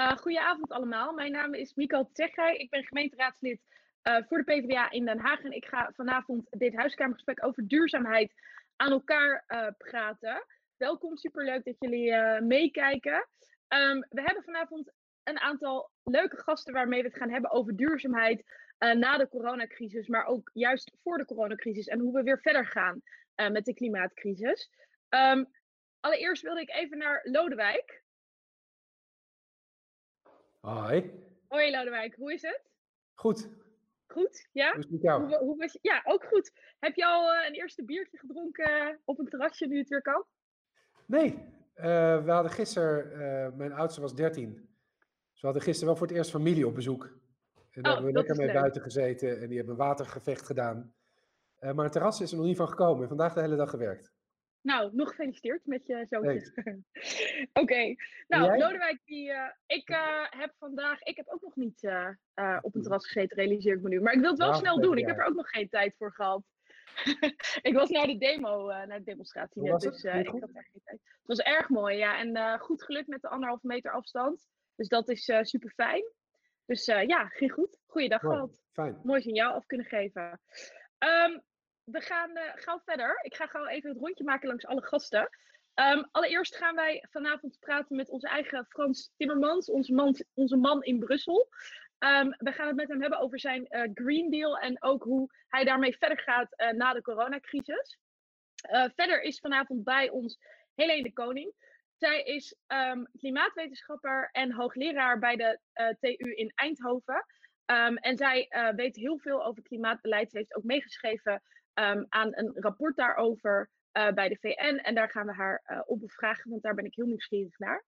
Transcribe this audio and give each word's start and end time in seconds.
Uh, 0.00 0.16
goedenavond 0.16 0.70
allemaal. 0.70 1.12
Mijn 1.12 1.32
naam 1.32 1.54
is 1.54 1.74
Miko 1.74 2.08
Tsechai. 2.12 2.56
Ik 2.56 2.70
ben 2.70 2.84
gemeenteraadslid 2.84 3.60
uh, 4.02 4.16
voor 4.28 4.38
de 4.38 4.44
PvdA 4.44 4.90
in 4.90 5.04
Den 5.04 5.18
Haag. 5.18 5.42
En 5.42 5.52
ik 5.52 5.64
ga 5.64 5.92
vanavond 5.94 6.46
dit 6.50 6.74
huiskamergesprek 6.74 7.44
over 7.44 7.68
duurzaamheid 7.68 8.32
aan 8.76 8.90
elkaar 8.90 9.44
uh, 9.48 9.66
praten. 9.78 10.46
Welkom, 10.76 11.16
superleuk 11.16 11.64
dat 11.64 11.76
jullie 11.78 12.40
meekijken. 12.40 13.28
Um, 13.68 14.06
we 14.08 14.22
hebben 14.22 14.42
vanavond 14.44 14.92
een 15.24 15.40
aantal 15.40 15.90
leuke 16.04 16.36
gasten 16.36 16.72
waarmee 16.72 17.02
we 17.02 17.08
het 17.08 17.16
gaan 17.16 17.30
hebben 17.30 17.50
over 17.50 17.76
duurzaamheid 17.76 18.44
na 18.78 19.16
de 19.16 19.28
coronacrisis, 19.28 20.08
maar 20.08 20.24
ook 20.24 20.50
juist 20.52 20.92
voor 21.02 21.18
de 21.18 21.24
coronacrisis 21.24 21.86
en 21.86 21.98
hoe 21.98 22.12
we 22.12 22.22
weer 22.22 22.40
verder 22.40 22.66
gaan 22.66 23.02
met 23.34 23.64
de 23.64 23.74
klimaatcrisis. 23.74 24.70
Um, 25.08 25.50
allereerst 26.00 26.42
wilde 26.42 26.60
ik 26.60 26.70
even 26.70 26.98
naar 26.98 27.20
Lodewijk. 27.22 27.99
Hoi. 30.60 31.10
Hoi 31.48 31.70
Lodewijk, 31.70 32.14
hoe 32.14 32.32
is 32.32 32.42
het? 32.42 32.62
Goed. 33.14 33.48
Goed, 34.06 34.48
ja? 34.52 34.70
Hoe 34.70 34.78
is 34.78 34.84
het 34.84 34.92
met 34.92 35.02
jou? 35.02 35.26
Hoe, 35.26 35.38
hoe 35.38 35.56
was, 35.56 35.78
ja, 35.82 36.02
ook 36.04 36.24
goed. 36.24 36.52
Heb 36.78 36.94
je 36.94 37.06
al 37.06 37.34
uh, 37.34 37.46
een 37.46 37.54
eerste 37.54 37.84
biertje 37.84 38.18
gedronken 38.18 38.70
uh, 38.70 38.96
op 39.04 39.18
een 39.18 39.28
terrasje 39.28 39.66
nu 39.66 39.78
het 39.78 39.88
weer 39.88 40.02
kan? 40.02 40.24
Nee, 41.06 41.34
uh, 41.76 42.24
we 42.24 42.30
hadden 42.30 42.52
gisteren, 42.52 43.56
mijn 43.56 43.72
oudste 43.72 44.00
was 44.00 44.14
13. 44.14 44.54
Dus 44.54 45.40
we 45.40 45.46
hadden 45.46 45.62
gisteren 45.62 45.88
wel 45.88 45.96
voor 45.96 46.06
het 46.06 46.16
eerst 46.16 46.30
familie 46.30 46.66
op 46.66 46.74
bezoek. 46.74 47.04
En 47.70 47.82
daar 47.82 47.92
oh, 47.92 47.98
hebben 47.98 48.12
we 48.12 48.18
lekker 48.18 48.36
mee 48.36 48.46
leuk. 48.46 48.56
buiten 48.56 48.82
gezeten 48.82 49.40
en 49.40 49.48
die 49.48 49.56
hebben 49.56 49.74
een 49.74 49.86
watergevecht 49.86 50.46
gedaan. 50.46 50.94
maar 51.60 51.84
het 51.84 51.92
terras 51.92 52.20
is 52.20 52.30
er 52.30 52.36
nog 52.36 52.46
niet 52.46 52.56
van 52.56 52.68
gekomen. 52.68 53.08
Vandaag 53.08 53.34
de 53.34 53.40
hele 53.40 53.56
dag 53.56 53.70
gewerkt. 53.70 54.12
Nou, 54.62 54.90
nog 54.94 55.08
gefeliciteerd 55.08 55.66
met 55.66 55.86
je 55.86 56.06
zoontje. 56.08 56.52
Oké. 57.52 57.60
Okay. 57.60 57.96
Nou, 58.28 58.58
Lodewijk, 58.58 59.00
die, 59.04 59.30
uh, 59.30 59.50
ik 59.66 59.90
uh, 59.90 60.24
heb 60.30 60.54
vandaag, 60.58 61.02
ik 61.02 61.16
heb 61.16 61.28
ook 61.28 61.42
nog 61.42 61.56
niet 61.56 61.82
uh, 61.82 62.58
op 62.60 62.74
een 62.74 62.82
terras 62.86 63.06
gezeten, 63.06 63.36
realiseer 63.36 63.76
ik 63.76 63.82
me 63.82 63.88
nu. 63.88 64.00
Maar 64.00 64.12
ik 64.12 64.20
wil 64.20 64.30
het 64.30 64.38
wel 64.38 64.48
Nou, 64.48 64.60
snel 64.60 64.80
doen. 64.80 64.98
Ik 64.98 65.06
heb 65.06 65.18
er 65.18 65.24
ook 65.24 65.34
nog 65.34 65.48
geen 65.48 65.68
tijd 65.68 65.96
voor 65.96 66.12
gehad. 66.12 66.42
ik 67.68 67.74
was 67.74 67.90
naar 67.90 68.06
de 68.06 68.18
demo, 68.18 68.66
naar 68.66 68.98
de 68.98 69.04
demonstratie 69.04 69.62
net, 69.62 69.80
dus 69.80 70.04
ik 70.04 70.28
goed? 70.28 70.40
had 70.40 70.52
daar 70.52 70.68
geen 70.72 70.82
tijd. 70.84 71.00
Het 71.02 71.38
was 71.38 71.38
erg 71.38 71.68
mooi, 71.68 71.96
ja. 71.96 72.18
En 72.18 72.58
goed 72.58 72.82
gelukt 72.82 73.08
met 73.08 73.20
de 73.20 73.28
anderhalve 73.28 73.66
meter 73.66 73.92
afstand. 73.92 74.48
Dus 74.76 74.88
dat 74.88 75.08
is 75.08 75.24
super 75.42 75.70
fijn. 75.70 76.04
Dus 76.64 76.84
ja, 76.84 77.26
ging 77.26 77.52
goed. 77.52 77.78
Goeiedag 77.86 78.20
gehad. 78.20 78.62
Fijn. 78.72 79.00
Mooi 79.02 79.20
signaal 79.20 79.52
af 79.52 79.66
kunnen 79.66 79.86
geven. 79.86 80.40
Um, 80.98 81.42
we 81.90 82.00
gaan 82.00 82.30
uh, 82.30 82.42
gauw 82.54 82.80
verder. 82.84 83.20
Ik 83.22 83.34
ga 83.34 83.46
gauw 83.46 83.66
even 83.66 83.90
het 83.90 83.98
rondje 83.98 84.24
maken 84.24 84.48
langs 84.48 84.66
alle 84.66 84.82
gasten. 84.82 85.30
Um, 85.74 86.08
allereerst 86.10 86.56
gaan 86.56 86.74
wij 86.74 87.04
vanavond 87.10 87.56
praten 87.60 87.96
met 87.96 88.08
onze 88.08 88.28
eigen 88.28 88.66
Frans 88.68 89.12
Timmermans, 89.16 89.70
onze 89.70 89.92
man, 89.92 90.16
onze 90.34 90.56
man 90.56 90.82
in 90.82 90.98
Brussel. 90.98 91.48
Um, 91.98 92.34
we 92.38 92.52
gaan 92.52 92.66
het 92.66 92.76
met 92.76 92.88
hem 92.88 93.00
hebben 93.00 93.18
over 93.18 93.40
zijn 93.40 93.66
uh, 93.68 93.90
Green 93.94 94.30
Deal 94.30 94.58
en 94.58 94.82
ook 94.82 95.02
hoe 95.02 95.28
hij 95.48 95.64
daarmee 95.64 95.96
verder 95.96 96.18
gaat 96.18 96.48
uh, 96.56 96.70
na 96.70 96.92
de 96.92 97.02
coronacrisis. 97.02 97.98
Verder 98.94 99.22
is 99.22 99.38
vanavond 99.38 99.84
bij 99.84 100.10
ons 100.10 100.38
Helene 100.74 101.12
Koning. 101.12 101.54
Zij 101.96 102.22
is 102.22 102.56
um, 102.66 103.08
klimaatwetenschapper 103.18 104.28
en 104.32 104.52
hoogleraar 104.52 105.18
bij 105.18 105.36
de 105.36 105.58
TU 106.00 106.34
in 106.34 106.52
Eindhoven. 106.54 107.24
Um, 107.70 107.96
en 107.96 108.16
zij 108.16 108.48
weet 108.76 108.96
heel 108.96 109.18
veel 109.18 109.44
over 109.44 109.62
klimaatbeleid. 109.62 110.30
Ze 110.30 110.36
heeft 110.36 110.56
ook 110.56 110.64
meegeschreven 110.64 111.42
um, 111.74 112.06
aan 112.08 112.36
een 112.36 112.52
rapport 112.54 112.96
daarover 112.96 113.70
uh, 113.92 114.12
bij 114.12 114.28
de 114.28 114.36
VN. 114.40 114.76
En 114.76 114.94
daar 114.94 115.10
gaan 115.10 115.26
we 115.26 115.32
haar 115.32 115.62
uh, 115.66 115.80
op 115.86 116.00
bevragen, 116.00 116.50
want 116.50 116.62
daar 116.62 116.74
ben 116.74 116.84
ik 116.84 116.94
heel 116.94 117.06
nieuwsgierig 117.06 117.58
naar. 117.58 117.84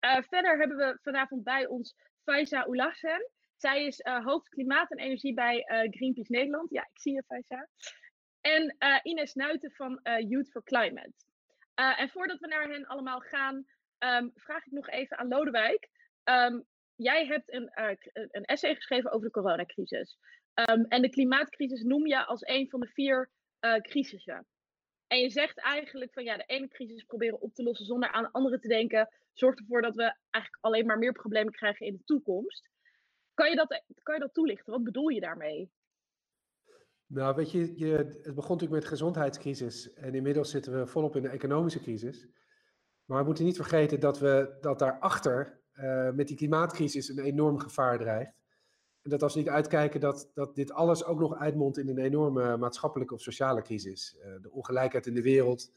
Verder 0.00 0.58
hebben 0.58 0.76
we 0.76 0.98
vanavond 1.02 1.44
bij 1.44 1.66
ons 1.66 1.94
Faiza 2.24 2.62
Oulassen. 2.62 3.30
Zij 3.56 3.86
is 3.86 4.00
hoofd 4.22 4.48
klimaat 4.48 4.90
en 4.90 4.98
energie 4.98 5.34
bij 5.34 5.64
Greenpeace 5.90 6.32
Nederland. 6.32 6.70
Ja, 6.70 6.82
ik 6.82 7.00
zie 7.00 7.12
je, 7.12 7.22
Faiza. 7.26 7.68
En 8.40 8.76
Ines 9.02 9.34
Nuiten 9.34 9.70
van 9.70 10.00
Youth 10.28 10.50
for 10.50 10.62
Climate. 10.64 11.12
en 11.74 12.08
voordat 12.08 12.38
we 12.38 12.46
naar 12.46 12.68
hen 12.68 12.86
allemaal 12.86 13.20
gaan, 13.20 13.66
um, 13.98 14.30
vraag 14.34 14.66
ik 14.66 14.72
nog 14.72 14.88
even 14.88 15.18
aan 15.18 15.28
Lodewijk. 15.28 15.88
Jij 16.98 17.26
hebt 17.26 17.52
een, 17.52 17.70
een 18.12 18.44
essay 18.44 18.74
geschreven 18.74 19.10
over 19.12 19.26
de 19.26 19.32
coronacrisis. 19.32 20.18
Um, 20.70 20.84
en 20.84 21.02
de 21.02 21.08
klimaatcrisis 21.08 21.82
noem 21.82 22.06
je 22.06 22.26
als 22.26 22.46
een 22.46 22.68
van 22.68 22.80
de 22.80 22.86
vier 22.86 23.30
uh, 23.60 23.74
crisissen. 23.74 24.46
En 25.06 25.18
je 25.18 25.30
zegt 25.30 25.58
eigenlijk 25.58 26.12
van 26.12 26.24
ja, 26.24 26.36
de 26.36 26.44
ene 26.46 26.68
crisis 26.68 27.04
proberen 27.04 27.40
op 27.40 27.54
te 27.54 27.62
lossen 27.62 27.86
zonder 27.86 28.10
aan 28.10 28.22
de 28.22 28.32
andere 28.32 28.58
te 28.58 28.68
denken, 28.68 29.08
zorgt 29.32 29.58
ervoor 29.58 29.82
dat 29.82 29.94
we 29.94 30.14
eigenlijk 30.30 30.64
alleen 30.64 30.86
maar 30.86 30.98
meer 30.98 31.12
problemen 31.12 31.52
krijgen 31.52 31.86
in 31.86 31.92
de 31.92 32.04
toekomst. 32.04 32.68
Kan 33.34 33.50
je 33.50 33.56
dat, 33.56 33.82
kan 34.02 34.14
je 34.14 34.20
dat 34.20 34.34
toelichten? 34.34 34.72
Wat 34.72 34.84
bedoel 34.84 35.08
je 35.08 35.20
daarmee? 35.20 35.70
Nou, 37.06 37.34
weet 37.34 37.50
je, 37.50 37.78
je, 37.78 37.92
het 37.96 38.34
begon 38.34 38.34
natuurlijk 38.34 38.70
met 38.70 38.82
de 38.82 38.88
gezondheidscrisis 38.88 39.92
en 39.92 40.14
inmiddels 40.14 40.50
zitten 40.50 40.78
we 40.78 40.86
volop 40.86 41.16
in 41.16 41.22
de 41.22 41.28
economische 41.28 41.80
crisis. 41.80 42.28
Maar 43.04 43.18
we 43.18 43.24
moeten 43.24 43.44
niet 43.44 43.56
vergeten 43.56 44.00
dat, 44.00 44.18
we, 44.18 44.56
dat 44.60 44.78
daarachter 44.78 45.57
uh, 45.80 46.10
met 46.10 46.28
die 46.28 46.36
klimaatcrisis 46.36 47.08
een 47.08 47.18
enorm 47.18 47.58
gevaar 47.58 47.98
dreigt. 47.98 48.36
En 49.02 49.10
dat 49.10 49.22
als 49.22 49.34
we 49.34 49.40
niet 49.40 49.48
uitkijken, 49.48 50.00
dat, 50.00 50.30
dat 50.34 50.54
dit 50.54 50.72
alles 50.72 51.04
ook 51.04 51.18
nog 51.18 51.36
uitmondt 51.36 51.78
in 51.78 51.88
een 51.88 51.98
enorme 51.98 52.56
maatschappelijke 52.56 53.14
of 53.14 53.20
sociale 53.20 53.62
crisis. 53.62 54.16
Uh, 54.18 54.32
de 54.42 54.50
ongelijkheid 54.50 55.06
in 55.06 55.14
de 55.14 55.22
wereld. 55.22 55.70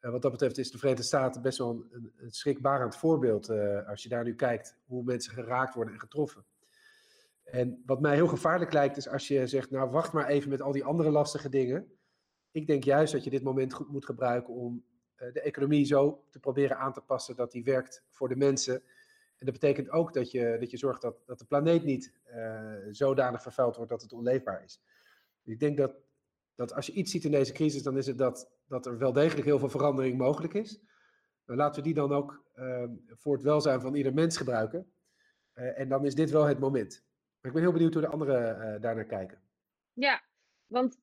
Uh, 0.00 0.10
wat 0.10 0.22
dat 0.22 0.30
betreft 0.30 0.58
is 0.58 0.70
de 0.70 0.78
Verenigde 0.78 1.06
Staten 1.06 1.42
best 1.42 1.58
wel 1.58 1.86
een, 1.90 2.12
een, 2.16 2.30
schrikbarend 2.30 2.96
voorbeeld. 2.96 3.50
Als 3.86 4.02
je 4.02 4.08
daar 4.08 4.24
nu 4.24 4.34
kijkt 4.34 4.76
hoe 4.86 5.04
mensen 5.04 5.32
geraakt 5.32 5.74
worden 5.74 5.94
en 5.94 6.00
getroffen. 6.00 6.44
En 7.44 7.82
wat 7.86 8.00
mij 8.00 8.14
heel 8.14 8.26
gevaarlijk 8.26 8.72
lijkt, 8.72 8.96
is 8.96 9.08
als 9.08 9.28
je 9.28 9.46
zegt, 9.46 9.70
nou 9.70 9.90
wacht 9.90 10.12
maar 10.12 10.26
even 10.26 10.50
met 10.50 10.62
al 10.62 10.72
die 10.72 10.84
andere 10.84 11.10
lastige 11.10 11.48
dingen. 11.48 11.92
Ik 12.50 12.66
denk 12.66 12.84
juist 12.84 13.12
dat 13.12 13.24
je 13.24 13.30
dit 13.30 13.42
moment 13.42 13.74
goed 13.74 13.88
moet 13.88 14.04
gebruiken 14.04 14.54
om 14.54 14.84
de 15.16 15.40
economie 15.40 15.84
zo 15.84 16.24
te 16.30 16.38
proberen 16.38 16.78
aan 16.78 16.92
te 16.92 17.00
passen 17.00 17.36
dat 17.36 17.52
die 17.52 17.64
werkt 17.64 18.04
voor 18.10 18.28
de 18.28 18.36
mensen. 18.36 18.82
En 19.38 19.46
dat 19.46 19.54
betekent 19.54 19.90
ook 19.90 20.12
dat 20.12 20.30
je, 20.30 20.56
dat 20.60 20.70
je 20.70 20.76
zorgt 20.76 21.02
dat, 21.02 21.22
dat 21.26 21.38
de 21.38 21.44
planeet 21.44 21.84
niet 21.84 22.12
uh, 22.30 22.72
zodanig 22.90 23.42
vervuild 23.42 23.76
wordt 23.76 23.90
dat 23.90 24.02
het 24.02 24.12
onleefbaar 24.12 24.64
is. 24.64 24.82
Ik 25.42 25.60
denk 25.60 25.76
dat, 25.76 25.94
dat 26.54 26.74
als 26.74 26.86
je 26.86 26.92
iets 26.92 27.10
ziet 27.10 27.24
in 27.24 27.30
deze 27.30 27.52
crisis, 27.52 27.82
dan 27.82 27.96
is 27.96 28.06
het 28.06 28.18
dat, 28.18 28.50
dat 28.66 28.86
er 28.86 28.98
wel 28.98 29.12
degelijk 29.12 29.46
heel 29.46 29.58
veel 29.58 29.68
verandering 29.68 30.18
mogelijk 30.18 30.54
is. 30.54 30.80
Maar 31.44 31.56
laten 31.56 31.76
we 31.76 31.82
die 31.82 31.94
dan 31.94 32.12
ook 32.12 32.44
uh, 32.54 32.84
voor 33.08 33.34
het 33.34 33.42
welzijn 33.42 33.80
van 33.80 33.94
ieder 33.94 34.14
mens 34.14 34.36
gebruiken. 34.36 34.92
Uh, 35.54 35.78
en 35.78 35.88
dan 35.88 36.04
is 36.04 36.14
dit 36.14 36.30
wel 36.30 36.44
het 36.44 36.58
moment. 36.58 37.04
Maar 37.40 37.50
ik 37.50 37.52
ben 37.52 37.62
heel 37.62 37.72
benieuwd 37.72 37.92
hoe 37.92 38.02
de 38.02 38.08
anderen 38.08 38.74
uh, 38.74 38.80
daarnaar 38.80 39.04
kijken. 39.04 39.40
Ja, 39.92 40.22
want 40.66 40.98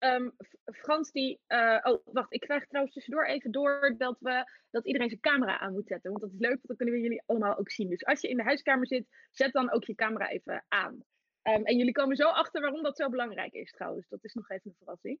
um, 0.00 0.32
Frans 0.64 1.10
die... 1.10 1.40
Uh, 1.48 1.78
oh, 1.82 2.00
wacht, 2.04 2.32
ik 2.32 2.40
krijg 2.40 2.66
trouwens 2.66 2.94
tussendoor 2.94 3.26
even 3.26 3.50
door 3.50 3.94
dat, 3.98 4.16
we, 4.20 4.50
dat 4.70 4.86
iedereen 4.86 5.08
zijn 5.08 5.20
camera 5.20 5.58
aan 5.58 5.72
moet 5.72 5.86
zetten. 5.86 6.10
Want 6.10 6.22
dat 6.22 6.32
is 6.32 6.38
leuk, 6.38 6.50
want 6.50 6.66
dan 6.66 6.76
kunnen 6.76 6.94
we 6.94 7.00
jullie 7.00 7.22
allemaal 7.26 7.56
ook 7.56 7.70
zien. 7.70 7.88
Dus 7.88 8.04
als 8.04 8.20
je 8.20 8.28
in 8.28 8.36
de 8.36 8.42
huiskamer 8.42 8.86
zit, 8.86 9.06
zet 9.30 9.52
dan 9.52 9.70
ook 9.70 9.84
je 9.84 9.94
camera 9.94 10.28
even 10.28 10.64
aan. 10.68 11.04
Um, 11.42 11.64
en 11.64 11.76
jullie 11.76 11.92
komen 11.92 12.16
zo 12.16 12.28
achter 12.28 12.60
waarom 12.60 12.82
dat 12.82 12.96
zo 12.96 13.08
belangrijk 13.08 13.52
is 13.52 13.70
trouwens. 13.70 14.08
Dat 14.08 14.24
is 14.24 14.34
nog 14.34 14.50
even 14.50 14.70
een 14.70 14.76
verrassing. 14.76 15.18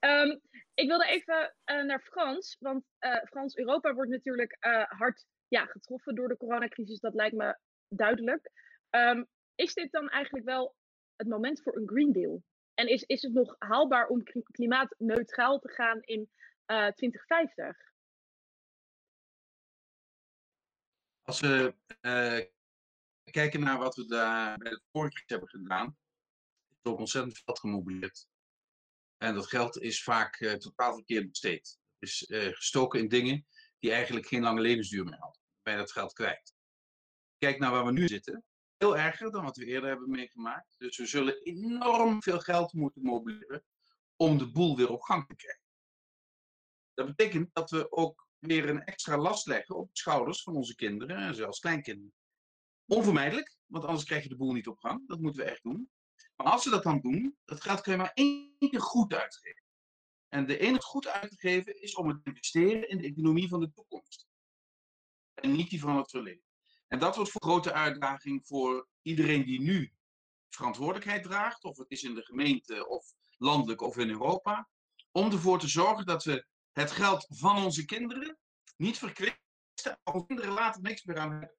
Um, 0.00 0.40
ik 0.74 0.88
wilde 0.88 1.06
even 1.06 1.54
uh, 1.64 1.84
naar 1.84 2.00
Frans. 2.00 2.56
Want 2.58 2.84
uh, 3.00 3.22
Frans, 3.24 3.56
Europa 3.56 3.94
wordt 3.94 4.10
natuurlijk 4.10 4.56
hard 4.88 5.26
ja, 5.48 5.64
getroffen 5.64 6.14
door 6.14 6.28
de 6.28 6.36
coronacrisis. 6.36 7.00
Dat 7.00 7.14
lijkt 7.14 7.36
me 7.36 7.58
duidelijk. 7.88 8.50
Is 9.54 9.74
dit 9.74 9.92
dan 9.92 10.08
eigenlijk 10.08 10.44
wel 10.44 10.74
het 11.16 11.28
moment 11.28 11.62
voor 11.62 11.76
een 11.76 11.88
Green 11.88 12.12
Deal? 12.12 12.42
En 12.80 12.88
is, 12.88 13.02
is 13.02 13.22
het 13.22 13.32
nog 13.32 13.56
haalbaar 13.58 14.06
om 14.06 14.22
klimaatneutraal 14.50 15.58
te 15.58 15.68
gaan 15.68 16.00
in 16.02 16.30
uh, 16.66 16.86
2050? 16.86 17.76
Als 21.22 21.40
we 21.40 21.74
uh, 22.00 22.38
kijken 23.30 23.60
naar 23.60 23.78
wat 23.78 23.96
we 23.96 24.06
daar 24.06 24.58
bij 24.58 24.70
de 24.70 24.82
vorige 24.92 25.22
hebben 25.26 25.48
gedaan, 25.48 25.96
is 26.68 26.90
ook 26.90 26.98
ontzettend 26.98 27.34
veel 27.34 27.42
geld 27.44 27.58
gemobiliseerd. 27.58 28.28
En 29.16 29.34
dat 29.34 29.46
geld 29.46 29.80
is 29.80 30.02
vaak 30.02 30.40
uh, 30.40 30.52
totaal 30.52 30.94
verkeerd 30.94 31.28
besteed. 31.28 31.78
Het 31.98 32.08
is 32.08 32.24
gestoken 32.28 33.00
in 33.00 33.08
dingen 33.08 33.46
die 33.78 33.92
eigenlijk 33.92 34.26
geen 34.26 34.42
lange 34.42 34.60
levensduur 34.60 35.04
meer 35.04 35.18
hadden. 35.18 35.42
Je 35.62 35.76
dat 35.76 35.92
geld 35.92 36.12
kwijt. 36.12 36.54
Kijk 37.38 37.58
naar 37.58 37.70
waar 37.70 37.84
we 37.84 37.92
nu 37.92 38.08
zitten. 38.08 38.44
Veel 38.82 38.96
erger 38.96 39.30
dan 39.30 39.44
wat 39.44 39.56
we 39.56 39.64
eerder 39.64 39.88
hebben 39.88 40.10
meegemaakt. 40.10 40.74
Dus 40.78 40.96
we 40.96 41.06
zullen 41.06 41.42
enorm 41.42 42.22
veel 42.22 42.38
geld 42.38 42.72
moeten 42.72 43.02
mobiliseren 43.02 43.64
om 44.16 44.38
de 44.38 44.50
boel 44.50 44.76
weer 44.76 44.90
op 44.90 45.00
gang 45.00 45.26
te 45.26 45.34
krijgen. 45.34 45.62
Dat 46.94 47.06
betekent 47.06 47.50
dat 47.52 47.70
we 47.70 47.92
ook 47.92 48.28
weer 48.38 48.68
een 48.68 48.84
extra 48.84 49.16
last 49.18 49.46
leggen 49.46 49.76
op 49.76 49.88
de 49.92 49.98
schouders 49.98 50.42
van 50.42 50.56
onze 50.56 50.74
kinderen 50.74 51.16
en 51.16 51.34
zelfs 51.34 51.58
kleinkinderen. 51.58 52.14
Onvermijdelijk, 52.86 53.56
want 53.66 53.84
anders 53.84 54.04
krijg 54.04 54.22
je 54.22 54.28
de 54.28 54.36
boel 54.36 54.52
niet 54.52 54.68
op 54.68 54.78
gang. 54.78 55.08
Dat 55.08 55.20
moeten 55.20 55.44
we 55.44 55.50
echt 55.50 55.62
doen. 55.62 55.90
Maar 56.36 56.46
als 56.46 56.64
we 56.64 56.70
dat 56.70 56.82
dan 56.82 57.00
doen, 57.00 57.36
dat 57.44 57.60
geld 57.60 57.80
kun 57.80 57.92
je 57.92 57.98
maar 57.98 58.12
één 58.14 58.56
keer 58.58 58.80
goed 58.80 59.14
uitgeven. 59.14 59.64
En 60.28 60.46
de 60.46 60.58
enige 60.58 60.86
goed 60.86 61.06
uit 61.06 61.30
te 61.30 61.38
geven 61.38 61.82
is 61.82 61.94
om 61.94 62.08
het 62.08 62.24
te 62.24 62.30
investeren 62.30 62.88
in 62.88 62.98
de 62.98 63.06
economie 63.06 63.48
van 63.48 63.60
de 63.60 63.72
toekomst. 63.72 64.26
En 65.34 65.52
niet 65.52 65.70
die 65.70 65.80
van 65.80 65.96
het 65.96 66.10
verleden. 66.10 66.48
En 66.90 66.98
dat 66.98 67.16
wordt 67.16 67.34
een 67.34 67.42
grote 67.42 67.72
uitdaging 67.72 68.46
voor 68.46 68.88
iedereen 69.02 69.44
die 69.44 69.60
nu 69.60 69.92
verantwoordelijkheid 70.48 71.22
draagt, 71.22 71.64
of 71.64 71.76
het 71.76 71.90
is 71.90 72.02
in 72.02 72.14
de 72.14 72.24
gemeente 72.24 72.88
of 72.88 73.12
landelijk 73.36 73.80
of 73.80 73.96
in 73.96 74.10
Europa, 74.10 74.68
om 75.12 75.32
ervoor 75.32 75.58
te 75.58 75.68
zorgen 75.68 76.06
dat 76.06 76.24
we 76.24 76.46
het 76.72 76.90
geld 76.90 77.26
van 77.28 77.64
onze 77.64 77.84
kinderen 77.84 78.38
niet 78.76 78.98
verkwisten, 78.98 80.00
als 80.02 80.26
kinderen 80.26 80.52
later 80.52 80.82
niks 80.82 81.04
meer 81.04 81.18
aan 81.18 81.30
hebben. 81.30 81.56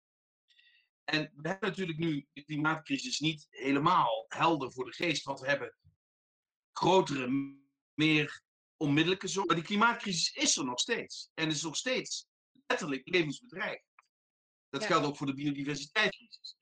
En 1.04 1.32
we 1.36 1.48
hebben 1.48 1.70
natuurlijk 1.70 1.98
nu 1.98 2.28
de 2.34 2.44
klimaatcrisis 2.44 3.20
niet 3.20 3.48
helemaal 3.50 4.26
helder 4.28 4.72
voor 4.72 4.86
de 4.86 4.94
geest, 4.94 5.24
want 5.24 5.40
we 5.40 5.48
hebben 5.48 5.76
grotere, 6.72 7.56
meer 7.94 8.42
onmiddellijke 8.78 9.28
zorg. 9.28 9.48
Maar 9.48 9.56
die 9.56 9.66
klimaatcrisis 9.66 10.34
is 10.34 10.58
er 10.58 10.66
nog 10.66 10.80
steeds. 10.80 11.32
En 11.34 11.48
is 11.48 11.62
nog 11.62 11.76
steeds 11.76 12.28
letterlijk 12.68 13.08
levensbedreigend. 13.08 13.91
Dat 14.72 14.86
geldt 14.86 15.06
ook 15.06 15.18
voor 15.18 15.28
de 15.28 15.34
biodiversiteitscrisis. 15.34 16.58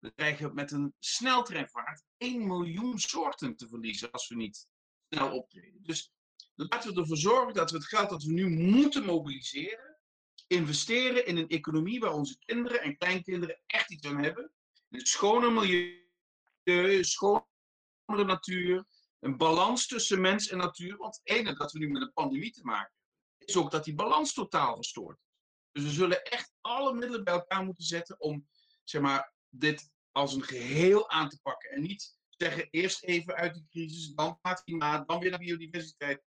We 0.00 0.10
krijgen 0.10 0.54
met 0.54 0.70
een 0.70 0.94
sneltreinvaart 0.98 2.02
1 2.16 2.46
miljoen 2.46 2.98
soorten 2.98 3.56
te 3.56 3.68
verliezen 3.68 4.10
als 4.10 4.28
we 4.28 4.34
niet 4.34 4.66
snel 5.08 5.36
optreden. 5.36 5.82
Dus 5.82 6.12
laten 6.54 6.94
we 6.94 7.00
ervoor 7.00 7.16
zorgen 7.16 7.54
dat 7.54 7.70
we 7.70 7.76
het 7.76 7.86
geld 7.86 8.10
dat 8.10 8.22
we 8.22 8.32
nu 8.32 8.48
moeten 8.48 9.04
mobiliseren, 9.04 9.98
investeren 10.46 11.26
in 11.26 11.36
een 11.36 11.48
economie 11.48 12.00
waar 12.00 12.12
onze 12.12 12.38
kinderen 12.38 12.80
en 12.80 12.96
kleinkinderen 12.96 13.60
echt 13.66 13.90
iets 13.90 14.06
aan 14.06 14.22
hebben. 14.22 14.52
Een 14.90 15.06
schoner 15.06 15.52
milieu, 15.52 17.04
schonere 17.04 18.24
natuur, 18.24 18.84
een 19.18 19.36
balans 19.36 19.86
tussen 19.86 20.20
mens 20.20 20.48
en 20.48 20.58
natuur. 20.58 20.96
Want 20.96 21.20
het 21.22 21.36
ene 21.36 21.54
dat 21.54 21.72
we 21.72 21.78
nu 21.78 21.88
met 21.88 22.02
een 22.02 22.12
pandemie 22.12 22.52
te 22.52 22.64
maken 22.64 22.92
hebben, 22.92 23.46
is 23.46 23.56
ook 23.56 23.70
dat 23.70 23.84
die 23.84 23.94
balans 23.94 24.32
totaal 24.32 24.74
verstoord 24.74 25.18
is. 25.18 25.30
Dus 25.72 25.82
we 25.82 25.90
zullen 25.90 26.24
echt 26.24 26.51
alle 26.62 26.92
middelen 26.92 27.24
bij 27.24 27.34
elkaar 27.34 27.64
moeten 27.64 27.84
zetten 27.84 28.20
om 28.20 28.48
zeg 28.84 29.02
maar, 29.02 29.32
dit 29.48 29.90
als 30.12 30.34
een 30.34 30.42
geheel 30.42 31.10
aan 31.10 31.28
te 31.28 31.40
pakken. 31.42 31.70
En 31.70 31.82
niet 31.82 32.18
zeggen 32.28 32.68
eerst 32.70 33.04
even 33.04 33.34
uit 33.34 33.54
die 33.54 33.66
crisis, 33.70 34.14
dan 34.14 34.38
gaat 34.42 34.64
klimaat, 34.64 35.08
dan 35.08 35.20
weer 35.20 35.30
naar 35.30 35.38
biodiversiteit. 35.38 36.22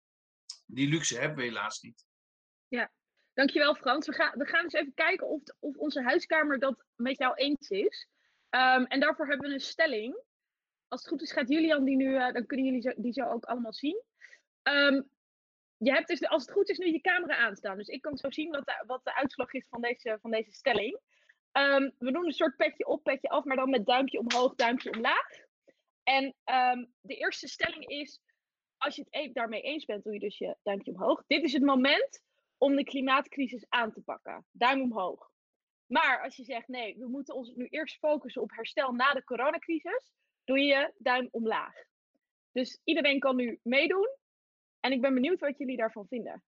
Die 0.65 0.89
luxe 0.89 1.19
hebben 1.19 1.37
we 1.37 1.43
helaas 1.43 1.81
niet. 1.81 2.05
Ja, 2.67 2.91
dankjewel 3.33 3.75
Frans. 3.75 4.07
We 4.07 4.13
gaan, 4.13 4.37
we 4.37 4.45
gaan 4.45 4.63
eens 4.63 4.73
even 4.73 4.93
kijken 4.93 5.27
of, 5.27 5.41
of 5.59 5.75
onze 5.75 6.01
huiskamer 6.01 6.59
dat 6.59 6.85
met 6.95 7.17
jou 7.17 7.35
eens 7.35 7.69
is. 7.69 8.07
Um, 8.49 8.85
en 8.85 8.99
daarvoor 8.99 9.27
hebben 9.27 9.47
we 9.47 9.53
een 9.53 9.59
stelling. 9.59 10.23
Als 10.87 11.01
het 11.01 11.09
goed 11.09 11.21
is 11.21 11.31
gaat 11.31 11.49
Julian 11.49 11.83
die 11.83 11.95
nu, 11.95 12.13
uh, 12.13 12.31
dan 12.31 12.45
kunnen 12.45 12.65
jullie 12.65 12.81
zo, 12.81 12.93
die 12.95 13.13
zo 13.13 13.25
ook 13.25 13.45
allemaal 13.45 13.73
zien. 13.73 14.03
Um, 14.63 15.09
je 15.83 15.91
hebt 15.91 16.07
dus, 16.07 16.27
als 16.27 16.41
het 16.41 16.51
goed 16.51 16.69
is, 16.69 16.77
nu 16.77 16.91
je 16.91 17.01
camera 17.01 17.35
aanstaan. 17.35 17.77
Dus 17.77 17.87
ik 17.87 18.01
kan 18.01 18.17
zo 18.17 18.31
zien 18.31 18.51
wat 18.51 18.65
de, 18.65 18.83
wat 18.87 19.03
de 19.03 19.15
uitslag 19.15 19.53
is 19.53 19.67
van 19.69 19.81
deze, 19.81 20.17
van 20.21 20.31
deze 20.31 20.51
stelling. 20.51 20.99
Um, 21.51 21.91
we 21.97 22.11
doen 22.11 22.25
een 22.25 22.31
soort 22.31 22.55
petje 22.55 22.87
op, 22.87 23.03
petje 23.03 23.29
af, 23.29 23.43
maar 23.43 23.55
dan 23.55 23.69
met 23.69 23.85
duimpje 23.85 24.19
omhoog, 24.19 24.55
duimpje 24.55 24.93
omlaag. 24.93 25.27
En 26.03 26.23
um, 26.45 26.93
de 27.01 27.15
eerste 27.15 27.47
stelling 27.47 27.87
is, 27.87 28.21
als 28.77 28.95
je 28.95 29.01
het 29.01 29.15
e-, 29.15 29.31
daarmee 29.31 29.61
eens 29.61 29.85
bent, 29.85 30.03
doe 30.03 30.13
je 30.13 30.19
dus 30.19 30.37
je 30.37 30.55
duimpje 30.63 30.91
omhoog. 30.91 31.23
Dit 31.27 31.43
is 31.43 31.53
het 31.53 31.63
moment 31.63 32.21
om 32.57 32.75
de 32.75 32.83
klimaatcrisis 32.83 33.65
aan 33.69 33.91
te 33.91 34.01
pakken. 34.01 34.45
Duim 34.51 34.81
omhoog. 34.81 35.29
Maar 35.87 36.21
als 36.23 36.35
je 36.35 36.43
zegt, 36.43 36.67
nee, 36.67 36.97
we 36.97 37.07
moeten 37.07 37.35
ons 37.35 37.51
nu 37.55 37.65
eerst 37.65 37.97
focussen 37.97 38.41
op 38.41 38.51
herstel 38.51 38.91
na 38.91 39.13
de 39.13 39.23
coronacrisis, 39.23 40.11
doe 40.43 40.59
je 40.59 40.93
duim 40.97 41.27
omlaag. 41.31 41.73
Dus 42.51 42.79
iedereen 42.83 43.19
kan 43.19 43.35
nu 43.35 43.59
meedoen. 43.63 44.19
En 44.81 44.91
ik 44.91 45.01
ben 45.01 45.13
benieuwd 45.13 45.39
wat 45.39 45.57
jullie 45.57 45.77
daarvan 45.77 46.07
vinden. 46.07 46.43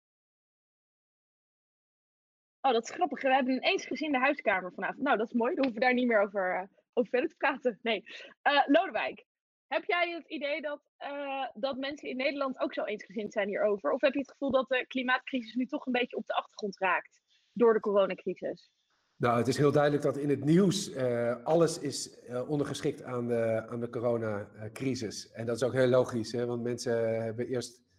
Oh, 2.60 2.72
dat 2.72 2.82
is 2.82 2.90
grappig. 2.90 3.22
We 3.22 3.34
hebben 3.34 3.54
een 3.54 3.62
eensgezinde 3.62 4.18
huiskamer 4.18 4.72
vanavond. 4.72 5.02
Nou, 5.02 5.16
dat 5.16 5.26
is 5.26 5.32
mooi. 5.32 5.54
Dan 5.54 5.64
hoeven 5.64 5.80
we 5.80 5.86
daar 5.86 5.94
niet 5.94 6.06
meer 6.06 6.22
over, 6.22 6.54
uh, 6.54 6.62
over 6.92 7.10
verder 7.10 7.28
te 7.28 7.36
praten. 7.36 7.78
Nee. 7.82 8.04
Uh, 8.42 8.62
Lodewijk, 8.66 9.24
heb 9.66 9.84
jij 9.84 10.10
het 10.10 10.28
idee 10.28 10.60
dat, 10.60 10.80
uh, 10.98 11.46
dat 11.54 11.76
mensen 11.76 12.08
in 12.08 12.16
Nederland 12.16 12.60
ook 12.60 12.74
zo 12.74 12.84
eensgezind 12.84 13.32
zijn 13.32 13.48
hierover? 13.48 13.90
Of 13.90 14.00
heb 14.00 14.12
je 14.12 14.18
het 14.18 14.30
gevoel 14.30 14.50
dat 14.50 14.68
de 14.68 14.86
klimaatcrisis 14.86 15.54
nu 15.54 15.66
toch 15.66 15.86
een 15.86 15.92
beetje 15.92 16.16
op 16.16 16.26
de 16.26 16.34
achtergrond 16.34 16.78
raakt 16.78 17.20
door 17.52 17.74
de 17.74 17.80
coronacrisis? 17.80 18.70
Nou, 19.16 19.38
het 19.38 19.48
is 19.48 19.56
heel 19.56 19.72
duidelijk 19.72 20.02
dat 20.02 20.16
in 20.16 20.28
het 20.28 20.44
nieuws 20.44 20.96
alles 21.44 21.78
is 21.78 22.18
ondergeschikt 22.48 23.02
aan 23.02 23.26
de, 23.26 23.66
aan 23.68 23.80
de 23.80 23.90
coronacrisis. 23.90 25.30
En 25.30 25.46
dat 25.46 25.56
is 25.56 25.62
ook 25.62 25.72
heel 25.72 25.88
logisch, 25.88 26.32
hè? 26.32 26.46
want 26.46 26.62
mensen 26.62 27.22
hebben 27.22 27.46
eerst 27.46 27.89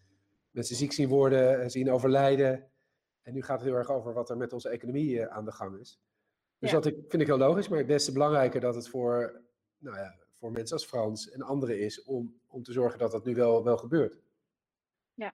mensen 0.52 0.76
ziek 0.76 0.92
zien 0.92 1.10
worden, 1.10 1.70
zien 1.70 1.92
overlijden. 1.92 2.72
En 3.22 3.34
nu 3.34 3.42
gaat 3.42 3.60
het 3.60 3.68
heel 3.68 3.78
erg 3.78 3.90
over 3.90 4.14
wat 4.14 4.30
er 4.30 4.38
met 4.38 4.54
onze 4.54 4.70
economie 4.70 5.16
uh, 5.16 5.26
aan 5.26 5.46
de 5.46 5.52
gang 5.52 5.80
is. 5.80 6.00
Dus 6.58 6.72
ja. 6.72 6.76
dat 6.76 6.86
ik, 6.86 6.96
vind 7.08 7.22
ik 7.22 7.28
heel 7.28 7.38
logisch, 7.38 7.68
maar 7.68 7.86
des 7.86 8.06
te 8.06 8.12
belangrijker 8.12 8.62
dat 8.62 8.76
het 8.76 8.90
voor, 8.90 9.42
nou 9.78 9.98
ja, 9.98 10.16
voor 10.40 10.52
mensen 10.52 10.76
als 10.76 10.86
Frans 10.86 11.30
en 11.30 11.42
anderen 11.42 11.80
is 11.80 12.04
om, 12.04 12.40
om 12.48 12.64
te 12.64 12.72
zorgen 12.72 13.00
dat 13.00 13.12
dat 13.12 13.26
nu 13.26 13.36
wel, 13.36 13.64
wel 13.64 13.78
gebeurt. 13.78 14.22
Ja. 15.14 15.34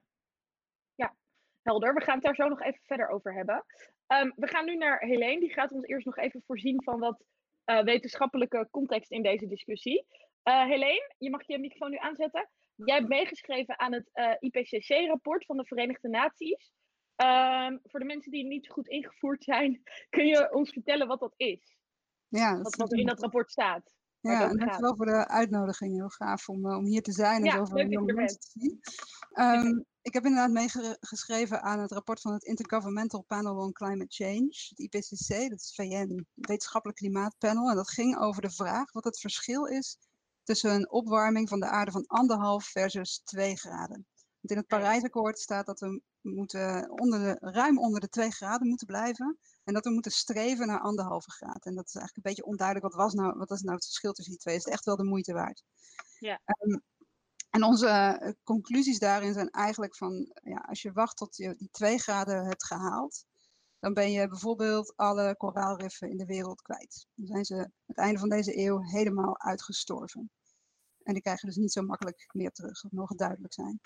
ja, 0.96 1.16
helder. 1.62 1.94
We 1.94 2.02
gaan 2.02 2.16
het 2.16 2.24
daar 2.24 2.36
zo 2.36 2.48
nog 2.48 2.62
even 2.62 2.82
verder 2.84 3.10
over 3.10 3.34
hebben. 3.34 3.66
Um, 4.08 4.34
we 4.36 4.48
gaan 4.48 4.66
nu 4.66 4.76
naar 4.76 5.00
Helene, 5.00 5.40
die 5.40 5.54
gaat 5.54 5.72
ons 5.72 5.86
eerst 5.86 6.06
nog 6.06 6.18
even 6.18 6.44
voorzien 6.46 6.84
van 6.84 7.00
wat 7.00 7.24
uh, 7.66 7.84
wetenschappelijke 7.84 8.68
context 8.72 9.12
in 9.12 9.22
deze 9.22 9.48
discussie. 9.48 10.06
Uh, 10.44 10.66
Helene, 10.66 11.14
je 11.18 11.30
mag 11.30 11.48
je 11.48 11.60
microfoon 11.60 11.90
nu 11.90 11.98
aanzetten. 11.98 12.50
Jij 12.86 12.96
hebt 12.96 13.08
meegeschreven 13.08 13.80
aan 13.80 13.94
het 13.94 14.10
uh, 14.14 14.34
IPCC-rapport 14.40 15.46
van 15.46 15.58
de 15.58 15.66
Verenigde 15.66 16.10
Naties. 16.10 16.72
Um, 17.16 17.80
voor 17.84 18.00
de 18.00 18.06
mensen 18.06 18.32
die 18.32 18.46
niet 18.46 18.70
goed 18.70 18.88
ingevoerd 18.88 19.44
zijn, 19.44 19.82
kun 20.16 20.26
je 20.26 20.54
ons 20.54 20.72
vertellen 20.72 21.08
wat 21.08 21.20
dat 21.20 21.34
is? 21.38 21.78
Ja, 22.28 22.54
dat 22.54 22.64
wat, 22.64 22.76
wat 22.76 22.92
er 22.92 23.00
in 23.00 23.06
dat 23.06 23.22
rapport 23.22 23.52
staat. 23.52 23.92
Ja, 24.20 24.50
en 24.50 24.58
dankjewel 24.58 24.96
voor 24.96 25.06
de 25.06 25.28
uitnodiging. 25.28 25.96
Heel 25.96 26.10
gaaf 26.10 26.50
om, 26.50 26.66
om 26.66 26.86
hier 26.86 27.02
te 27.02 27.12
zijn 27.12 27.38
en 27.38 27.46
ja, 27.46 27.66
zoveel 27.66 27.88
jonge 27.88 28.14
mensen 28.14 28.40
te 28.40 28.50
zien. 28.54 28.80
Um, 29.34 29.86
ik 30.02 30.14
heb 30.14 30.24
inderdaad 30.26 30.52
meegeschreven 30.52 31.62
aan 31.62 31.80
het 31.80 31.92
rapport 31.92 32.22
van 32.22 32.34
het 32.34 32.44
Intergovernmental 32.44 33.24
Panel 33.24 33.56
on 33.56 33.72
Climate 33.72 34.24
Change, 34.24 34.50
het 34.70 34.80
IPCC, 34.80 35.50
dat 35.50 35.60
is 35.60 35.74
VN, 35.76 36.26
wetenschappelijk 36.34 37.00
klimaatpanel. 37.00 37.70
En 37.70 37.76
dat 37.76 37.90
ging 37.90 38.18
over 38.18 38.42
de 38.42 38.52
vraag 38.52 38.92
wat 38.92 39.04
het 39.04 39.20
verschil 39.20 39.66
is 39.66 39.98
tussen 40.48 40.74
een 40.74 40.92
opwarming 40.92 41.50
van 41.50 41.60
de 41.60 41.66
aarde 41.66 41.92
van 41.92 42.06
anderhalf 42.06 42.66
versus 42.66 43.22
2 43.24 43.56
graden. 43.56 44.06
Want 44.40 44.52
in 44.52 44.58
het 44.58 44.68
Parijsakkoord 44.68 45.40
staat 45.40 45.66
dat 45.66 45.80
we 45.80 46.02
moeten 46.22 46.92
onder 46.92 47.20
de, 47.20 47.38
ruim 47.40 47.80
onder 47.80 48.00
de 48.00 48.10
2 48.10 48.32
graden 48.32 48.68
moeten 48.68 48.88
blijven. 48.88 49.38
En 49.64 49.74
dat 49.74 49.84
we 49.84 49.92
moeten 49.92 50.12
streven 50.12 50.68
naar 50.68 50.80
anderhalve 50.80 51.32
graad. 51.32 51.66
En 51.66 51.76
dat 51.76 51.88
is 51.88 51.96
eigenlijk 51.96 52.16
een 52.16 52.32
beetje 52.32 52.46
onduidelijk. 52.46 52.88
Wat, 52.88 53.04
was 53.04 53.14
nou, 53.14 53.38
wat 53.38 53.52
is 53.52 53.62
nou 53.62 53.76
het 53.76 53.86
verschil 53.86 54.12
tussen 54.12 54.34
die 54.34 54.42
twee? 54.42 54.56
Is 54.56 54.64
het 54.64 54.74
echt 54.74 54.86
wel 54.86 54.96
de 54.96 55.04
moeite 55.04 55.34
waard? 55.34 55.64
Ja. 56.20 56.40
Um, 56.60 56.82
en 57.50 57.64
onze 57.64 58.20
uh, 58.24 58.32
conclusies 58.44 59.00
daarin 59.00 59.34
zijn 59.34 59.50
eigenlijk 59.50 59.96
van, 59.96 60.32
ja, 60.44 60.58
als 60.58 60.82
je 60.82 60.92
wacht 60.92 61.18
tot 61.18 61.36
je 61.36 61.56
die 61.56 61.70
2 61.72 61.98
graden 61.98 62.46
hebt 62.46 62.66
gehaald, 62.66 63.26
dan 63.80 63.94
ben 63.94 64.12
je 64.12 64.28
bijvoorbeeld 64.28 64.94
alle 64.96 65.36
koraalriffen 65.38 66.10
in 66.10 66.18
de 66.18 66.26
wereld 66.26 66.62
kwijt. 66.62 67.08
Dan 67.14 67.28
zijn 67.28 67.46
ze 67.46 67.56
aan 67.56 67.72
het 67.86 67.98
einde 67.98 68.20
van 68.20 68.30
deze 68.30 68.58
eeuw 68.58 68.82
helemaal 68.82 69.40
uitgestorven. 69.40 70.32
En 71.08 71.14
die 71.14 71.22
krijgen 71.22 71.48
dus 71.48 71.58
niet 71.58 71.72
zo 71.72 71.82
makkelijk 71.82 72.30
meer 72.34 72.52
terug, 72.52 72.82
dat 72.82 72.92
mogen 72.92 73.18
duidelijk 73.18 73.54
zijn. 73.54 73.80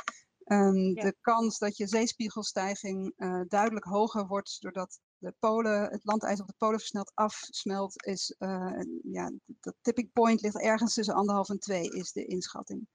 Um, 0.45 0.95
ja. 0.95 1.03
De 1.03 1.15
kans 1.21 1.57
dat 1.57 1.77
je 1.77 1.87
zeespiegelstijging 1.87 3.13
uh, 3.17 3.41
duidelijk 3.47 3.85
hoger 3.85 4.27
wordt 4.27 4.61
doordat 4.61 4.99
de 5.17 5.33
polen, 5.39 5.91
het 5.91 6.03
landijs 6.03 6.41
op 6.41 6.47
de 6.47 6.53
polen 6.57 6.79
versneld 6.79 7.11
afsmelt, 7.13 8.05
is, 8.05 8.35
uh, 8.39 8.79
ja, 9.03 9.31
dat 9.45 9.75
tipping 9.81 10.11
point 10.11 10.41
ligt 10.41 10.61
ergens 10.61 10.93
tussen 10.93 11.15
anderhalf 11.15 11.49
en 11.49 11.59
twee, 11.59 11.89
is 11.89 12.11
de 12.11 12.25
inschatting. 12.25 12.87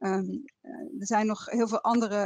Um, 0.00 0.44
uh, 0.62 1.00
er 1.00 1.06
zijn 1.06 1.26
nog 1.26 1.46
heel 1.46 1.68
veel 1.68 1.80
andere 1.80 2.22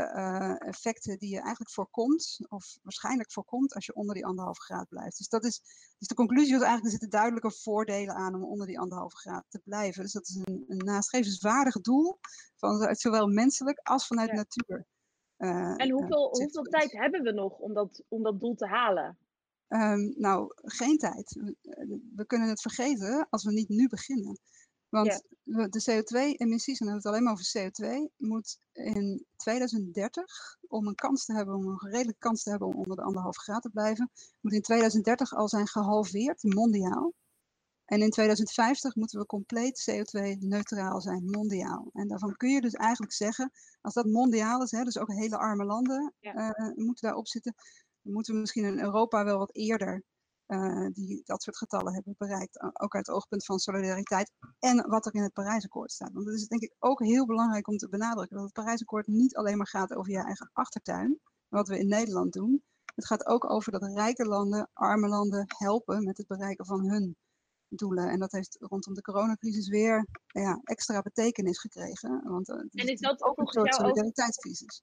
effecten 0.59 1.19
die 1.19 1.29
je 1.29 1.41
eigenlijk 1.41 1.71
voorkomt, 1.71 2.39
of 2.49 2.79
waarschijnlijk 2.83 3.33
voorkomt, 3.33 3.75
als 3.75 3.87
je 3.87 3.95
onder 3.95 4.15
die 4.15 4.27
anderhalve 4.27 4.61
graad 4.61 4.89
blijft. 4.89 5.19
Dus 5.19 5.29
dat 5.29 5.45
is, 5.45 5.61
dus 5.99 6.09
de 6.09 6.15
conclusie 6.15 6.53
was 6.53 6.63
eigenlijk, 6.63 6.85
er 6.85 7.01
zitten 7.01 7.19
duidelijke 7.19 7.51
voordelen 7.51 8.15
aan 8.15 8.35
om 8.35 8.45
onder 8.45 8.67
die 8.67 8.79
anderhalve 8.79 9.17
graad 9.17 9.45
te 9.49 9.61
blijven. 9.65 10.03
Dus 10.03 10.13
dat 10.13 10.29
is 10.29 10.35
een, 10.35 10.65
een 10.69 10.77
nastrevenswaardig 10.77 11.81
doel, 11.81 12.19
vanuit 12.57 13.01
zowel 13.01 13.27
menselijk 13.27 13.79
als 13.83 14.07
vanuit 14.07 14.31
Ja. 14.31 14.35
natuur. 14.35 14.87
En 15.77 15.91
hoeveel, 15.91 16.29
hoeveel 16.29 16.63
tijd 16.63 16.93
hebben 16.93 17.23
we 17.23 17.33
nog 17.33 17.59
om 17.59 17.75
dat, 17.75 18.03
om 18.09 18.23
dat 18.23 18.41
doel 18.41 18.55
te 18.55 18.67
halen? 18.67 19.19
Um, 19.69 20.15
nou, 20.17 20.53
geen 20.55 20.99
tijd. 20.99 21.33
We, 21.33 22.01
we, 22.15 22.27
kunnen 22.27 22.49
het 22.49 22.61
vergeten 22.61 23.27
als 23.31 23.45
we 23.45 23.53
niet 23.53 23.69
nu 23.69 23.89
beginnen. 23.89 24.39
Want 24.93 25.23
Ja. 25.45 25.67
de 25.69 25.83
CO2-emissies, 25.83 26.79
en 26.81 26.87
dan 26.87 26.89
hebben 26.89 27.03
we 27.03 27.03
het 27.03 27.07
alleen 27.07 27.23
maar 27.23 27.33
over 27.33 27.51
CO2, 27.53 28.11
moet 28.17 28.59
in 28.73 29.27
2030, 29.37 30.59
om 30.69 30.87
een 30.87 30.95
kans 30.95 31.25
te 31.25 31.33
hebben, 31.35 31.55
om 31.55 31.67
een 31.67 31.91
redelijke 31.91 32.19
kans 32.19 32.43
te 32.43 32.51
hebben 32.51 32.69
om 32.69 32.75
onder 32.75 32.97
de 32.97 33.03
anderhalve 33.03 33.41
graad 33.41 33.63
te 33.63 33.71
blijven, 33.71 34.11
moet 34.41 34.53
in 34.53 34.63
2030 34.63 35.35
al 35.35 35.49
zijn 35.49 35.69
gehalveerd, 35.69 36.43
mondiaal. 36.43 37.13
En 37.85 38.01
in 38.03 38.11
2050 38.11 38.95
moeten 38.95 39.19
we 39.21 39.27
compleet 39.27 39.91
CO2-neutraal 39.91 41.01
zijn, 41.01 41.25
mondiaal. 41.25 41.91
En 41.93 42.09
daarvan 42.09 42.37
kun 42.37 42.51
je 42.51 42.61
dus 42.61 42.75
eigenlijk 42.75 43.13
zeggen, 43.13 43.51
als 43.81 43.95
dat 43.95 44.07
mondiaal 44.07 44.63
is, 44.63 44.71
hè, 44.71 44.83
dus 44.85 44.99
ook 44.99 45.13
hele 45.13 45.39
arme 45.39 45.65
landen 45.65 46.15
Ja. 46.19 46.59
uh, 46.59 46.75
moeten 46.75 47.07
daarop 47.07 47.29
zitten, 47.29 47.55
dan 48.03 48.13
moeten 48.13 48.35
we 48.35 48.41
misschien 48.41 48.65
in 48.65 48.81
Europa 48.81 49.25
wel 49.25 49.39
wat 49.39 49.55
eerder 49.55 50.03
eh, 50.53 50.87
die 50.93 51.23
dat 51.25 51.43
soort 51.43 51.57
getallen 51.57 51.93
hebben 51.93 52.15
bereikt. 52.19 52.63
Ook 52.63 52.95
uit 52.95 53.07
het 53.07 53.17
oogpunt 53.17 53.45
van 53.45 53.59
solidariteit 53.59 54.33
en 54.59 54.89
wat 54.89 55.07
er 55.07 55.15
in 55.15 55.23
het 55.23 55.33
Parijsakkoord 55.33 55.93
staat. 55.93 56.13
Want 56.13 56.27
het 56.27 56.35
is 56.35 56.47
denk 56.47 56.63
ik 56.63 56.75
ook 56.79 57.03
heel 57.05 57.27
belangrijk 57.27 57.69
om 57.69 57.77
te 57.77 57.89
benadrukken 57.89 58.37
dat 58.37 58.45
het 58.45 58.55
Parijsakkoord 58.55 59.07
niet 59.07 59.37
alleen 59.37 59.57
maar 59.57 59.67
gaat 59.67 59.95
over 59.95 60.13
je 60.13 60.25
eigen 60.25 60.51
achtertuin, 60.53 61.19
wat 61.49 61.69
we 61.69 61.79
in 61.79 61.89
Nederland 61.89 62.33
doen. 62.33 62.63
Het 62.95 63.07
gaat 63.07 63.27
ook 63.27 63.51
over 63.51 63.73
dat 63.73 63.83
rijke 63.83 64.25
landen 64.25 64.69
arme 64.73 65.09
landen 65.09 65.45
helpen 65.47 66.05
met 66.05 66.17
het 66.17 66.27
bereiken 66.27 66.67
van 66.67 66.89
hun 66.89 67.17
doelen. 67.69 68.09
En 68.09 68.19
dat 68.19 68.33
heeft 68.33 68.57
rondom 68.61 68.95
de 68.95 69.03
coronacrisis 69.03 69.69
weer 69.69 70.07
ja, 70.27 70.61
extra 70.65 71.03
betekenis 71.03 71.59
gekregen. 71.59 72.23
Want 72.25 72.49
uh, 72.49 72.57
en 72.57 72.89
is 72.89 73.01
dat 73.01 73.23
ook 73.23 73.39
een 73.39 73.47
soort 73.47 73.75
solidariteitscrisis? 73.75 74.83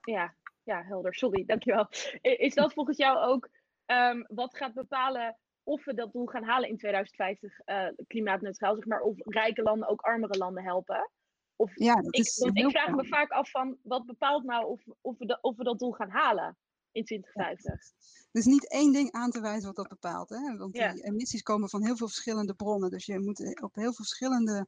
Ja, 0.00 0.34
ja, 0.62 0.82
helder. 0.82 1.14
Sorry, 1.14 1.44
dankjewel. 1.44 1.88
Is 2.20 2.54
dat 2.54 2.72
volgens 2.72 2.96
jou 2.96 3.18
ook 3.18 3.48
um, 3.90 4.24
wat 4.28 4.56
gaat 4.56 4.74
bepalen 4.74 5.36
of 5.62 5.84
we 5.84 5.94
dat 5.94 6.12
doel 6.12 6.26
gaan 6.26 6.44
halen 6.44 6.68
in 6.68 6.76
2050, 6.76 7.60
uh, 7.64 7.86
eh, 7.86 7.94
klimaatneutraal, 8.06 8.74
zeg 8.74 8.86
maar, 8.86 9.00
of 9.00 9.16
rijke 9.18 9.62
landen 9.62 9.88
ook 9.88 10.00
armere 10.00 10.38
landen 10.38 10.62
helpen? 10.62 11.10
Of, 11.56 11.72
ja, 11.74 11.94
dat 11.94 12.14
ik, 12.14 12.20
is 12.20 12.38
ik 12.38 12.70
vraag 12.70 12.90
me 12.90 13.06
vaak 13.06 13.30
af 13.30 13.50
van, 13.50 13.78
wat 13.82 14.06
bepaalt 14.06 14.44
nou 14.44 14.66
of, 14.66 14.82
of, 15.00 15.18
we, 15.18 15.26
de, 15.26 15.38
of 15.40 15.56
we 15.56 15.64
dat 15.64 15.78
doel 15.78 15.92
gaan 15.92 16.10
halen 16.10 16.56
in 16.92 17.04
2050? 17.04 17.72
Ja. 17.72 18.26
Er 18.32 18.40
is 18.40 18.44
niet 18.44 18.70
één 18.70 18.92
ding 18.92 19.12
aan 19.12 19.30
te 19.30 19.40
wijzen 19.40 19.66
wat 19.66 19.76
dat 19.76 19.88
bepaalt. 19.88 20.28
Hè? 20.28 20.56
Want 20.56 20.72
die 20.72 21.04
emissies 21.04 21.42
komen 21.42 21.68
van 21.68 21.84
heel 21.84 21.96
veel 21.96 22.08
verschillende 22.08 22.54
bronnen. 22.54 22.90
Dus 22.90 23.06
je 23.06 23.18
moet 23.18 23.62
op 23.62 23.74
heel 23.74 23.84
veel 23.84 23.92
verschillende 23.92 24.66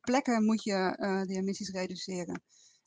plekken 0.00 0.44
moet 0.44 0.62
je 0.62 0.96
uh, 1.00 1.22
die 1.22 1.36
emissies 1.36 1.70
reduceren. 1.70 2.42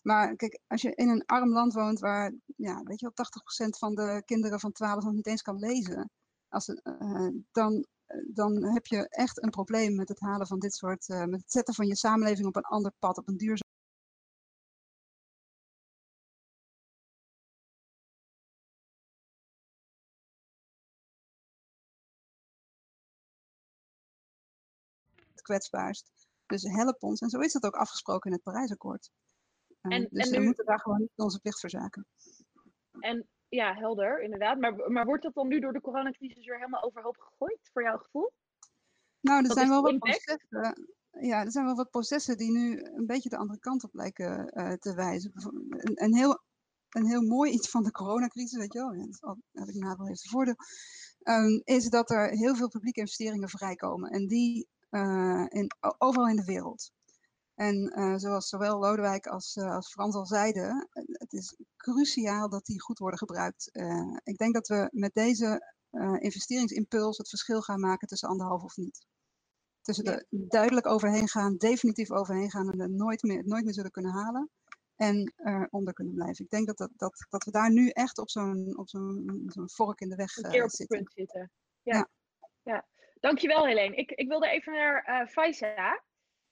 Maar 0.08 0.36
kijk, 0.36 0.60
als 0.68 0.82
je 0.82 0.96
in 0.96 1.10
een 1.10 1.26
arm 1.26 1.50
land 1.50 1.74
woont 1.74 2.00
waar, 2.00 2.34
ja, 2.56 2.84
weet 2.84 3.00
je 3.00 3.06
wel, 3.06 3.14
80% 3.14 3.78
van 3.78 3.96
de 3.96 4.22
kinderen 4.26 4.60
van 4.60 4.72
12 4.72 5.04
nog 5.04 5.14
niet 5.14 5.28
eens 5.28 5.42
kan 5.42 5.60
lezen, 5.60 6.10
als, 6.50 6.68
uh, 6.68 7.30
dan, 7.52 7.86
dan 8.34 8.64
heb 8.64 8.86
je 8.86 9.10
echt 9.10 9.44
een 9.44 9.50
probleem 9.50 9.96
met 9.96 10.10
het 10.10 10.20
halen 10.20 10.48
van 10.48 10.60
dit 10.60 10.74
soort, 10.74 11.08
uh, 11.10 11.24
met 11.24 11.42
het 11.42 11.52
zetten 11.52 11.74
van 11.74 11.88
je 11.88 11.96
samenleving 11.96 12.48
op 12.48 12.56
een 12.56 12.64
ander 12.64 12.92
pad, 13.00 13.18
op 13.18 13.28
een 13.28 13.38
duurzaam 13.38 13.70
kwetsbaarst. 25.42 26.12
Dus 26.46 26.64
help 26.64 27.04
ons. 27.04 27.20
En 27.22 27.30
zo 27.30 27.40
is 27.40 27.54
het 27.54 27.66
ook 27.66 27.76
afgesproken 27.76 28.30
in 28.30 28.36
het 28.36 28.44
Parijsakkoord. 28.44 29.10
En, 29.92 30.08
dus 30.12 30.30
en 30.30 30.40
we 30.40 30.46
moeten 30.46 30.66
daar 30.66 30.80
gewoon 30.80 31.10
onze 31.16 31.40
plicht 31.40 31.60
verzaken. 31.60 32.06
En 33.00 33.28
ja, 33.50 33.74
helder, 33.74 34.22
inderdaad. 34.22 34.60
Maar, 34.60 34.92
maar 34.92 35.06
wordt 35.06 35.24
dat 35.24 35.34
dan 35.34 35.48
nu 35.48 35.60
door 35.60 35.74
de 35.74 35.82
coronacrisis 35.82 36.46
weer 36.46 36.58
helemaal 36.58 36.84
overhoop 36.84 37.18
gegooid, 37.20 37.70
voor 37.74 37.84
jouw 37.84 37.98
gevoel? 37.98 38.32
Nou, 39.20 39.46
er 39.46 39.52
zijn 39.52 39.70
wel 39.70 39.82
wat 39.82 39.98
processen. 39.98 40.94
Ja, 41.20 41.44
er 41.44 41.52
zijn 41.52 41.66
wel 41.66 41.76
wat 41.76 41.90
processen 41.90 42.38
die 42.38 42.52
nu 42.52 42.84
een 42.84 43.06
beetje 43.06 43.30
de 43.30 43.38
andere 43.38 43.60
kant 43.60 43.84
op 43.84 43.94
lijken 43.94 44.52
uh, 44.54 44.74
te 44.74 44.94
wijzen. 44.94 45.32
Een, 45.34 46.04
een, 46.04 46.16
heel, 46.16 46.42
een 46.90 47.06
heel 47.06 47.22
mooi 47.22 47.52
iets 47.52 47.70
van 47.70 47.84
de 47.84 47.92
coronacrisis, 47.92 48.58
weet 48.58 48.74
je 48.74 48.80
wel, 48.80 48.94
ja, 48.94 49.06
dat 49.06 49.38
heb 49.52 49.68
ik 49.68 49.76
nadeel 49.76 50.06
heeft 50.06 50.30
voordeel, 50.30 50.56
um, 51.24 51.62
is 51.64 51.90
dat 51.90 52.10
er 52.10 52.30
heel 52.30 52.56
veel 52.56 52.68
publieke 52.68 53.00
investeringen 53.00 53.50
vrijkomen. 53.50 54.10
En 54.10 54.28
die 54.28 54.68
uh, 54.90 55.46
in, 55.48 55.72
overal 55.98 56.28
in 56.28 56.36
de 56.36 56.46
wereld. 56.46 56.92
En 57.56 57.92
uh, 58.00 58.16
zoals 58.16 58.50
zowel 58.50 58.80
Lodewijk 58.80 59.28
als, 59.28 59.56
uh, 59.56 59.76
als 59.76 59.92
Frans 59.92 60.16
al 60.16 60.26
zeiden, 60.26 60.90
het 61.12 61.34
is 61.34 61.58
cruciaal 61.78 62.50
dat 62.50 62.66
die 62.66 62.82
goed 62.82 63.00
worden 63.00 63.20
gebruikt. 63.20 63.70
ik 64.24 64.38
denk 64.38 64.54
dat 64.54 64.68
we 64.68 64.90
met 64.92 65.14
deze 65.14 65.74
investeringsimpuls 66.20 67.18
het 67.18 67.30
verschil 67.30 67.62
gaan 67.62 67.80
maken 67.80 68.08
tussen 68.08 68.30
anderhalf 68.30 68.64
of 68.64 68.76
niet. 68.76 69.06
Tussen 69.82 70.06
er 70.06 70.26
duidelijk 70.30 70.88
overheen 70.88 71.28
gaan, 71.28 71.58
definitief 71.58 72.12
overheen 72.12 72.50
gaan 72.50 72.72
en 72.72 72.80
er 72.80 72.90
nooit 72.90 73.24
meer, 73.24 73.48
nooit 73.48 73.64
meer 73.64 73.74
zullen 73.74 73.92
kunnen 73.92 74.12
halen. 74.12 74.50
En 74.96 75.34
eronder 75.36 75.94
kunnen 75.94 76.14
blijven. 76.14 76.46
Ik 76.46 76.52
denk 76.52 76.68
dat, 76.68 76.78
dat, 76.78 76.92
dat, 76.96 77.26
dat 77.30 77.44
we 77.44 77.52
daar 77.52 77.72
nu 77.72 77.90
echt 77.90 78.18
op 78.18 78.30
zo'n 78.30 78.82
zo'n 78.86 79.44
zo'n 79.48 79.70
vork 79.70 80.00
in 80.00 80.10
de 80.10 80.16
weg 80.16 80.30
zitten. 80.30 80.70
zitten. 80.70 81.52
Ja. 81.82 81.96
ja. 81.96 82.10
ja. 82.64 82.86
Dankjewel 83.20 83.66
Helene. 83.66 83.96
Ik, 83.96 84.12
ik 84.12 84.28
wilde 84.28 84.50
even 84.50 84.74
naar 84.74 85.28
Faisa. 85.28 86.04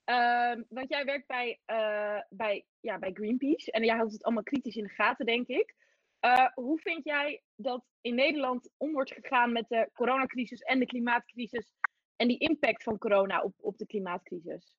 Uh, 0.05 0.55
want 0.69 0.89
jij 0.89 1.05
werkt 1.05 1.27
bij, 1.27 1.59
uh, 1.71 2.19
bij, 2.29 2.65
ja, 2.79 2.99
bij 2.99 3.11
Greenpeace 3.13 3.71
en 3.71 3.83
jij 3.83 3.95
houdt 3.95 4.11
het 4.11 4.23
allemaal 4.23 4.43
kritisch 4.43 4.75
in 4.75 4.83
de 4.83 4.89
gaten, 4.89 5.25
denk 5.25 5.47
ik. 5.47 5.75
Uh, 6.21 6.47
hoe 6.53 6.79
vind 6.79 7.03
jij 7.03 7.43
dat 7.55 7.85
in 8.01 8.15
Nederland 8.15 8.69
om 8.77 8.91
wordt 8.91 9.13
gegaan 9.13 9.51
met 9.51 9.65
de 9.69 9.89
coronacrisis 9.93 10.59
en 10.59 10.79
de 10.79 10.85
klimaatcrisis 10.85 11.73
en 12.15 12.27
die 12.27 12.37
impact 12.37 12.83
van 12.83 12.97
corona 12.97 13.41
op, 13.41 13.53
op 13.57 13.77
de 13.77 13.85
klimaatcrisis? 13.85 14.75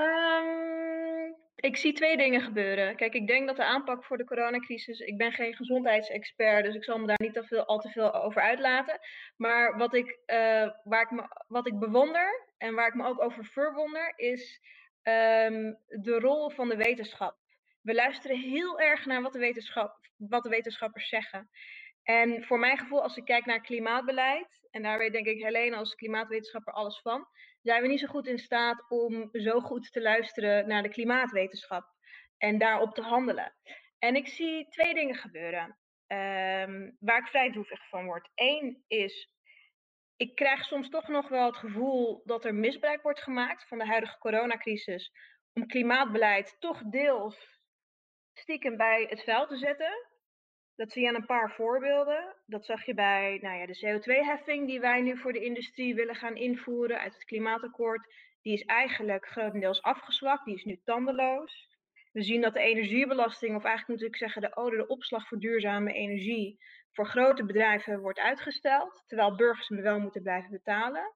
Um, 0.00 1.36
ik 1.56 1.76
zie 1.76 1.92
twee 1.92 2.16
dingen 2.16 2.40
gebeuren. 2.40 2.96
Kijk, 2.96 3.14
ik 3.14 3.26
denk 3.26 3.46
dat 3.46 3.56
de 3.56 3.64
aanpak 3.64 4.04
voor 4.04 4.16
de 4.16 4.24
coronacrisis. 4.24 5.00
Ik 5.00 5.16
ben 5.16 5.32
geen 5.32 5.54
gezondheidsexpert, 5.54 6.64
dus 6.64 6.74
ik 6.74 6.84
zal 6.84 6.98
me 6.98 7.06
daar 7.06 7.20
niet 7.20 7.34
te 7.34 7.44
veel, 7.44 7.64
al 7.64 7.78
te 7.78 7.88
veel 7.88 8.14
over 8.14 8.42
uitlaten. 8.42 8.98
Maar 9.36 9.76
wat 9.76 9.94
ik, 9.94 10.18
uh, 10.26 10.70
waar 10.84 11.02
ik 11.02 11.10
me, 11.10 11.44
wat 11.48 11.66
ik 11.66 11.78
bewonder 11.78 12.46
en 12.58 12.74
waar 12.74 12.86
ik 12.86 12.94
me 12.94 13.06
ook 13.06 13.22
over 13.22 13.44
verwonder, 13.44 14.12
is 14.16 14.60
um, 15.02 15.78
de 15.86 16.18
rol 16.18 16.50
van 16.50 16.68
de 16.68 16.76
wetenschap. 16.76 17.36
We 17.82 17.94
luisteren 17.94 18.38
heel 18.38 18.80
erg 18.80 19.06
naar 19.06 19.22
wat 19.22 19.32
de, 19.32 19.38
wetenschap, 19.38 19.96
wat 20.16 20.42
de 20.42 20.48
wetenschappers 20.48 21.08
zeggen. 21.08 21.50
En 22.02 22.44
voor 22.44 22.58
mijn 22.58 22.78
gevoel, 22.78 23.02
als 23.02 23.16
ik 23.16 23.24
kijk 23.24 23.46
naar 23.46 23.60
klimaatbeleid, 23.60 24.68
en 24.70 24.82
daar 24.82 24.98
weet 24.98 25.12
denk 25.12 25.26
ik 25.26 25.42
Helene 25.42 25.76
als 25.76 25.94
klimaatwetenschapper 25.94 26.72
alles 26.72 27.00
van, 27.00 27.26
zijn 27.62 27.82
we 27.82 27.88
niet 27.88 28.00
zo 28.00 28.06
goed 28.06 28.26
in 28.26 28.38
staat 28.38 28.84
om 28.88 29.28
zo 29.32 29.60
goed 29.60 29.92
te 29.92 30.00
luisteren 30.00 30.68
naar 30.68 30.82
de 30.82 30.88
klimaatwetenschap 30.88 31.84
en 32.38 32.58
daarop 32.58 32.94
te 32.94 33.02
handelen. 33.02 33.54
En 33.98 34.14
ik 34.14 34.28
zie 34.28 34.68
twee 34.68 34.94
dingen 34.94 35.14
gebeuren 35.14 35.78
um, 36.06 36.96
waar 37.00 37.18
ik 37.18 37.26
vrij 37.26 37.52
droevig 37.52 37.88
van 37.88 38.04
word. 38.04 38.30
Eén 38.34 38.84
is, 38.86 39.30
ik 40.16 40.34
krijg 40.34 40.64
soms 40.64 40.88
toch 40.88 41.08
nog 41.08 41.28
wel 41.28 41.46
het 41.46 41.56
gevoel 41.56 42.22
dat 42.24 42.44
er 42.44 42.54
misbruik 42.54 43.02
wordt 43.02 43.22
gemaakt 43.22 43.68
van 43.68 43.78
de 43.78 43.86
huidige 43.86 44.18
coronacrisis 44.18 45.12
om 45.52 45.66
klimaatbeleid 45.66 46.56
toch 46.58 46.82
deels 46.82 47.60
stiekem 48.34 48.76
bij 48.76 49.06
het 49.08 49.22
vuil 49.22 49.46
te 49.46 49.56
zetten. 49.56 50.09
Dat 50.80 50.92
zie 50.92 51.02
je 51.02 51.08
aan 51.08 51.14
een 51.14 51.26
paar 51.26 51.50
voorbeelden. 51.50 52.36
Dat 52.46 52.64
zag 52.64 52.86
je 52.86 52.94
bij 52.94 53.38
nou 53.42 53.58
ja, 53.58 53.66
de 53.66 53.78
CO2-heffing 53.86 54.66
die 54.66 54.80
wij 54.80 55.00
nu 55.00 55.16
voor 55.16 55.32
de 55.32 55.44
industrie 55.44 55.94
willen 55.94 56.14
gaan 56.14 56.36
invoeren 56.36 57.00
uit 57.00 57.14
het 57.14 57.24
klimaatakkoord. 57.24 58.14
Die 58.42 58.52
is 58.52 58.64
eigenlijk 58.64 59.26
grotendeels 59.26 59.82
afgezwakt, 59.82 60.44
die 60.44 60.54
is 60.54 60.64
nu 60.64 60.80
tandeloos. 60.84 61.68
We 62.12 62.22
zien 62.22 62.40
dat 62.40 62.54
de 62.54 62.60
energiebelasting, 62.60 63.56
of 63.56 63.64
eigenlijk 63.64 64.00
moet 64.00 64.08
ik 64.08 64.16
zeggen 64.16 64.42
de, 64.42 64.54
oh, 64.54 64.70
de 64.70 64.86
opslag 64.86 65.28
voor 65.28 65.38
duurzame 65.38 65.92
energie, 65.92 66.58
voor 66.92 67.06
grote 67.06 67.44
bedrijven 67.44 68.00
wordt 68.00 68.18
uitgesteld, 68.18 69.02
terwijl 69.06 69.36
burgers 69.36 69.68
hem 69.68 69.82
wel 69.82 70.00
moeten 70.00 70.22
blijven 70.22 70.50
betalen. 70.50 71.14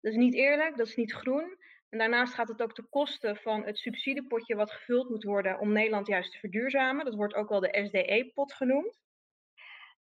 Dat 0.00 0.12
is 0.12 0.18
niet 0.18 0.34
eerlijk, 0.34 0.76
dat 0.76 0.86
is 0.86 0.96
niet 0.96 1.12
groen. 1.12 1.56
En 1.90 1.98
daarnaast 1.98 2.34
gaat 2.34 2.48
het 2.48 2.62
ook 2.62 2.74
ten 2.74 2.88
koste 2.88 3.36
van 3.42 3.64
het 3.64 3.78
subsidiepotje 3.78 4.54
wat 4.54 4.72
gevuld 4.72 5.08
moet 5.08 5.24
worden 5.24 5.58
om 5.58 5.72
Nederland 5.72 6.06
juist 6.06 6.32
te 6.32 6.38
verduurzamen. 6.38 7.04
Dat 7.04 7.14
wordt 7.14 7.34
ook 7.34 7.48
wel 7.48 7.60
de 7.60 7.84
SDE-pot 7.86 8.52
genoemd. 8.52 9.00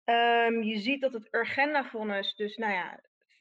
Um, 0.06 0.64
je 0.64 0.78
ziet 0.80 1.02
dat 1.02 1.14
het 1.14 1.28
Urgenda-vonnis, 1.32 2.36
dus 2.36 2.58
nou 2.58 2.74
ja, 2.74 3.00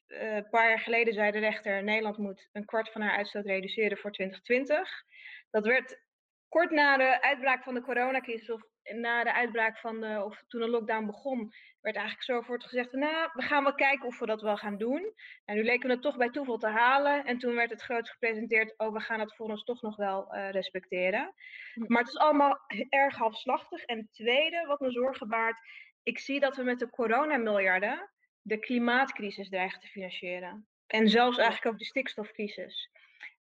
uh, 0.09 0.35
een 0.35 0.49
paar 0.49 0.69
jaar 0.69 0.79
geleden 0.79 1.15
zei 1.15 1.31
de 1.31 1.39
rechter, 1.39 1.83
Nederland 1.83 2.19
moet 2.19 2.49
een 2.53 2.65
kwart 2.65 2.93
van 2.93 3.01
haar 3.01 3.17
uitstoot 3.17 3.47
reduceren 3.47 3.99
voor 3.99 4.11
2020. 4.11 5.05
Dat 5.51 5.67
werd 5.67 6.01
kort 6.49 6.71
na 6.71 6.97
de 6.97 7.23
uitbraak 7.23 7.63
van 7.63 7.75
de 7.75 7.83
coronacrisis 7.83 8.51
of 8.51 8.63
na 8.83 9.25
de 9.25 9.33
uitbraak 9.33 9.79
van 9.79 10.01
de, 10.01 10.23
of 10.25 10.45
toen 10.49 10.61
de 10.61 10.69
lockdown 10.69 11.07
begon, 11.07 11.53
werd 11.81 11.97
eigenlijk 11.97 12.25
zo 12.25 12.41
voor 12.41 12.55
het 12.55 12.65
gezegd, 12.65 12.93
nou, 12.93 13.31
we 13.33 13.43
gaan 13.43 13.62
wel 13.62 13.75
kijken 13.75 14.07
of 14.07 14.19
we 14.19 14.27
dat 14.27 14.43
wel 14.43 14.57
gaan 14.57 14.79
doen. 14.79 15.12
En 15.45 15.55
nu 15.55 15.65
leken 15.65 15.87
we 15.87 15.95
het 15.95 16.03
toch 16.03 16.17
bij 16.17 16.31
toeval 16.31 16.59
te 16.59 16.69
halen. 16.69 17.25
En 17.25 17.39
toen 17.39 17.55
werd 17.55 17.71
het 17.71 17.83
groot 17.83 18.09
gepresenteerd, 18.09 18.75
oh, 18.77 18.93
we 18.93 19.01
gaan 19.01 19.21
het 19.21 19.35
voor 19.35 19.49
ons 19.49 19.65
toch 19.65 19.83
nog 19.83 19.97
wel 19.97 20.35
uh, 20.35 20.51
respecteren. 20.51 21.35
Hm. 21.75 21.85
Maar 21.87 22.03
het 22.03 22.12
is 22.12 22.19
allemaal 22.19 22.59
erg 22.89 23.17
halfslachtig. 23.17 23.85
En 23.85 23.99
het 23.99 24.12
tweede, 24.12 24.65
wat 24.67 24.81
me 24.81 24.91
zorgen 24.91 25.29
baart, 25.29 25.59
ik 26.03 26.19
zie 26.19 26.41
dat 26.41 26.57
we 26.57 26.62
met 26.62 26.79
de 26.79 26.91
coronamiljarden 26.91 28.11
de 28.43 28.59
klimaatcrisis 28.59 29.49
dreigen 29.49 29.81
te 29.81 29.87
financieren. 29.87 30.67
En 30.87 31.09
zelfs 31.09 31.37
eigenlijk 31.39 31.67
ook 31.67 31.79
de 31.79 31.85
stikstofcrisis. 31.85 32.91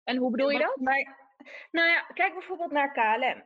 En 0.04 0.18
hoe 0.18 0.32
bedoel 0.32 0.50
je 0.50 0.60
dat? 0.60 0.78
nou 1.72 1.90
ja, 1.90 2.02
kijk 2.14 2.34
bijvoorbeeld 2.34 2.72
naar 2.72 2.92
KLM. 2.92 3.44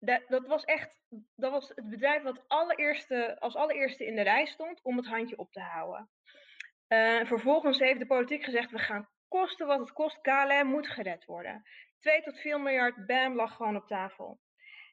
Dat, 0.00 0.22
dat, 0.28 0.46
was 0.46 0.64
echt 0.64 1.00
dat 1.36 1.50
was 1.50 1.68
het 1.74 1.88
bedrijf 1.88 2.22
wat 2.22 2.44
allereerste, 2.48 3.40
als 3.40 3.54
allereerste 3.54 4.06
in 4.06 4.16
de 4.16 4.22
rij 4.22 4.46
stond 4.46 4.82
om 4.82 4.96
het 4.96 5.06
handje 5.06 5.38
op 5.38 5.52
te 5.52 5.60
houden. 5.60 6.10
Uh, 6.88 7.24
vervolgens 7.24 7.78
heeft 7.78 7.98
de 7.98 8.06
politiek 8.06 8.44
gezegd: 8.44 8.70
we 8.70 8.78
gaan 8.78 9.08
kosten 9.28 9.66
wat 9.66 9.78
het 9.78 9.92
kost. 9.92 10.20
KLM 10.20 10.66
moet 10.66 10.88
gered 10.88 11.24
worden. 11.24 11.62
2 11.98 12.22
tot 12.22 12.40
4 12.40 12.60
miljard, 12.60 13.06
bam, 13.06 13.34
lag 13.34 13.56
gewoon 13.56 13.76
op 13.76 13.86
tafel. 13.86 14.40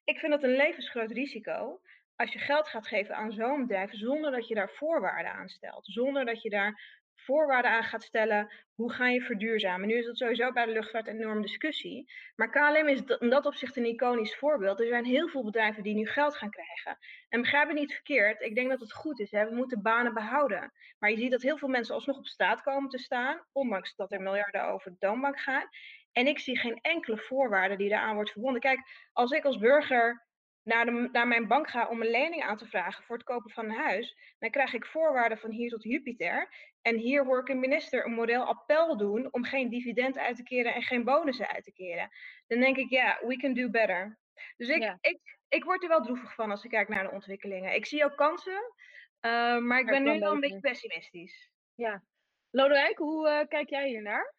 Ik 0.04 0.20
vind 0.20 0.32
dat 0.32 0.44
een 0.44 0.56
levensgroot 0.56 1.12
risico. 1.12 1.82
als 2.16 2.34
je 2.34 2.40
geld 2.40 2.68
gaat 2.68 2.88
geven 2.88 3.16
aan 3.16 3.32
zo'n 3.32 3.62
bedrijf 3.62 3.92
zonder 3.92 4.32
dat 4.32 4.48
je 4.48 4.56
daar 4.56 4.70
voorwaarden 4.70 5.32
aan 5.32 5.50
stelt, 5.50 5.86
zonder 5.86 6.26
dat 6.26 6.42
je 6.42 6.50
daar 6.50 7.02
voorwaarden 7.18 7.72
aan 7.72 7.84
gaat 7.84 8.04
stellen. 8.04 8.52
Hoe 8.76 8.92
ga 8.92 9.08
je 9.08 9.22
verduurzamen? 9.22 9.88
Nu 9.88 9.98
is 9.98 10.06
dat 10.06 10.18
sowieso 10.18 10.52
bij 10.52 10.66
de 10.66 10.72
luchtvaart 10.72 11.08
een 11.08 11.20
enorme 11.20 11.42
discussie. 11.42 12.12
Maar 12.36 12.50
KLM 12.50 12.88
is 12.88 13.02
in 13.20 13.30
dat 13.30 13.46
opzicht 13.46 13.78
een 13.78 13.86
iconisch 13.86 14.36
voorbeeld. 14.36 14.80
Er 14.80 14.88
zijn 14.88 15.06
heel 15.06 15.28
veel 15.28 15.44
bedrijven 15.44 15.84
die 15.84 15.96
nu 15.96 16.06
geld 16.06 16.36
gaan 16.36 16.50
krijgen. 16.50 16.98
En 17.30 17.42
begrijp 17.42 17.68
het 17.68 17.78
niet 17.78 17.94
verkeerd. 17.94 18.42
Ik 18.42 18.56
denk 18.56 18.70
dat 18.70 18.80
het 18.80 18.94
goed 18.94 19.20
is. 19.20 19.32
Hè? 19.32 19.50
We 19.50 19.56
moeten 19.56 19.82
banen 19.82 20.14
behouden. 20.14 20.72
Maar 21.00 21.10
je 21.10 21.18
ziet 21.18 21.32
dat 21.32 21.42
heel 21.42 21.58
veel 21.58 21.68
mensen 21.68 21.96
alsnog 21.96 22.18
op 22.18 22.28
straat 22.28 22.62
komen 22.62 22.90
te 22.90 22.98
staan. 22.98 23.46
Ondanks 23.52 23.96
dat 23.96 24.12
er 24.12 24.22
miljarden 24.22 24.68
over 24.68 24.92
de 24.92 24.98
toonbank 24.98 25.40
gaan. 25.40 25.70
En 26.12 26.28
ik 26.28 26.40
zie 26.40 26.58
geen 26.58 26.80
enkele 26.82 27.18
voorwaarde 27.18 27.76
die 27.76 27.90
daaraan 27.90 28.16
wordt 28.16 28.32
verbonden. 28.32 28.62
Kijk, 28.62 28.80
als 29.14 29.32
ik 29.32 29.44
als 29.44 29.58
burger 29.58 30.28
naar, 30.68 30.86
de, 30.86 31.10
naar 31.12 31.28
mijn 31.28 31.48
bank 31.48 31.70
ga 31.70 31.88
om 31.88 32.02
een 32.02 32.12
lening 32.12 32.44
aan 32.44 32.58
te 32.58 32.68
vragen 32.68 33.04
voor 33.04 33.16
het 33.16 33.26
kopen 33.26 33.52
van 33.52 33.66
een 33.66 33.78
huis, 33.78 34.18
dan 34.40 34.50
krijg 34.50 34.74
ik 34.74 34.86
voorwaarden 34.86 35.38
van 35.38 35.52
hier 35.52 35.70
tot 35.70 35.84
Jupiter. 35.84 36.50
En 36.88 36.98
hier 36.98 37.26
hoor 37.26 37.40
ik 37.40 37.50
een 37.50 37.60
minister 37.60 38.06
een 38.06 38.14
model 38.14 38.44
appel 38.44 38.98
doen 38.98 39.34
om 39.34 39.44
geen 39.44 39.70
dividend 39.70 40.18
uit 40.18 40.36
te 40.36 40.44
keren 40.44 40.74
en 40.74 40.82
geen 40.82 41.04
bonussen 41.04 41.48
uit 41.48 41.64
te 41.64 41.72
keren. 41.72 42.10
Dan 42.48 42.60
denk 42.60 42.78
ik, 42.78 42.90
ja, 42.90 43.20
we 43.26 43.38
can 43.38 43.54
do 43.54 43.70
better. 43.70 44.20
Dus 44.58 44.70
ik, 44.70 44.98
ik, 45.02 45.20
ik 45.48 45.64
word 45.64 45.84
er 45.84 45.90
wel 45.90 46.02
droevig 46.02 46.34
van 46.34 46.52
als 46.52 46.64
ik 46.64 46.70
kijk 46.70 46.88
naar 46.88 47.04
de 47.04 47.12
ontwikkelingen. 47.12 47.76
Ik 47.76 47.86
zie 47.86 48.04
ook 48.04 48.18
kansen, 48.18 48.74
uh, 49.22 49.58
maar 49.58 49.80
ik 49.80 49.86
ben 49.86 50.04
nu 50.04 50.20
wel 50.20 50.32
een 50.32 50.40
beetje 50.40 50.60
pessimistisch. 50.60 51.52
Ja. 51.76 52.04
Lodewijk, 52.50 52.98
hoe 52.98 53.28
uh, 53.28 53.48
kijk 53.48 53.70
jij 53.70 53.88
hier 53.88 54.02
naar? 54.02 54.36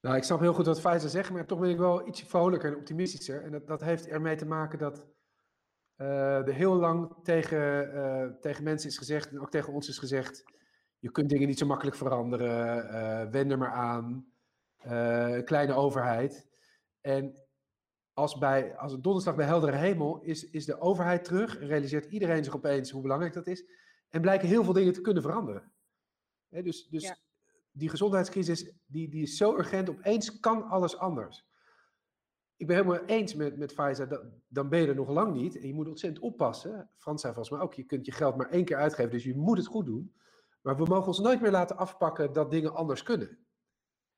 Nou, 0.00 0.16
ik 0.16 0.22
snap 0.22 0.40
heel 0.40 0.54
goed 0.54 0.66
wat 0.66 0.80
Faiza 0.80 1.08
zegt, 1.08 1.30
maar 1.30 1.46
toch 1.46 1.60
ben 1.60 1.70
ik 1.70 1.78
wel 1.78 2.08
ietsje 2.08 2.26
vrolijker 2.26 2.72
en 2.72 2.76
optimistischer. 2.76 3.42
En 3.42 3.50
dat, 3.50 3.66
dat 3.66 3.80
heeft 3.80 4.08
ermee 4.08 4.36
te 4.36 4.46
maken 4.46 4.78
dat 4.78 5.06
uh, 6.00 6.46
er 6.46 6.54
heel 6.54 6.74
lang 6.74 7.14
tegen, 7.22 7.94
uh, 7.94 8.24
tegen 8.40 8.64
mensen 8.64 8.88
is 8.88 8.98
gezegd, 8.98 9.30
en 9.30 9.40
ook 9.40 9.50
tegen 9.50 9.72
ons 9.72 9.88
is 9.88 9.98
gezegd, 9.98 10.44
je 10.98 11.10
kunt 11.10 11.28
dingen 11.28 11.48
niet 11.48 11.58
zo 11.58 11.66
makkelijk 11.66 11.96
veranderen, 11.96 12.84
uh, 12.84 13.30
wend 13.30 13.50
er 13.50 13.58
maar 13.58 13.72
aan, 13.72 14.28
kleine 15.44 15.72
overheid. 15.72 16.48
En 17.00 17.34
als, 18.12 18.38
bij, 18.38 18.76
als 18.76 18.92
het 18.92 19.02
donderslag 19.02 19.34
bij 19.34 19.46
heldere 19.46 19.76
hemel 19.76 20.20
is, 20.20 20.50
is 20.50 20.64
de 20.64 20.80
overheid 20.80 21.24
terug, 21.24 21.58
realiseert 21.58 22.04
iedereen 22.04 22.44
zich 22.44 22.56
opeens 22.56 22.90
hoe 22.90 23.02
belangrijk 23.02 23.32
dat 23.32 23.46
is, 23.46 23.64
en 24.08 24.20
blijken 24.20 24.48
heel 24.48 24.64
veel 24.64 24.72
dingen 24.72 24.92
te 24.92 25.00
kunnen 25.00 25.22
veranderen. 25.22 25.72
He, 26.48 26.62
dus 26.62 26.88
dus 26.88 27.02
ja 27.02 27.16
die 27.72 27.88
gezondheidscrisis 27.88 28.72
die, 28.86 29.08
die 29.08 29.22
is 29.22 29.36
zo 29.36 29.56
urgent, 29.56 29.90
opeens 29.90 30.40
kan 30.40 30.62
alles 30.62 30.96
anders. 30.96 31.44
Ik 32.60 32.66
ben 32.66 32.76
helemaal 32.76 33.04
eens 33.04 33.34
met, 33.34 33.56
met 33.56 33.74
dan 34.48 34.68
ben 34.68 34.80
je 34.80 34.86
er 34.86 34.94
nog 34.94 35.08
lang 35.08 35.34
niet. 35.34 35.58
En 35.58 35.66
je 35.66 35.74
moet 35.74 35.88
ontzettend 35.88 36.24
oppassen. 36.24 36.90
Frans 36.96 37.20
zei 37.20 37.34
volgens 37.34 37.54
mij 37.54 37.64
ook, 37.64 37.74
je 37.74 37.82
kunt 37.82 38.06
je 38.06 38.12
geld 38.12 38.36
maar 38.36 38.50
één 38.50 38.64
keer 38.64 38.76
uitgeven, 38.76 39.10
dus 39.10 39.24
je 39.24 39.36
moet 39.36 39.58
het 39.58 39.66
goed 39.66 39.86
doen. 39.86 40.14
Maar 40.60 40.76
we 40.76 40.84
mogen 40.84 41.06
ons 41.06 41.20
nooit 41.20 41.40
meer 41.40 41.50
laten 41.50 41.76
afpakken 41.76 42.32
dat 42.32 42.50
dingen 42.50 42.74
anders 42.74 43.02
kunnen. 43.02 43.38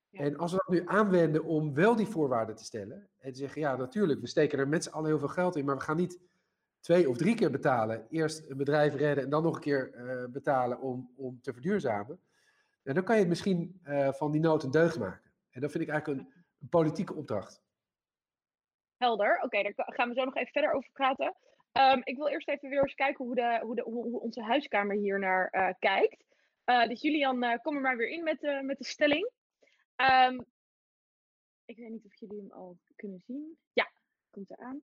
Ja. 0.08 0.20
En 0.20 0.36
als 0.36 0.52
we 0.52 0.62
dat 0.66 0.68
nu 0.68 0.82
aanwenden 0.86 1.44
om 1.44 1.74
wel 1.74 1.96
die 1.96 2.06
voorwaarden 2.06 2.56
te 2.56 2.64
stellen. 2.64 3.08
En 3.18 3.32
te 3.32 3.38
zeggen, 3.38 3.60
ja 3.60 3.76
natuurlijk, 3.76 4.20
we 4.20 4.26
steken 4.26 4.58
er 4.58 4.68
met 4.68 4.84
z'n 4.84 4.90
allen 4.90 5.08
heel 5.08 5.18
veel 5.18 5.28
geld 5.28 5.56
in, 5.56 5.64
maar 5.64 5.76
we 5.76 5.82
gaan 5.82 5.96
niet 5.96 6.20
twee 6.80 7.08
of 7.08 7.16
drie 7.16 7.34
keer 7.34 7.50
betalen. 7.50 8.06
Eerst 8.08 8.50
een 8.50 8.56
bedrijf 8.56 8.94
redden 8.94 9.24
en 9.24 9.30
dan 9.30 9.42
nog 9.42 9.54
een 9.54 9.60
keer 9.60 9.94
uh, 9.94 10.24
betalen 10.32 10.80
om, 10.80 11.10
om 11.16 11.40
te 11.40 11.52
verduurzamen. 11.52 12.20
En 12.82 12.94
dan 12.94 13.04
kan 13.04 13.14
je 13.14 13.20
het 13.20 13.30
misschien 13.30 13.80
uh, 13.84 14.12
van 14.12 14.30
die 14.30 14.40
nood 14.40 14.62
een 14.62 14.70
deugd 14.70 14.98
maken. 14.98 15.30
En 15.50 15.60
dat 15.60 15.70
vind 15.70 15.82
ik 15.82 15.90
eigenlijk 15.90 16.20
een, 16.20 16.32
een 16.60 16.68
politieke 16.68 17.14
opdracht. 17.14 17.61
Helder, 19.02 19.34
oké, 19.34 19.44
okay, 19.44 19.62
daar 19.62 19.92
gaan 19.94 20.08
we 20.08 20.14
zo 20.14 20.24
nog 20.24 20.36
even 20.36 20.52
verder 20.52 20.72
over 20.72 20.90
praten. 20.92 21.34
Um, 21.72 22.00
ik 22.04 22.16
wil 22.16 22.28
eerst 22.28 22.48
even 22.48 22.68
weer 22.68 22.82
eens 22.82 22.94
kijken 22.94 23.24
hoe, 23.24 23.34
de, 23.34 23.58
hoe, 23.62 23.74
de, 23.74 23.82
hoe, 23.82 24.20
onze 24.20 24.42
huiskamer 24.42 24.96
hier 24.96 25.18
naar 25.18 25.48
uh, 25.52 25.68
kijkt. 25.78 26.24
Uh, 26.64 26.86
dus 26.86 27.00
Julian, 27.00 27.60
kom 27.62 27.76
er 27.76 27.80
maar 27.80 27.96
weer 27.96 28.08
in 28.08 28.22
met 28.22 28.62
met 28.62 28.78
de 28.78 28.84
stelling. 28.84 29.30
Um, 29.96 30.44
ik 31.64 31.76
weet 31.76 31.90
niet 31.90 32.04
of 32.04 32.20
jullie 32.20 32.40
hem 32.40 32.52
al 32.52 32.78
kunnen 32.96 33.22
zien. 33.26 33.58
Ja, 33.72 33.92
komt 34.30 34.50
eraan. 34.50 34.80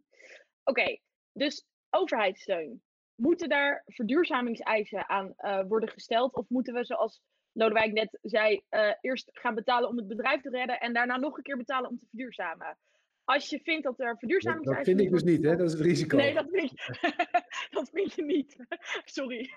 Oké, 0.64 0.98
dus 1.32 1.66
overheidssteun. 1.90 2.82
Moeten 3.16 3.50
daar 3.50 3.84
verduurzamingseisen 3.86 5.10
aan 5.10 5.34
worden 5.68 5.90
gesteld? 5.90 6.36
Of 6.36 6.50
moeten 6.50 6.74
we 6.74 6.86
zoals 6.86 7.22
Lodewijk 7.52 7.94
net 7.94 8.20
zei, 8.22 8.62
uh, 8.70 8.94
eerst 9.02 9.30
gaan 9.34 9.56
betalen 9.56 9.90
om 9.90 9.98
het 9.98 10.08
bedrijf 10.08 10.42
te 10.42 10.50
redden 10.50 10.80
en 10.80 10.94
daarna 10.94 11.18
nog 11.18 11.38
een 11.38 11.44
keer 11.44 11.58
betalen 11.58 11.90
om 11.90 11.98
te 11.98 12.08
verduurzamen. 12.10 12.78
Als 13.30 13.50
je 13.50 13.60
vindt 13.60 13.84
dat 13.84 14.00
er 14.00 14.18
verduurzaming 14.18 14.66
Dat, 14.66 14.76
dat 14.76 14.84
vind 14.84 15.00
ik 15.00 15.12
dus 15.12 15.24
niet, 15.24 15.44
hè? 15.44 15.56
Dat 15.56 15.68
is 15.68 15.74
het 15.74 15.82
risico. 15.82 16.18
Nee, 16.18 16.34
dat 16.34 16.48
vind, 16.50 16.72
dat 17.76 17.90
vind 17.90 18.14
je 18.14 18.24
niet. 18.24 18.56
Sorry. 19.18 19.50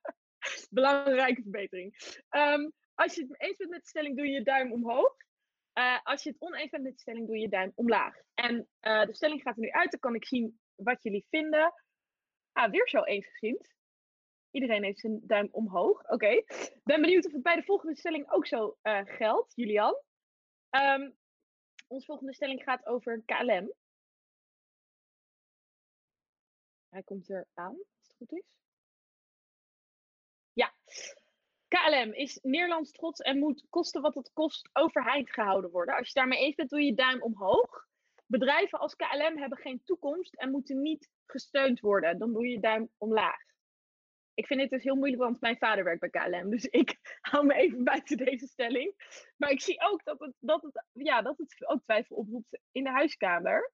Belangrijke 0.70 1.42
verbetering. 1.42 1.94
Um, 2.30 2.72
als 2.94 3.14
je 3.14 3.20
het 3.20 3.40
eens 3.40 3.56
bent 3.56 3.70
met 3.70 3.80
de 3.80 3.88
stelling, 3.88 4.16
doe 4.16 4.26
je 4.26 4.32
je 4.32 4.42
duim 4.42 4.72
omhoog. 4.72 5.16
Uh, 5.78 5.98
als 6.02 6.22
je 6.22 6.30
het 6.30 6.40
oneens 6.40 6.70
bent 6.70 6.82
met 6.82 6.92
de 6.92 7.00
stelling, 7.00 7.26
doe 7.26 7.36
je 7.36 7.42
je 7.42 7.48
duim 7.48 7.72
omlaag. 7.74 8.14
En 8.34 8.68
uh, 8.80 9.04
de 9.04 9.14
stelling 9.14 9.42
gaat 9.42 9.56
er 9.56 9.62
nu 9.62 9.70
uit, 9.70 9.90
dan 9.90 10.00
kan 10.00 10.14
ik 10.14 10.26
zien 10.26 10.60
wat 10.74 11.02
jullie 11.02 11.26
vinden. 11.28 11.72
Ah, 12.52 12.70
weer 12.70 12.88
zo 12.88 13.02
eensgezind. 13.02 13.74
Iedereen 14.50 14.84
heeft 14.84 15.00
zijn 15.00 15.20
duim 15.22 15.48
omhoog. 15.50 16.02
Oké. 16.02 16.14
Okay. 16.14 16.44
Ben 16.84 17.00
benieuwd 17.00 17.26
of 17.26 17.32
het 17.32 17.42
bij 17.42 17.56
de 17.56 17.64
volgende 17.64 17.96
stelling 17.96 18.30
ook 18.30 18.46
zo 18.46 18.76
uh, 18.82 19.00
geldt, 19.04 19.52
Julian. 19.54 19.96
Um, 20.70 21.14
onze 21.86 22.06
volgende 22.06 22.34
stelling 22.34 22.62
gaat 22.62 22.86
over 22.86 23.22
KLM. 23.24 23.72
Hij 26.88 27.02
komt 27.02 27.30
er 27.30 27.46
aan, 27.54 27.76
als 27.76 28.08
het 28.08 28.14
goed 28.16 28.32
is. 28.32 28.44
Ja. 30.52 30.74
KLM 31.68 32.12
is 32.12 32.38
Nederlands 32.42 32.90
trots 32.90 33.20
en 33.20 33.38
moet 33.38 33.66
kosten 33.70 34.02
wat 34.02 34.14
het 34.14 34.32
kost 34.32 34.70
overheid 34.72 35.32
gehouden 35.32 35.70
worden. 35.70 35.94
Als 35.96 36.06
je 36.06 36.14
daarmee 36.14 36.38
eens 36.38 36.54
bent, 36.54 36.70
doe 36.70 36.82
je 36.82 36.94
duim 36.94 37.22
omhoog. 37.22 37.86
Bedrijven 38.26 38.78
als 38.78 38.96
KLM 38.96 39.38
hebben 39.38 39.58
geen 39.58 39.84
toekomst 39.84 40.34
en 40.34 40.50
moeten 40.50 40.82
niet 40.82 41.10
gesteund 41.26 41.80
worden. 41.80 42.18
Dan 42.18 42.32
doe 42.32 42.48
je 42.48 42.60
duim 42.60 42.90
omlaag 42.98 43.53
ik 44.34 44.46
vind 44.46 44.60
het 44.60 44.70
dus 44.70 44.82
heel 44.82 44.96
moeilijk, 44.96 45.22
want 45.22 45.40
mijn 45.40 45.58
vader 45.58 45.84
werkt 45.84 46.00
bij 46.00 46.10
KLM. 46.10 46.50
Dus 46.50 46.64
ik 46.64 46.98
hou 47.30 47.46
me 47.46 47.54
even 47.54 47.84
buiten 47.84 48.16
deze 48.16 48.46
stelling. 48.46 48.94
Maar 49.36 49.50
ik 49.50 49.60
zie 49.60 49.80
ook 49.80 50.04
dat 50.04 50.20
het, 50.20 50.34
dat 50.38 50.62
het, 50.62 50.84
ja, 50.92 51.22
dat 51.22 51.38
het 51.38 51.66
ook 51.66 51.82
twijfel 51.82 52.16
oproept 52.16 52.60
in 52.72 52.84
de 52.84 52.90
huiskamer. 52.90 53.72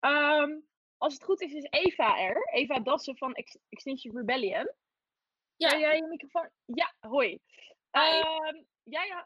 Um, 0.00 0.66
als 0.96 1.12
het 1.12 1.24
goed 1.24 1.40
is, 1.40 1.52
is 1.52 1.66
Eva 1.70 2.18
er. 2.18 2.48
Eva 2.52 2.80
Dassen 2.80 3.16
van 3.16 3.34
Ex 3.34 3.58
Extinction 3.68 4.16
Rebellion. 4.16 4.72
Ja. 5.56 5.68
Kan 5.68 5.80
jij 5.80 5.96
je 5.96 6.06
microfoon... 6.06 6.50
Ja, 6.64 6.94
hoi. 7.00 7.38
Um, 7.90 8.66
jij, 8.82 9.24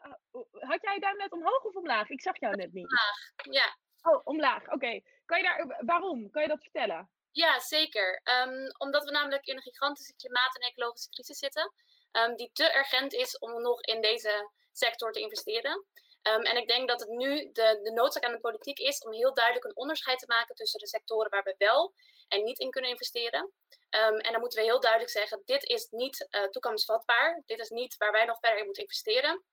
had 0.51 0.81
jij 0.81 0.99
duim 0.99 1.17
net 1.17 1.31
omhoog 1.31 1.63
of 1.63 1.75
omlaag? 1.75 2.09
Ik 2.09 2.21
zag 2.21 2.39
jou 2.39 2.55
net 2.55 2.73
niet. 2.73 2.85
Omlaag, 2.85 3.61
ja. 3.61 3.77
Oh, 4.11 4.21
omlaag. 4.23 4.63
Oké. 4.63 4.73
Okay. 4.73 5.03
Kan 5.25 5.37
je 5.37 5.43
daar... 5.43 5.83
Waarom? 5.85 6.29
Kan 6.29 6.41
je 6.41 6.47
dat 6.47 6.61
vertellen? 6.61 7.09
Ja, 7.37 7.59
zeker. 7.59 8.21
Um, 8.23 8.71
omdat 8.77 9.03
we 9.03 9.11
namelijk 9.11 9.45
in 9.45 9.55
een 9.55 9.61
gigantische 9.61 10.15
klimaat- 10.15 10.55
en 10.55 10.67
ecologische 10.67 11.09
crisis 11.09 11.37
zitten, 11.37 11.73
um, 12.11 12.35
die 12.35 12.49
te 12.53 12.75
urgent 12.77 13.13
is 13.13 13.37
om 13.37 13.61
nog 13.61 13.81
in 13.81 14.01
deze 14.01 14.51
sector 14.71 15.11
te 15.11 15.19
investeren. 15.19 15.85
Um, 16.21 16.41
en 16.41 16.57
ik 16.57 16.67
denk 16.67 16.87
dat 16.87 16.99
het 16.99 17.09
nu 17.09 17.51
de, 17.51 17.79
de 17.83 17.91
noodzaak 17.91 18.23
aan 18.23 18.31
de 18.31 18.39
politiek 18.39 18.79
is 18.79 18.99
om 18.99 19.13
heel 19.13 19.33
duidelijk 19.33 19.65
een 19.65 19.75
onderscheid 19.75 20.19
te 20.19 20.25
maken 20.27 20.55
tussen 20.55 20.79
de 20.79 20.87
sectoren 20.87 21.29
waar 21.29 21.43
we 21.43 21.55
wel 21.57 21.93
en 22.27 22.43
niet 22.43 22.59
in 22.59 22.69
kunnen 22.69 22.91
investeren. 22.91 23.51
en 23.89 24.31
dan 24.31 24.39
moeten 24.39 24.59
we 24.59 24.65
heel 24.65 24.79
duidelijk 24.79 25.11
zeggen: 25.11 25.41
dit 25.45 25.63
is 25.63 25.87
niet 25.89 26.27
uh, 26.31 26.43
toekomstvatbaar. 26.43 27.41
Dit 27.45 27.59
is 27.59 27.69
niet 27.69 27.97
waar 27.97 28.11
wij 28.11 28.25
nog 28.25 28.39
verder 28.39 28.59
in 28.59 28.65
moeten 28.65 28.83
investeren. 28.83 29.43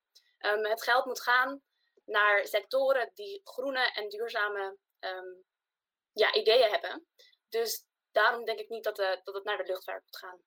het 0.63 0.83
geld 0.83 1.05
moet 1.05 1.23
gaan 1.23 1.63
naar 2.05 2.47
sectoren 2.47 3.11
die 3.15 3.41
groene 3.45 3.93
en 3.93 4.09
duurzame 4.09 4.77
ja, 6.13 6.35
ideeën 6.35 6.71
hebben. 6.71 7.07
Dus 7.61 7.85
daarom 8.13 8.45
denk 8.45 8.59
ik 8.59 8.69
niet 8.69 8.85
dat, 8.85 8.99
uh, 8.99 9.17
dat 9.25 9.35
het 9.35 9.45
naar 9.45 9.57
de 9.57 9.67
luchtvaart 9.67 10.03
moet 10.05 10.19
gaan. 10.19 10.41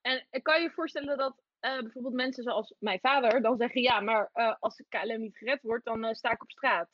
En 0.00 0.42
kan 0.42 0.56
je 0.56 0.62
je 0.62 0.70
voorstellen 0.70 1.18
dat 1.18 1.42
uh, 1.60 1.80
bijvoorbeeld 1.80 2.14
mensen 2.14 2.42
zoals 2.42 2.74
mijn 2.78 3.00
vader 3.00 3.42
dan 3.42 3.56
zeggen: 3.56 3.82
ja, 3.82 4.00
maar 4.00 4.30
uh, 4.34 4.54
als 4.58 4.76
de 4.76 4.84
KLM 4.88 5.20
niet 5.20 5.36
gered 5.36 5.62
wordt, 5.62 5.84
dan 5.84 6.14
sta 6.14 6.30
ik 6.30 6.42
op 6.42 6.50
straat. 6.50 6.88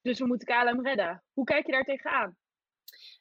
Dus 0.00 0.18
we 0.18 0.26
moeten 0.26 0.46
KLM 0.46 0.86
redden. 0.86 1.24
Hoe 1.32 1.44
kijk 1.44 1.66
je 1.66 1.72
daar 1.72 1.84
tegenaan? 1.84 2.36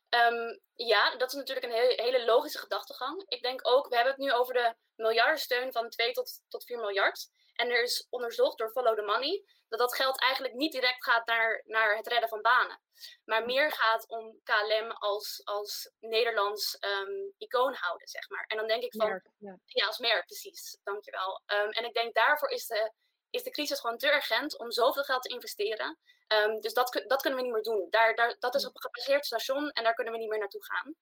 Um, 0.10 0.60
ja, 0.74 1.18
dat 1.18 1.32
is 1.32 1.38
natuurlijk 1.38 1.66
een 1.66 1.80
hele, 1.80 2.02
hele 2.02 2.26
logische 2.26 2.58
gedachtegang. 2.60 3.24
Ik 3.28 3.42
denk 3.42 3.68
ook, 3.68 3.88
we 3.88 3.96
hebben 3.96 4.14
het 4.14 4.22
nu 4.22 4.32
over 4.32 4.54
de 4.54 4.76
miljardensteun 4.96 5.72
van 5.72 5.90
2 5.90 6.12
tot, 6.12 6.42
tot 6.48 6.64
4 6.64 6.78
miljard. 6.78 7.30
En 7.62 7.70
er 7.70 7.84
is 7.84 8.08
onderzocht 8.10 8.58
door 8.58 8.72
Follow 8.72 8.96
the 8.96 9.02
Money 9.02 9.44
dat 9.68 9.80
dat 9.80 9.96
geld 9.96 10.22
eigenlijk 10.22 10.54
niet 10.54 10.72
direct 10.72 11.04
gaat 11.04 11.26
naar, 11.26 11.62
naar 11.66 11.96
het 11.96 12.08
redden 12.08 12.30
van 12.30 12.42
banen. 12.42 12.80
Maar 13.26 13.46
meer 13.46 13.72
gaat 13.72 14.08
om 14.08 14.40
KLM 14.44 14.92
als, 14.92 15.42
als 15.44 15.92
Nederlands 16.00 16.78
um, 16.80 17.34
icoon 17.38 17.74
houden, 17.74 18.08
zeg 18.08 18.30
maar. 18.30 18.46
En 18.48 18.58
dan 18.58 18.68
denk 18.68 18.84
ik 18.84 18.96
van... 18.96 19.08
Merk, 19.08 19.28
ja. 19.38 19.58
ja. 19.66 19.86
als 19.86 19.98
merk, 19.98 20.26
precies. 20.26 20.80
Dankjewel. 20.84 21.42
Um, 21.46 21.70
en 21.70 21.86
ik 21.86 21.94
denk 21.94 22.14
daarvoor 22.16 22.50
is 22.50 22.68
de 22.68 22.92
is 23.30 23.44
de 23.44 23.52
crisis 23.52 23.80
gewoon 23.80 23.98
te 23.98 24.14
urgent 24.14 24.60
om 24.60 24.72
zoveel 24.72 25.04
geld 25.04 25.22
te 25.22 25.34
investeren. 25.34 25.98
Ehm, 26.28 26.60
dus 26.60 26.74
dat, 26.74 27.04
dat 27.08 27.22
kunnen 27.22 27.40
we 27.40 27.46
niet 27.46 27.54
meer 27.54 27.64
doen. 27.64 27.88
Daar, 27.90 28.16
daar, 28.16 28.36
dat 28.40 28.56
is 28.56 28.66
op 28.66 28.76
een 28.76 28.82
gebaseerd 28.82 29.26
station 29.26 29.70
en 29.70 29.84
daar 29.84 29.94
kunnen 29.94 30.14
we 30.14 30.20
niet 30.20 30.30
meer 30.30 30.40
naartoe 30.40 30.64
gaan. 30.64 30.96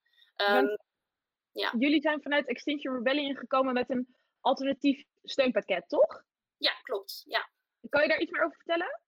Um, 0.58 0.78
ja. 1.52 1.74
Jullie 1.78 2.02
zijn 2.02 2.22
vanuit 2.22 2.48
Extinction 2.48 2.96
Rebellion 2.96 3.36
gekomen 3.36 3.74
met 3.74 3.90
een 3.90 4.16
alternatief 4.42 5.04
steunpakket, 5.24 5.90
toch? 5.90 6.24
Ja, 6.60 6.74
klopt. 6.82 7.22
Ja. 7.26 7.50
Kan 7.90 8.02
je 8.02 8.08
daar 8.08 8.20
iets 8.20 8.32
meer 8.32 8.44
over 8.44 8.58
vertellen? 8.58 9.02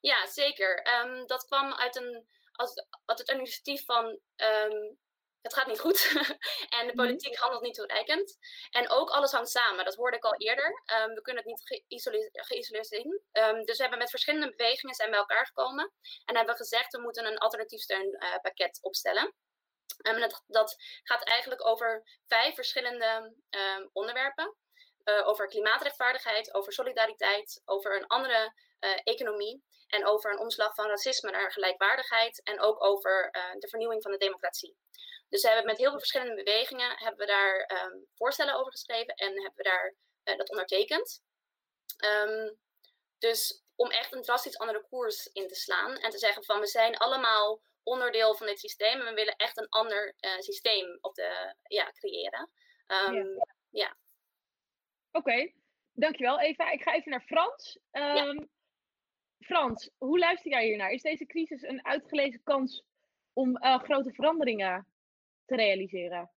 Ja, 0.00 0.26
zeker. 0.26 0.86
Um, 1.00 1.26
dat 1.26 1.44
kwam 1.44 1.72
uit, 1.72 1.96
een, 1.96 2.28
als, 2.52 2.86
uit 3.04 3.18
het 3.18 3.30
initiatief 3.30 3.84
van 3.84 4.20
het 5.42 5.54
gaat 5.54 5.66
niet 5.66 5.80
goed 5.80 6.12
en 6.78 6.86
de 6.86 6.92
mhm. 6.94 6.96
politiek 6.96 7.36
handelt 7.36 7.62
niet 7.62 7.74
toereikend. 7.74 8.38
En 8.70 8.90
ook 8.90 9.10
alles 9.10 9.32
hangt 9.32 9.50
samen, 9.50 9.84
dat 9.84 9.94
hoorde 9.94 10.16
ik 10.16 10.24
al 10.24 10.36
eerder. 10.36 10.82
Um, 11.00 11.14
we 11.14 11.20
kunnen 11.20 11.42
het 11.42 11.52
niet 11.52 11.82
geïsoleerd, 11.86 12.86
zien. 12.86 13.22
Um, 13.32 13.64
dus 13.64 13.76
we 13.76 13.82
hebben 13.82 13.98
met 13.98 14.10
verschillende 14.10 14.54
bewegingen 14.56 14.94
zijn 14.94 15.10
bij 15.10 15.18
elkaar 15.18 15.46
gekomen 15.46 15.92
en 16.24 16.36
hebben 16.36 16.56
gezegd 16.56 16.92
we 16.92 17.00
moeten 17.00 17.26
een 17.26 17.38
alternatief 17.38 17.80
steunpakket 17.80 18.76
uh, 18.76 18.82
opstellen. 18.82 19.34
Um, 20.08 20.20
dat, 20.20 20.44
dat, 20.46 20.76
gaat 21.02 21.24
eigenlijk 21.24 21.66
over 21.66 22.02
vijf 22.26 22.54
verschillende 22.54 23.36
onderwerpen. 23.92 24.56
Uh, 25.04 25.28
over 25.28 25.46
klimaatrechtvaardigheid, 25.46 26.54
over 26.54 26.72
solidariteit, 26.72 27.62
over 27.64 27.96
een 27.96 28.06
andere 28.06 28.54
uh, 28.80 28.98
economie 29.04 29.64
en 29.86 30.06
over 30.06 30.32
een 30.32 30.38
omslag 30.38 30.74
van 30.74 30.86
racisme 30.86 31.30
naar 31.30 31.52
gelijkwaardigheid 31.52 32.42
en 32.42 32.60
ook 32.60 32.84
over 32.84 33.28
uh, 33.36 33.52
de 33.58 33.68
vernieuwing 33.68 34.02
van 34.02 34.12
de 34.12 34.18
democratie. 34.18 34.76
Dus 35.28 35.42
we 35.42 35.48
hebben 35.48 35.66
met 35.66 35.78
heel 35.78 35.90
veel 35.90 35.98
verschillende 35.98 36.42
bewegingen 36.42 36.98
hebben 36.98 37.18
we 37.18 37.26
daar 37.26 37.84
um, 37.84 38.06
voorstellen 38.14 38.54
over 38.54 38.72
geschreven 38.72 39.14
en 39.14 39.32
hebben 39.32 39.56
we 39.56 39.62
daar 39.62 39.94
dat 40.36 40.50
ondertekend. 40.50 41.22
Um, 42.04 42.58
dus 43.18 43.62
om 43.76 43.90
echt 43.90 44.12
een 44.12 44.22
drastisch 44.22 44.58
andere 44.58 44.86
koers 44.88 45.26
in 45.26 45.48
te 45.48 45.54
slaan 45.54 45.96
en 45.96 46.10
te 46.10 46.18
zeggen 46.18 46.44
van 46.44 46.60
we 46.60 46.66
zijn 46.66 46.96
allemaal 46.96 47.62
onderdeel 47.82 48.36
van 48.36 48.46
dit 48.46 48.58
systeem 48.58 49.00
en 49.00 49.06
we 49.06 49.14
willen 49.14 49.36
echt 49.36 49.58
een 49.58 49.68
ander 49.68 50.14
systeem 50.38 50.98
op 51.00 51.14
de, 51.14 51.54
ja, 51.62 51.92
creëren. 51.92 52.50
Um, 52.86 53.14
ja. 53.14 53.46
ja. 53.70 53.96
Oké, 55.12 55.30
okay. 55.30 55.54
dankjewel 55.92 56.40
Eva. 56.40 56.70
Ik 56.70 56.82
ga 56.82 56.94
even 56.94 57.10
naar 57.10 57.24
Frans. 57.24 57.78
Ja. 57.90 58.46
Frans, 59.38 59.90
hoe 59.98 60.18
luister 60.18 60.50
jij 60.50 60.66
hiernaar? 60.66 60.90
Is 60.90 61.02
deze 61.02 61.26
crisis 61.26 61.62
een 61.62 61.84
uitgelezen 61.84 62.42
kans 62.42 62.84
om 63.32 63.56
uh, 63.56 63.82
grote 63.82 64.12
veranderingen 64.12 64.86
te 65.44 65.56
realiseren. 65.56 66.30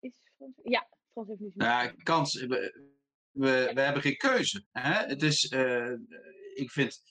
Is 0.00 0.30
Frans... 0.36 0.60
Ja, 0.62 0.88
Frans 1.10 1.28
heeft 1.28 1.40
niet 1.40 1.52
Ja, 1.56 1.92
kans. 2.02 2.34
We, 2.34 2.46
we, 3.30 3.70
we, 3.74 3.80
hebben 3.80 4.02
geen 4.02 4.16
keuze. 4.16 4.64
Hè? 4.72 5.06
Het 5.06 5.22
is, 5.22 5.52
uh, 5.52 5.92
ik 6.54 6.70
vind, 6.70 7.02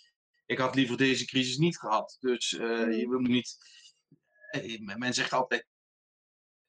ik 0.46 0.58
had 0.58 0.76
liever 0.76 0.98
deze 0.98 1.26
crisis 1.26 1.58
niet 1.58 1.80
gehad. 1.80 2.18
Dus 2.20 2.52
uh, 2.52 3.00
je 3.00 3.08
wil 3.10 3.20
niet. 3.20 3.58
Eh, 4.48 4.80
men 4.80 5.14
zegt 5.14 5.34
altijd. 5.34 5.66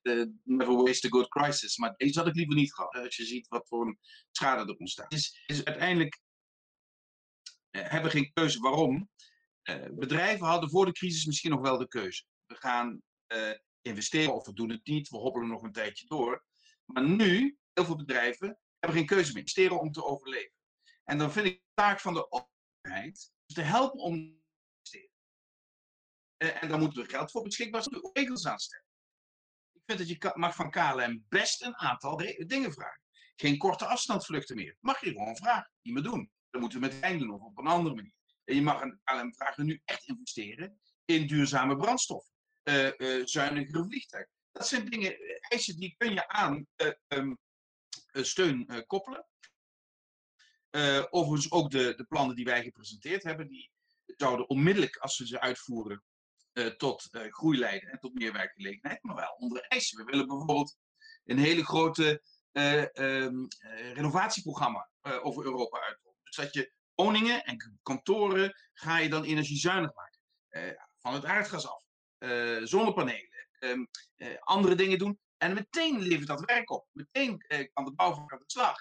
Uh, 0.03 0.27
never 0.43 0.75
waste 0.75 1.07
a 1.07 1.11
good 1.11 1.29
crisis. 1.29 1.77
Maar 1.77 1.95
deze 1.97 2.19
had 2.19 2.29
ik 2.29 2.35
liever 2.35 2.55
niet 2.55 2.75
gehad. 2.75 2.95
Als 2.95 3.17
je 3.17 3.25
ziet 3.25 3.49
wat 3.49 3.69
voor 3.69 3.87
een 3.87 3.99
schade 4.31 4.73
er 4.73 4.79
ontstaat. 4.79 5.13
Is, 5.13 5.43
is 5.47 5.65
uiteindelijk. 5.65 6.21
hebben 7.71 8.11
geen 8.11 8.33
keuze. 8.33 8.61
Waarom? 8.61 9.11
Eh, 9.63 9.87
bedrijven 9.91 10.47
hadden 10.47 10.71
voor 10.71 10.87
de 10.87 10.93
crisis 10.93 11.25
misschien 11.25 11.51
nog 11.51 11.61
wel 11.61 11.79
de 11.79 11.89
keuze. 11.89 12.25
We 12.47 12.55
gaan 12.55 13.03
investeren 13.83 14.35
of 14.35 14.47
we 14.47 14.53
doen 14.53 14.71
het 14.71 14.87
niet, 14.87 15.09
we 15.09 15.17
hobbelen 15.17 15.49
nog 15.49 15.63
een 15.63 15.73
tijdje 15.73 16.07
door. 16.07 16.45
Maar 16.85 17.09
nu, 17.09 17.59
heel 17.73 17.85
veel 17.85 17.97
bedrijven 17.97 18.59
hebben 18.79 18.99
geen 18.99 19.07
keuze 19.07 19.29
meer. 19.29 19.39
Investeren 19.39 19.81
om 19.81 19.93
te 19.93 20.05
overleven. 20.05 20.53
En 21.05 21.19
dan 21.19 21.33
vind 21.33 21.47
ik 21.47 21.55
de 21.55 21.71
taak 21.75 22.01
van 22.01 22.15
de 22.15 22.31
overheid 22.31 23.33
te 23.47 23.61
helpen 23.61 24.01
om 24.01 24.38
en 26.39 26.69
dan 26.69 26.81
moeten 26.81 27.03
we 27.03 27.09
geld 27.09 27.31
voor 27.31 27.43
beschikbaar 27.43 27.83
stellen, 27.83 28.11
regels 28.13 28.47
aanstellen. 28.47 28.87
Ik 29.73 29.83
vind 29.87 29.99
dat 29.99 30.09
je 30.09 30.33
mag 30.35 30.55
van 30.55 30.71
KLM 30.71 31.25
best 31.29 31.63
een 31.63 31.77
aantal 31.77 32.17
dingen 32.47 32.73
vragen. 32.73 33.03
Geen 33.37 33.59
korte 33.59 33.87
afstandsvluchten 33.87 34.57
meer. 34.57 34.77
Mag 34.81 35.01
je 35.01 35.11
gewoon 35.11 35.37
vragen. 35.37 35.73
Niet 35.83 35.95
meer 35.95 36.03
doen. 36.03 36.31
Dat 36.51 36.61
moeten 36.61 36.81
we 36.81 36.87
met 36.87 36.99
Rijn 37.01 37.19
doen 37.19 37.31
of 37.31 37.43
op 37.43 37.59
een 37.59 37.67
andere 37.67 37.95
manier. 37.95 38.13
En 38.45 38.55
je 38.55 38.63
mag 38.63 38.81
een 38.81 39.01
KLM 39.05 39.35
vragen 39.35 39.67
nu 39.67 39.81
echt 39.85 40.07
investeren 40.07 40.81
in 41.05 41.27
duurzame 41.27 41.77
brandstof, 41.77 42.27
uh, 42.65 42.91
uh, 42.97 43.27
zuinigere 43.27 43.85
vliegtuigen. 43.85 44.33
Dat 44.53 44.69
zijn 44.69 44.85
dingen, 44.91 45.19
eh, 45.19 45.37
eisen 45.41 45.77
die 45.77 45.95
kun 45.97 46.13
je 46.13 46.29
aan 46.29 46.67
um, 47.09 47.39
steun 48.13 48.85
koppelen. 48.87 49.27
overigens 51.11 51.51
ook 51.51 51.71
de, 51.71 51.95
de 51.97 52.05
plannen 52.05 52.37
die 52.37 52.45
wij 52.45 52.63
gepresenteerd 52.63 53.23
hebben, 53.23 53.49
die 53.49 53.71
zouden 54.05 54.49
onmiddellijk, 54.49 54.97
als 54.97 55.19
we 55.19 55.27
ze 55.27 55.41
uitvoeren, 55.41 56.05
tot 56.77 57.09
groei 57.11 57.59
leiden 57.59 57.91
en 57.91 57.99
tot 57.99 58.15
meer 58.15 58.33
werkgelegenheid, 58.33 59.03
maar 59.03 59.17
wel 59.17 59.35
onder 59.39 59.63
eisen. 59.63 59.99
We 59.99 60.05
willen 60.11 60.27
bijvoorbeeld 60.27 60.77
een 61.25 61.39
hele 61.39 61.65
grote 61.65 62.23
um, 62.53 63.47
renovatieprogramma 63.95 64.91
over 65.23 65.45
Europa 65.45 65.81
uitrollen. 65.81 66.19
Dus 66.23 66.37
dat 66.37 66.55
je 66.55 66.73
woningen 66.95 67.45
en 67.45 67.79
kantoren 67.83 68.55
ga 68.73 68.99
je 68.99 69.09
dan 69.09 69.25
energiezuinig 69.25 69.91
maken. 69.95 70.21
Van 70.99 71.15
het 71.15 71.25
aardgas 71.25 71.69
af. 71.69 71.83
Zonnepanelen. 72.69 73.47
Uh, 73.59 73.87
andere 74.39 74.75
dingen 74.75 74.99
doen. 74.99 75.19
En 75.37 75.55
meteen 75.55 76.01
levert 76.01 76.27
dat 76.27 76.45
werk 76.45 76.71
op. 76.71 76.89
Meteen 76.93 77.45
kan 77.73 77.85
de 77.85 77.95
bouwvakker 77.95 78.37
aan 78.37 78.45
de 78.47 78.51
slag. 78.51 78.77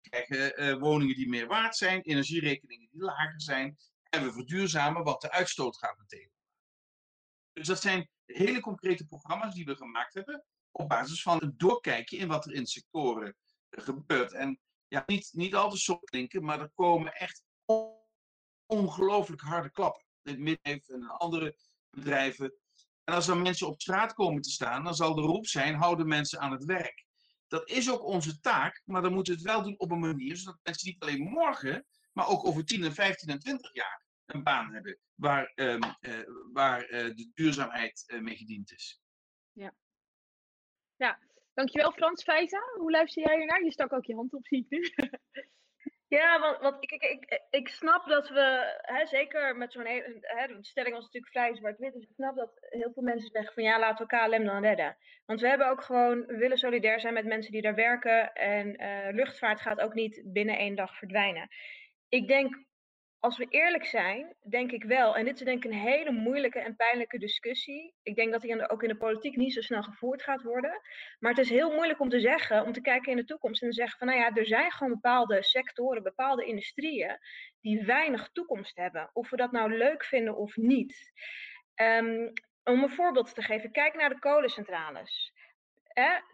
Krijgen 0.00 0.78
woningen 0.78 1.14
die 1.14 1.28
meer 1.28 1.46
waard 1.46 1.76
zijn. 1.76 2.00
Energierekeningen 2.00 2.88
die 2.90 3.02
lager 3.02 3.40
zijn. 3.40 3.76
En 4.10 4.24
we 4.24 4.32
verduurzamen 4.32 5.04
wat 5.04 5.20
de 5.20 5.30
uitstoot 5.30 5.76
gaat 5.76 5.96
betekenen. 5.96 6.33
Dus 7.54 7.66
dat 7.66 7.80
zijn 7.80 8.08
hele 8.24 8.60
concrete 8.60 9.06
programma's 9.06 9.54
die 9.54 9.64
we 9.64 9.76
gemaakt 9.76 10.14
hebben. 10.14 10.44
Op 10.70 10.88
basis 10.88 11.22
van 11.22 11.38
het 11.38 11.58
doorkijken 11.58 12.18
in 12.18 12.28
wat 12.28 12.44
er 12.44 12.52
in 12.52 12.66
sectoren 12.66 13.36
gebeurt. 13.70 14.32
En 14.32 14.60
ja, 14.88 15.02
niet, 15.06 15.30
niet 15.32 15.54
al 15.54 15.70
te 15.70 15.78
zo 15.78 15.98
klinken, 15.98 16.44
maar 16.44 16.60
er 16.60 16.70
komen 16.74 17.12
echt 17.12 17.42
ongelooflijk 18.66 19.42
harde 19.42 19.70
klappen. 19.70 20.04
Dit 20.22 20.38
middenleven 20.38 20.94
en 20.94 21.08
andere 21.08 21.56
bedrijven. 21.90 22.54
En 23.04 23.14
als 23.14 23.28
er 23.28 23.36
mensen 23.36 23.66
op 23.66 23.80
straat 23.80 24.12
komen 24.12 24.42
te 24.42 24.50
staan, 24.50 24.84
dan 24.84 24.94
zal 24.94 25.14
de 25.14 25.20
roep 25.20 25.46
zijn: 25.46 25.74
houden 25.74 26.06
mensen 26.06 26.40
aan 26.40 26.52
het 26.52 26.64
werk. 26.64 27.04
Dat 27.46 27.68
is 27.68 27.90
ook 27.90 28.04
onze 28.04 28.40
taak, 28.40 28.82
maar 28.84 29.02
dan 29.02 29.12
moeten 29.12 29.32
we 29.32 29.38
het 29.38 29.48
wel 29.48 29.62
doen 29.62 29.78
op 29.78 29.90
een 29.90 30.00
manier 30.00 30.36
zodat 30.36 30.58
mensen 30.62 30.88
niet 30.88 31.02
alleen 31.02 31.22
morgen, 31.22 31.86
maar 32.12 32.28
ook 32.28 32.46
over 32.46 32.64
10 32.64 32.84
en 32.84 32.94
15 32.94 33.28
en 33.28 33.38
20 33.38 33.74
jaar 33.74 34.03
een 34.26 34.42
baan 34.42 34.72
hebben 34.72 34.98
waar, 35.14 35.52
um, 35.54 35.82
uh, 36.00 36.18
waar 36.52 36.90
uh, 36.90 37.14
de 37.14 37.30
duurzaamheid 37.34 38.04
uh, 38.06 38.20
mee 38.20 38.36
gediend 38.36 38.72
is. 38.72 39.02
Ja. 39.52 39.74
ja, 40.96 41.18
dankjewel 41.54 41.92
Frans 41.92 42.22
Feiza. 42.22 42.60
Hoe 42.78 42.90
luister 42.90 43.22
jij 43.22 43.36
hiernaar? 43.36 43.64
Je 43.64 43.72
stak 43.72 43.92
ook 43.92 44.04
je 44.04 44.14
hand 44.14 44.34
op, 44.34 44.46
zie 44.46 44.58
ik 44.58 44.70
nu. 44.70 44.92
Ja, 46.08 46.40
want, 46.40 46.58
want 46.58 46.76
ik, 46.82 46.90
ik, 46.90 47.02
ik, 47.02 47.42
ik 47.50 47.68
snap 47.68 48.08
dat 48.08 48.28
we, 48.28 48.78
hè, 48.82 49.06
zeker 49.06 49.56
met 49.56 49.72
zo'n 49.72 49.86
hele, 49.86 50.20
de 50.46 50.58
stelling 50.60 50.94
was 50.94 51.04
natuurlijk 51.04 51.32
vrij 51.32 51.54
zwart-wit, 51.54 51.92
dus 51.92 52.02
ik 52.02 52.14
snap 52.14 52.36
dat 52.36 52.50
heel 52.60 52.92
veel 52.92 53.02
mensen 53.02 53.30
zeggen 53.30 53.54
van 53.54 53.62
ja, 53.62 53.78
laten 53.78 54.06
we 54.06 54.16
KLM 54.16 54.44
dan 54.44 54.62
redden. 54.62 54.96
Want 55.26 55.40
we 55.40 55.48
hebben 55.48 55.68
ook 55.70 55.82
gewoon, 55.82 56.26
we 56.26 56.36
willen 56.36 56.58
solidair 56.58 57.00
zijn 57.00 57.14
met 57.14 57.24
mensen 57.24 57.52
die 57.52 57.62
daar 57.62 57.74
werken 57.74 58.32
en 58.32 58.82
uh, 58.82 59.14
luchtvaart 59.14 59.60
gaat 59.60 59.80
ook 59.80 59.94
niet 59.94 60.22
binnen 60.24 60.58
één 60.58 60.76
dag 60.76 60.98
verdwijnen. 60.98 61.48
Ik 62.08 62.28
denk 62.28 62.64
als 63.24 63.38
we 63.38 63.46
eerlijk 63.48 63.84
zijn, 63.84 64.34
denk 64.48 64.72
ik 64.72 64.84
wel, 64.84 65.16
en 65.16 65.24
dit 65.24 65.34
is 65.34 65.44
denk 65.44 65.64
ik 65.64 65.70
een 65.70 65.78
hele 65.78 66.10
moeilijke 66.10 66.58
en 66.58 66.76
pijnlijke 66.76 67.18
discussie. 67.18 67.94
Ik 68.02 68.14
denk 68.14 68.32
dat 68.32 68.40
die 68.40 68.68
ook 68.68 68.82
in 68.82 68.88
de 68.88 68.96
politiek 68.96 69.36
niet 69.36 69.52
zo 69.52 69.60
snel 69.60 69.82
gevoerd 69.82 70.22
gaat 70.22 70.42
worden. 70.42 70.80
Maar 71.18 71.30
het 71.30 71.44
is 71.44 71.50
heel 71.50 71.72
moeilijk 71.74 72.00
om 72.00 72.08
te 72.08 72.20
zeggen, 72.20 72.64
om 72.64 72.72
te 72.72 72.80
kijken 72.80 73.10
in 73.10 73.16
de 73.16 73.24
toekomst 73.24 73.62
en 73.62 73.68
te 73.68 73.74
zeggen 73.74 73.98
van 73.98 74.06
nou 74.06 74.20
ja, 74.20 74.34
er 74.34 74.46
zijn 74.46 74.70
gewoon 74.70 74.92
bepaalde 74.92 75.42
sectoren, 75.42 76.02
bepaalde 76.02 76.44
industrieën 76.44 77.18
die 77.60 77.84
weinig 77.84 78.28
toekomst 78.32 78.76
hebben. 78.76 79.10
Of 79.12 79.30
we 79.30 79.36
dat 79.36 79.52
nou 79.52 79.76
leuk 79.76 80.04
vinden 80.04 80.36
of 80.36 80.56
niet. 80.56 81.12
Um, 81.74 82.32
om 82.64 82.82
een 82.82 82.90
voorbeeld 82.90 83.34
te 83.34 83.42
geven, 83.42 83.72
kijk 83.72 83.94
naar 83.94 84.08
de 84.08 84.18
kolencentrales 84.18 85.32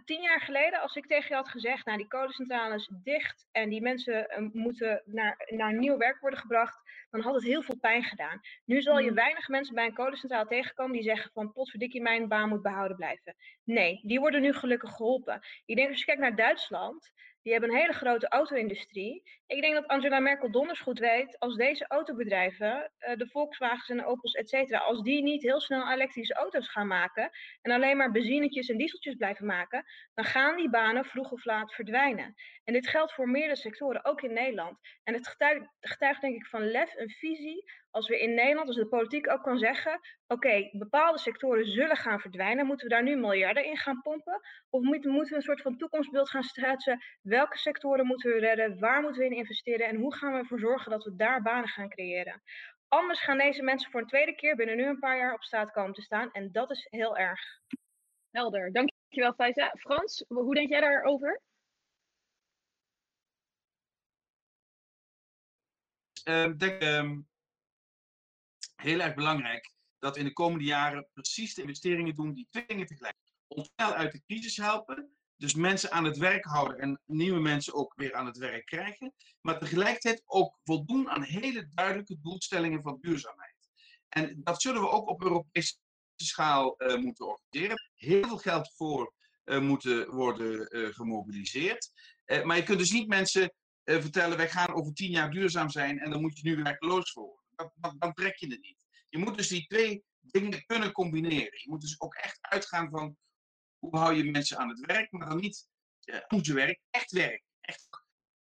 tien 0.05 0.23
jaar 0.23 0.41
geleden, 0.41 0.81
als 0.81 0.97
ik 0.97 1.07
tegen 1.07 1.29
je 1.29 1.35
had 1.35 1.49
gezegd, 1.49 1.87
nou 1.87 1.99
die 1.99 2.07
kolencentrales 2.07 2.91
dicht 3.03 3.49
en 3.53 3.69
die 3.69 3.83
mensen 3.83 4.43
uh, 4.43 4.49
moeten 4.53 5.03
naar, 5.05 5.47
naar 5.47 5.75
nieuw 5.75 5.97
werk 5.97 6.21
worden 6.21 6.39
gebracht, 6.39 6.79
dan 7.11 7.21
had 7.21 7.35
het 7.35 7.45
heel 7.45 7.63
veel 7.63 7.79
pijn 7.79 8.03
gedaan. 8.03 8.41
Nu 8.65 8.81
zal 8.81 8.99
je 8.99 9.07
hmm. 9.07 9.15
weinig 9.15 9.49
mensen 9.49 9.75
bij 9.75 9.87
een 9.87 9.95
kolencentrale 9.95 10.49
tegenkomen 10.49 10.93
die 10.93 11.03
zeggen 11.03 11.31
van 11.33 11.53
potverdikkie, 11.53 12.03
mijn 12.03 12.29
baan 12.29 12.49
moet 12.49 12.63
behouden 12.63 12.97
blijven. 12.97 13.37
Nee, 13.65 14.01
die 14.03 14.21
worden 14.21 14.43
nu 14.43 14.53
gelukkig 14.53 14.91
geholpen. 14.91 15.41
Ik 15.65 15.77
denk 15.77 15.89
als 15.89 15.99
je 15.99 16.05
kijkt 16.05 16.21
naar 16.21 16.37
Duitsland, 16.37 17.11
Die 17.43 17.53
hebben 17.53 17.71
een 17.71 17.77
hele 17.77 17.93
grote 17.93 18.29
auto-industrie. 18.29 19.23
Ik 19.47 19.61
denk 19.61 19.75
dat 19.75 19.87
Angela 19.87 20.19
Merkel 20.21 20.51
donders 20.51 20.81
goed 20.81 20.99
weet, 20.99 21.39
als 21.39 21.57
deze 21.57 21.87
autobedrijven, 21.87 22.93
uh, 22.99 23.17
de 23.17 23.27
Volkswagens 23.27 23.89
en 23.89 23.97
de 23.97 24.05
Opels, 24.05 24.33
et 24.33 24.49
cetera, 24.49 24.79
als 24.79 25.03
die 25.03 25.23
niet 25.23 25.43
heel 25.43 25.61
snel 25.61 25.91
elektrische 25.91 26.35
auto's 26.35 26.69
gaan 26.69 26.87
maken 26.87 27.31
en 27.63 27.73
alleen 27.73 27.97
maar 27.97 28.11
benzinetjes 28.11 28.69
en 28.69 28.77
dieseltjes 28.77 29.15
blijven 29.15 29.47
maken, 29.47 29.85
dan 30.15 30.25
gaan 30.25 30.57
die 30.57 30.71
banen 30.71 31.05
vroeg 31.05 31.31
of 31.31 31.45
laat 31.45 31.75
verdwijnen. 31.75 32.35
En 32.65 32.73
dit 32.73 32.89
geldt 32.89 33.13
voor 33.13 33.29
meerdere 33.29 33.57
sectoren, 33.57 34.05
ook 34.05 34.23
in 34.23 34.33
Nederland. 34.33 34.79
En 35.05 35.15
het 35.15 35.29
getuigt, 35.29 35.67
getuigt 35.81 36.21
denk 36.21 36.35
ik 36.35 36.47
van 36.47 36.71
lef 36.71 36.95
en 36.95 37.11
visie 37.11 37.65
als 37.91 38.09
we 38.09 38.21
in 38.21 38.35
Nederland, 38.35 38.67
als 38.67 38.77
de 38.77 38.87
politiek 38.87 39.31
ook 39.31 39.43
kan 39.43 39.59
zeggen, 39.59 40.01
oké, 40.27 40.69
bepaalde 40.73 41.19
sectoren 41.19 41.67
zullen 41.67 41.97
gaan 41.97 42.21
verdwijnen, 42.21 42.67
moeten 42.67 42.89
we 42.89 42.95
daar 42.95 43.03
nu 43.03 43.17
miljarden 43.17 43.65
in 43.65 43.77
gaan 43.77 44.03
pompen? 44.03 44.41
Of 44.71 44.83
moeten, 44.83 45.11
moeten 45.11 45.31
we 45.31 45.37
een 45.37 45.43
soort 45.43 45.63
van 45.63 45.77
toekomstbeeld 45.77 46.31
gaan 46.31 46.43
schetsen? 46.43 47.03
Welke 47.23 47.59
sectoren 47.59 48.07
moeten 48.07 48.31
we 48.31 48.39
redden? 48.39 48.79
Waar 48.79 49.03
moeten 49.03 49.21
we 49.21 49.27
in 49.27 49.37
investeren? 49.37 49.87
En 49.87 49.97
hoe 49.97 50.15
gaan 50.15 50.33
we 50.33 50.39
ervoor 50.39 50.59
zorgen 50.59 50.91
dat 50.91 51.05
we 51.05 51.17
daar 51.17 51.43
banen 51.43 51.69
gaan 51.69 51.89
creëren? 51.89 52.43
Anders 52.89 53.21
gaan 53.21 53.39
deze 53.39 53.63
mensen 53.63 53.91
voor 53.91 54.01
een 54.01 54.07
tweede 54.07 54.35
keer 54.35 54.57
binnen 54.57 54.77
nu 54.77 54.87
een 54.87 54.99
paar 54.99 55.17
jaar 55.17 55.35
op 55.35 55.43
staat 55.43 55.71
komen 55.71 55.95
te 55.95 56.03
staan. 56.03 56.31
En 56.33 56.53
dat 56.53 56.71
is 56.71 56.87
heel 56.91 57.17
erg. 57.17 57.41
Helder, 58.31 58.73
dankjewel 58.73 59.33
Faiza. 59.35 59.75
Frans, 59.79 60.25
hoe 60.29 60.55
denk 60.55 60.69
jij 60.69 60.81
daarover? 60.81 61.41
Uh, 66.29 66.53
denk, 66.57 66.83
um, 66.83 67.29
heel 68.81 69.01
erg 69.01 69.15
belangrijk 69.15 69.73
dat 69.99 70.15
we 70.15 70.21
in 70.21 70.27
de 70.27 70.33
komende 70.33 70.65
jaren 70.65 71.09
precies 71.13 71.55
de 71.55 71.63
investeringen 71.63 72.15
doen 72.15 72.35
die 72.35 72.47
twee 72.51 72.67
dingen 72.67 72.87
tegelijk. 72.87 73.17
Ons 73.47 73.71
uit 73.77 74.13
de 74.13 74.23
crisis 74.27 74.57
helpen, 74.57 75.11
dus 75.37 75.55
mensen 75.55 75.91
aan 75.91 76.05
het 76.05 76.17
werk 76.17 76.45
houden 76.45 76.79
en 76.79 77.01
nieuwe 77.07 77.41
mensen 77.41 77.75
ook 77.75 77.93
weer 77.97 78.15
aan 78.15 78.27
het 78.27 78.37
werk 78.37 78.67
krijgen, 78.67 79.15
maar 79.41 79.59
tegelijkertijd 79.59 80.23
ook 80.27 80.59
voldoen 80.65 81.11
aan 81.11 81.23
hele 81.23 81.69
duidelijke 81.75 82.21
doelstellingen 82.21 82.83
van 82.83 82.99
duurzaamheid. 83.01 83.69
En 84.09 84.41
dat 84.43 84.63
zullen 84.63 84.81
we 84.81 84.91
ook 84.91 85.09
op 85.09 85.23
Europese 85.23 85.77
schaal 86.17 86.75
uh, 86.79 86.97
moeten 86.97 87.27
organiseren. 87.27 87.91
Heel 87.95 88.27
veel 88.27 88.39
geld 88.39 88.73
voor 88.75 89.15
uh, 89.45 89.61
moeten 89.61 90.11
worden 90.11 90.77
uh, 90.77 90.95
gemobiliseerd. 90.95 91.91
maar 92.45 92.57
je 92.57 92.63
kunt 92.63 92.79
dus 92.79 92.93
niet 92.93 93.09
mensen 93.09 93.53
vertellen, 93.85 94.37
wij 94.37 94.49
gaan 94.51 94.75
over 94.75 94.93
tien 94.93 95.11
jaar 95.11 95.31
duurzaam 95.31 95.71
zijn 95.71 95.99
en 95.99 96.11
dan 96.11 96.21
moet 96.21 96.39
je 96.39 96.49
nu 96.49 96.63
werkloos 96.63 97.13
voor 97.13 97.40
dan, 97.75 97.99
dan 97.99 98.13
trek 98.13 98.37
je 98.37 98.47
het 98.47 98.61
niet. 98.61 98.85
Je 99.09 99.19
moet 99.19 99.37
dus 99.37 99.49
die 99.49 99.67
twee 99.67 100.05
dingen 100.21 100.67
kunnen 100.67 100.93
combineren. 100.93 101.59
Je 101.63 101.67
moet 101.69 101.81
dus 101.81 102.01
ook 102.01 102.15
echt 102.15 102.39
uitgaan 102.41 102.91
van 102.91 103.17
hoe 103.79 103.99
hou 103.99 104.15
je 104.15 104.31
mensen 104.31 104.59
aan 104.59 104.69
het 104.69 104.87
werk, 104.87 105.11
maar 105.11 105.29
dan 105.29 105.41
niet 105.41 105.69
hoe 106.29 106.45
ze 106.45 106.55
werk, 106.55 106.81
echt 106.91 107.11
werk. 107.11 107.45
Echt, 107.61 107.89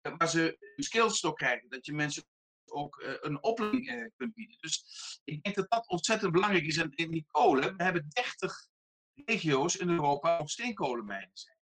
uh, 0.03 0.16
waar 0.16 0.29
ze 0.29 0.57
een 0.77 0.85
skillstok 0.85 1.37
krijgen, 1.37 1.68
dat 1.68 1.87
je 1.87 1.92
mensen 1.92 2.25
ook 2.64 3.01
uh, 3.01 3.14
een 3.21 3.42
opleiding 3.42 4.12
kunt 4.16 4.35
bieden. 4.35 4.57
Dus 4.61 4.85
ik 5.25 5.42
denk 5.42 5.55
dat 5.55 5.71
dat 5.71 5.88
ontzettend 5.88 6.33
belangrijk 6.33 6.64
is. 6.64 6.77
En 6.77 6.92
in 6.94 7.11
die 7.11 7.27
kolen, 7.31 7.77
we 7.77 7.83
hebben 7.83 8.09
30 8.09 8.68
regio's 9.14 9.77
in 9.77 9.88
Europa 9.88 10.38
waar 10.38 10.49
steenkolenmijnen 10.49 11.31
zijn. 11.33 11.58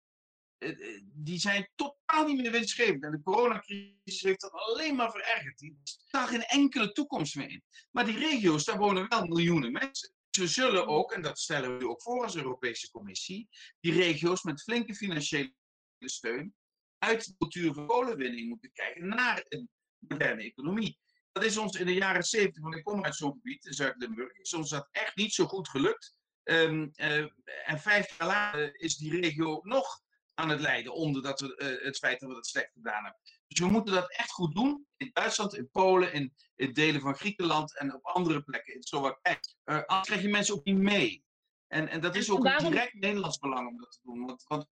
Eh, 0.64 1.02
die 1.14 1.40
zijn 1.40 1.70
totaal 1.76 2.28
niet 2.28 2.42
meer 2.42 2.52
winstgevend. 2.52 3.04
En 3.04 3.12
de 3.12 3.22
coronacrisis 3.22 4.22
heeft 4.22 4.42
dat 4.42 4.52
alleen 4.52 4.96
maar 4.96 5.12
verergerd. 5.12 5.58
Die 5.58 5.78
daar 6.10 6.28
geen 6.28 6.44
enkele 6.44 6.92
toekomst 6.92 7.36
meer 7.36 7.50
in. 7.50 7.64
Maar 7.92 8.06
die 8.06 8.18
regio's, 8.18 8.66
daar 8.66 8.78
wonen 8.78 9.10
wel 9.10 9.26
miljoenen 9.26 9.72
mensen. 9.72 10.14
We 10.30 10.48
zullen 10.48 10.88
ook, 10.88 11.12
en 11.12 11.22
dat 11.22 11.40
stellen 11.40 11.78
we 11.78 11.90
ook 11.90 12.02
voor 12.02 12.24
als 12.24 12.36
Europese 12.36 12.92
Commissie, 12.92 13.50
die 13.80 13.94
regio's 13.94 14.44
met 14.44 14.64
flinke 14.64 14.96
financiële 14.96 15.54
steun 16.00 16.56
uit 16.98 17.26
de 17.26 17.36
cultuur 17.38 17.74
van 17.74 17.88
kolenwinning 17.88 18.50
moeten 18.50 18.72
krijgen 18.72 19.08
naar 19.08 19.46
een 19.50 19.70
moderne 19.98 20.44
economie. 20.44 20.98
Dat 21.32 21.44
is 21.44 21.58
ons 21.58 21.80
in 21.80 21.86
de 21.86 21.94
jaren 21.94 22.24
70, 22.24 22.64
want 22.64 22.76
ik 22.76 22.84
kom 22.84 23.04
uit 23.04 23.16
zo'n 23.16 23.32
gebied 23.32 23.66
in 23.66 23.74
Zuid-Limburg, 23.74 24.34
is 24.34 24.54
ons 24.54 24.70
dat 24.70 24.88
echt 24.92 25.16
niet 25.16 25.34
zo 25.34 25.46
goed 25.46 25.70
gelukt. 25.70 26.16
Um, 26.44 26.92
uh, 26.96 27.18
en 27.66 27.80
vijf 27.80 28.18
jaar 28.18 28.28
later 28.28 28.80
is 28.80 28.98
die 28.98 29.22
regio 29.22 29.60
nog 29.64 30.03
aan 30.34 30.50
het 30.50 30.60
lijden 30.60 30.94
onder 30.94 31.22
dat 31.22 31.40
we, 31.40 31.78
uh, 31.78 31.86
het 31.86 31.98
feit 31.98 32.20
dat 32.20 32.30
we 32.30 32.36
het 32.36 32.46
slecht 32.46 32.72
gedaan 32.72 33.04
hebben. 33.04 33.22
Dus 33.48 33.60
we 33.60 33.66
moeten 33.66 33.94
dat 33.94 34.12
echt 34.12 34.32
goed 34.32 34.56
doen. 34.56 34.88
In 34.98 35.10
Duitsland, 35.14 35.56
in 35.56 35.70
Polen, 35.70 36.14
in, 36.14 36.34
in 36.56 36.74
delen 36.74 37.02
van 37.02 37.16
Griekenland 37.16 37.78
en 37.78 37.94
op 37.94 38.06
andere 38.06 38.44
plekken, 38.44 38.74
in 38.74 38.84
Slowakije. 38.84 39.40
Uh, 39.66 39.76
anders 39.76 40.08
krijg 40.08 40.22
je 40.22 40.30
mensen 40.30 40.56
ook 40.56 40.64
niet 40.64 40.78
mee. 40.78 41.26
En, 41.68 41.88
en 41.88 42.02
dat 42.02 42.16
is 42.16 42.32
ook 42.32 42.46
een 42.46 42.58
direct 42.58 42.94
Nederlands 42.94 43.38
belang 43.38 43.68
om 43.68 43.78
dat 43.78 43.92
te 43.92 44.00
doen. 44.04 44.26
Want, 44.26 44.44
want 44.48 44.68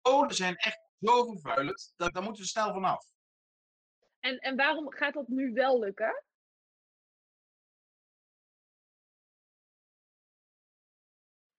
Polen 0.00 0.34
zijn 0.34 0.56
echt 0.56 0.80
zo 1.00 1.24
vervuilend, 1.24 1.92
dat, 1.96 2.14
daar 2.14 2.22
moeten 2.22 2.42
we 2.42 2.48
snel 2.48 2.72
vanaf. 2.72 3.04
En, 4.20 4.38
en 4.38 4.56
waarom 4.56 4.92
gaat 4.92 5.14
dat 5.14 5.28
nu 5.28 5.52
wel 5.52 5.78
lukken? 5.78 6.24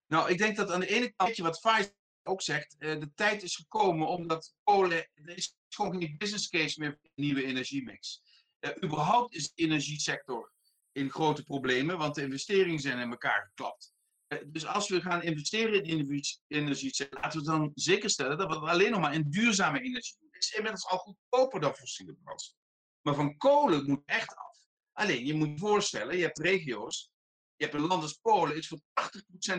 Nou, 0.06 0.30
ik 0.30 0.38
denk 0.38 0.56
dat 0.56 0.72
aan 0.72 0.80
de 0.80 0.88
ene 0.88 1.14
kant, 1.14 1.38
wat 1.38 1.60
Pfizer 1.60 2.00
ook 2.24 2.42
zegt, 2.42 2.76
uh, 2.80 3.00
de 3.00 3.14
tijd 3.14 3.44
is 3.44 3.56
gekomen 3.56 4.08
omdat 4.08 4.54
kolen, 4.64 5.10
er 5.14 5.38
is 5.38 5.56
gewoon 5.70 6.02
geen 6.02 6.18
business 6.18 6.50
case 6.50 6.80
meer 6.80 6.92
voor 6.92 7.04
een 7.04 7.24
nieuwe 7.24 7.44
energiemix. 7.44 8.22
Uh, 8.60 8.72
überhaupt 8.84 9.36
is 9.36 9.54
de 9.54 9.64
energiesector 9.64 10.54
in 10.92 11.10
grote 11.10 11.44
problemen, 11.44 11.98
want 11.98 12.16
de 12.16 12.22
investeringen 12.22 12.80
zijn 12.80 13.00
in 13.00 13.12
elkaar 13.12 13.46
geklapt. 13.46 13.94
Uh, 14.28 14.40
dus 14.46 14.66
als 14.66 14.90
we 14.90 15.02
gaan 15.02 15.24
investeren 15.24 15.84
in 15.84 16.08
de 16.08 16.34
energiesector, 16.48 17.22
laten 17.22 17.40
we 17.40 17.46
dan 17.46 17.72
zeker 17.74 18.10
stellen 18.10 18.38
dat 18.38 18.48
we 18.48 18.54
het 18.54 18.70
alleen 18.70 18.92
nog 18.92 19.02
maar 19.02 19.14
in 19.14 19.30
duurzame 19.30 19.82
energie 19.82 20.18
doen. 20.20 20.30
Het 20.32 20.44
is 20.44 20.52
inmiddels 20.52 20.86
al 20.86 20.98
goedkoper 20.98 21.60
dan 21.60 21.76
fossiele 21.76 22.14
brandstof. 22.24 22.60
Maar 23.02 23.16
van 23.16 23.38
kolen 23.38 23.86
moet 23.86 24.02
echt 24.06 24.36
af. 24.36 24.58
Alleen, 24.92 25.26
je 25.26 25.34
moet 25.34 25.48
je 25.48 25.58
voorstellen, 25.58 26.18
je 26.18 26.24
hebt 26.24 26.40
regio's, 26.40 27.12
je 27.56 27.64
hebt 27.68 27.78
een 27.78 27.88
land 27.88 28.02
als 28.02 28.14
Polen, 28.14 28.58
is 28.58 28.68
voor 28.68 28.80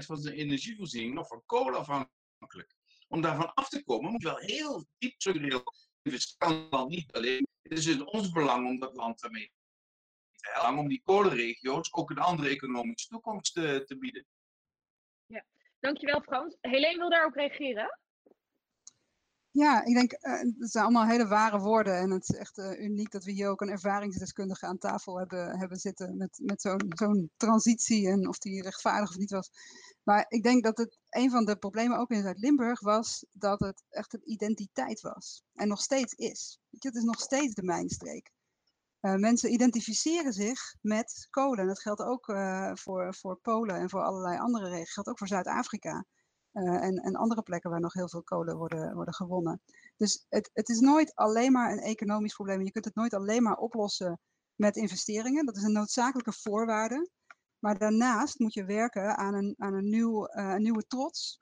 80% 0.01 0.05
van 0.05 0.17
zijn 0.17 0.35
energievoorziening 0.35 1.15
nog 1.15 1.27
van 1.27 1.43
kolen 1.47 1.79
afhankelijk. 1.79 2.22
Om 3.09 3.21
daarvan 3.21 3.55
af 3.55 3.69
te 3.69 3.85
komen 3.85 4.11
moet 4.11 4.23
je 4.23 4.29
wel 4.29 4.39
heel 4.39 4.87
diep 4.99 5.13
structureel 5.21 5.63
investeren. 6.03 6.69
kan 6.69 6.89
niet 6.89 7.13
alleen. 7.13 7.47
Het 7.63 7.79
is 7.79 7.87
in 7.87 8.07
ons 8.07 8.31
belang 8.31 8.67
om 8.67 8.79
dat 8.79 8.95
land 8.95 9.21
daarmee 9.21 9.53
te 10.37 10.51
helpen, 10.53 10.79
om 10.79 10.89
die 10.89 11.03
kolenregio's 11.05 11.93
ook 11.93 12.11
een 12.11 12.19
andere 12.19 12.49
economische 12.49 13.09
toekomst 13.09 13.55
te, 13.55 13.83
te 13.87 13.99
bieden. 13.99 14.27
Ja, 15.27 15.45
dankjewel 15.81 16.21
Frans. 16.21 16.57
Helene 16.61 16.99
wil 16.99 17.11
daarop 17.11 17.35
reageren. 17.35 18.01
Ja, 19.53 19.85
ik 19.85 19.95
denk, 19.95 20.13
uh, 20.13 20.41
het 20.59 20.71
zijn 20.71 20.85
allemaal 20.85 21.07
hele 21.07 21.27
ware 21.27 21.59
woorden. 21.59 21.97
En 21.99 22.11
het 22.11 22.29
is 22.29 22.37
echt 22.37 22.59
uh, 22.59 22.81
uniek 22.81 23.11
dat 23.11 23.25
we 23.25 23.31
hier 23.31 23.49
ook 23.49 23.61
een 23.61 23.69
ervaringsdeskundige 23.69 24.67
aan 24.67 24.79
tafel 24.79 25.19
hebben, 25.19 25.59
hebben 25.59 25.79
zitten 25.79 26.17
met, 26.17 26.41
met 26.43 26.61
zo'n 26.61 26.93
zo'n 26.95 27.31
transitie 27.37 28.09
en 28.09 28.29
of 28.29 28.39
die 28.39 28.63
rechtvaardig 28.63 29.11
of 29.11 29.17
niet 29.17 29.31
was. 29.31 29.51
Maar 30.03 30.25
ik 30.29 30.43
denk 30.43 30.65
dat 30.65 30.79
het 30.79 30.99
een 31.09 31.31
van 31.31 31.45
de 31.45 31.57
problemen 31.57 31.99
ook 31.99 32.11
in 32.11 32.23
Zuid-Limburg 32.23 32.81
was 32.81 33.27
dat 33.33 33.61
het 33.61 33.83
echt 33.89 34.15
een 34.15 34.31
identiteit 34.31 35.01
was. 35.01 35.43
En 35.55 35.69
nog 35.69 35.81
steeds 35.81 36.13
is. 36.15 36.61
Je, 36.69 36.89
het 36.89 36.97
is 36.97 37.03
nog 37.05 37.21
steeds 37.21 37.55
de 37.55 37.63
mijnstreek. 37.63 38.31
Uh, 39.01 39.15
mensen 39.15 39.53
identificeren 39.53 40.33
zich 40.33 40.75
met 40.81 41.27
kolen. 41.31 41.67
Dat 41.67 41.81
geldt 41.81 42.03
ook 42.03 42.25
voor, 42.75 43.15
voor 43.15 43.39
Polen 43.43 43.77
en 43.77 43.91
voor 43.91 44.03
allerlei 44.03 44.39
andere 44.39 44.65
regio's. 44.65 44.85
Dat 44.85 44.93
geldt 44.95 45.09
ook 45.09 45.19
voor 45.19 45.29
Zuid-Afrika. 45.29 46.05
Uh, 46.53 46.85
en, 46.85 46.97
en 46.97 47.15
andere 47.15 47.43
plekken 47.43 47.71
waar 47.71 47.81
nog 47.81 47.93
heel 47.93 48.09
veel 48.09 48.23
kolen 48.23 48.57
worden, 48.57 48.95
worden 48.95 49.15
gewonnen. 49.15 49.61
Dus 49.97 50.27
het, 50.29 50.51
het 50.53 50.69
is 50.69 50.81
nooit 50.81 51.15
alleen 51.15 51.53
maar 51.53 51.73
een 51.73 51.79
economisch 51.79 52.35
probleem. 52.35 52.63
Je 52.63 52.71
kunt 52.71 52.85
het 52.85 52.95
nooit 52.95 53.15
alleen 53.15 53.43
maar 53.43 53.57
oplossen 53.57 54.21
met 54.55 54.77
investeringen. 54.77 55.47
Dat 55.47 55.57
is 55.57 55.63
een 55.63 55.73
noodzakelijke 55.73 56.33
voorwaarde. 56.33 57.11
Maar 57.59 57.79
daarnaast 57.79 58.39
moet 58.39 58.55
je 58.55 58.65
werken 58.65 59.17
aan 59.17 59.35
een, 59.35 59.55
aan 59.59 59.75
een, 59.75 59.89
nieuw, 59.91 60.29
een 60.29 60.63
nieuwe 60.63 60.87
trots. 60.87 61.39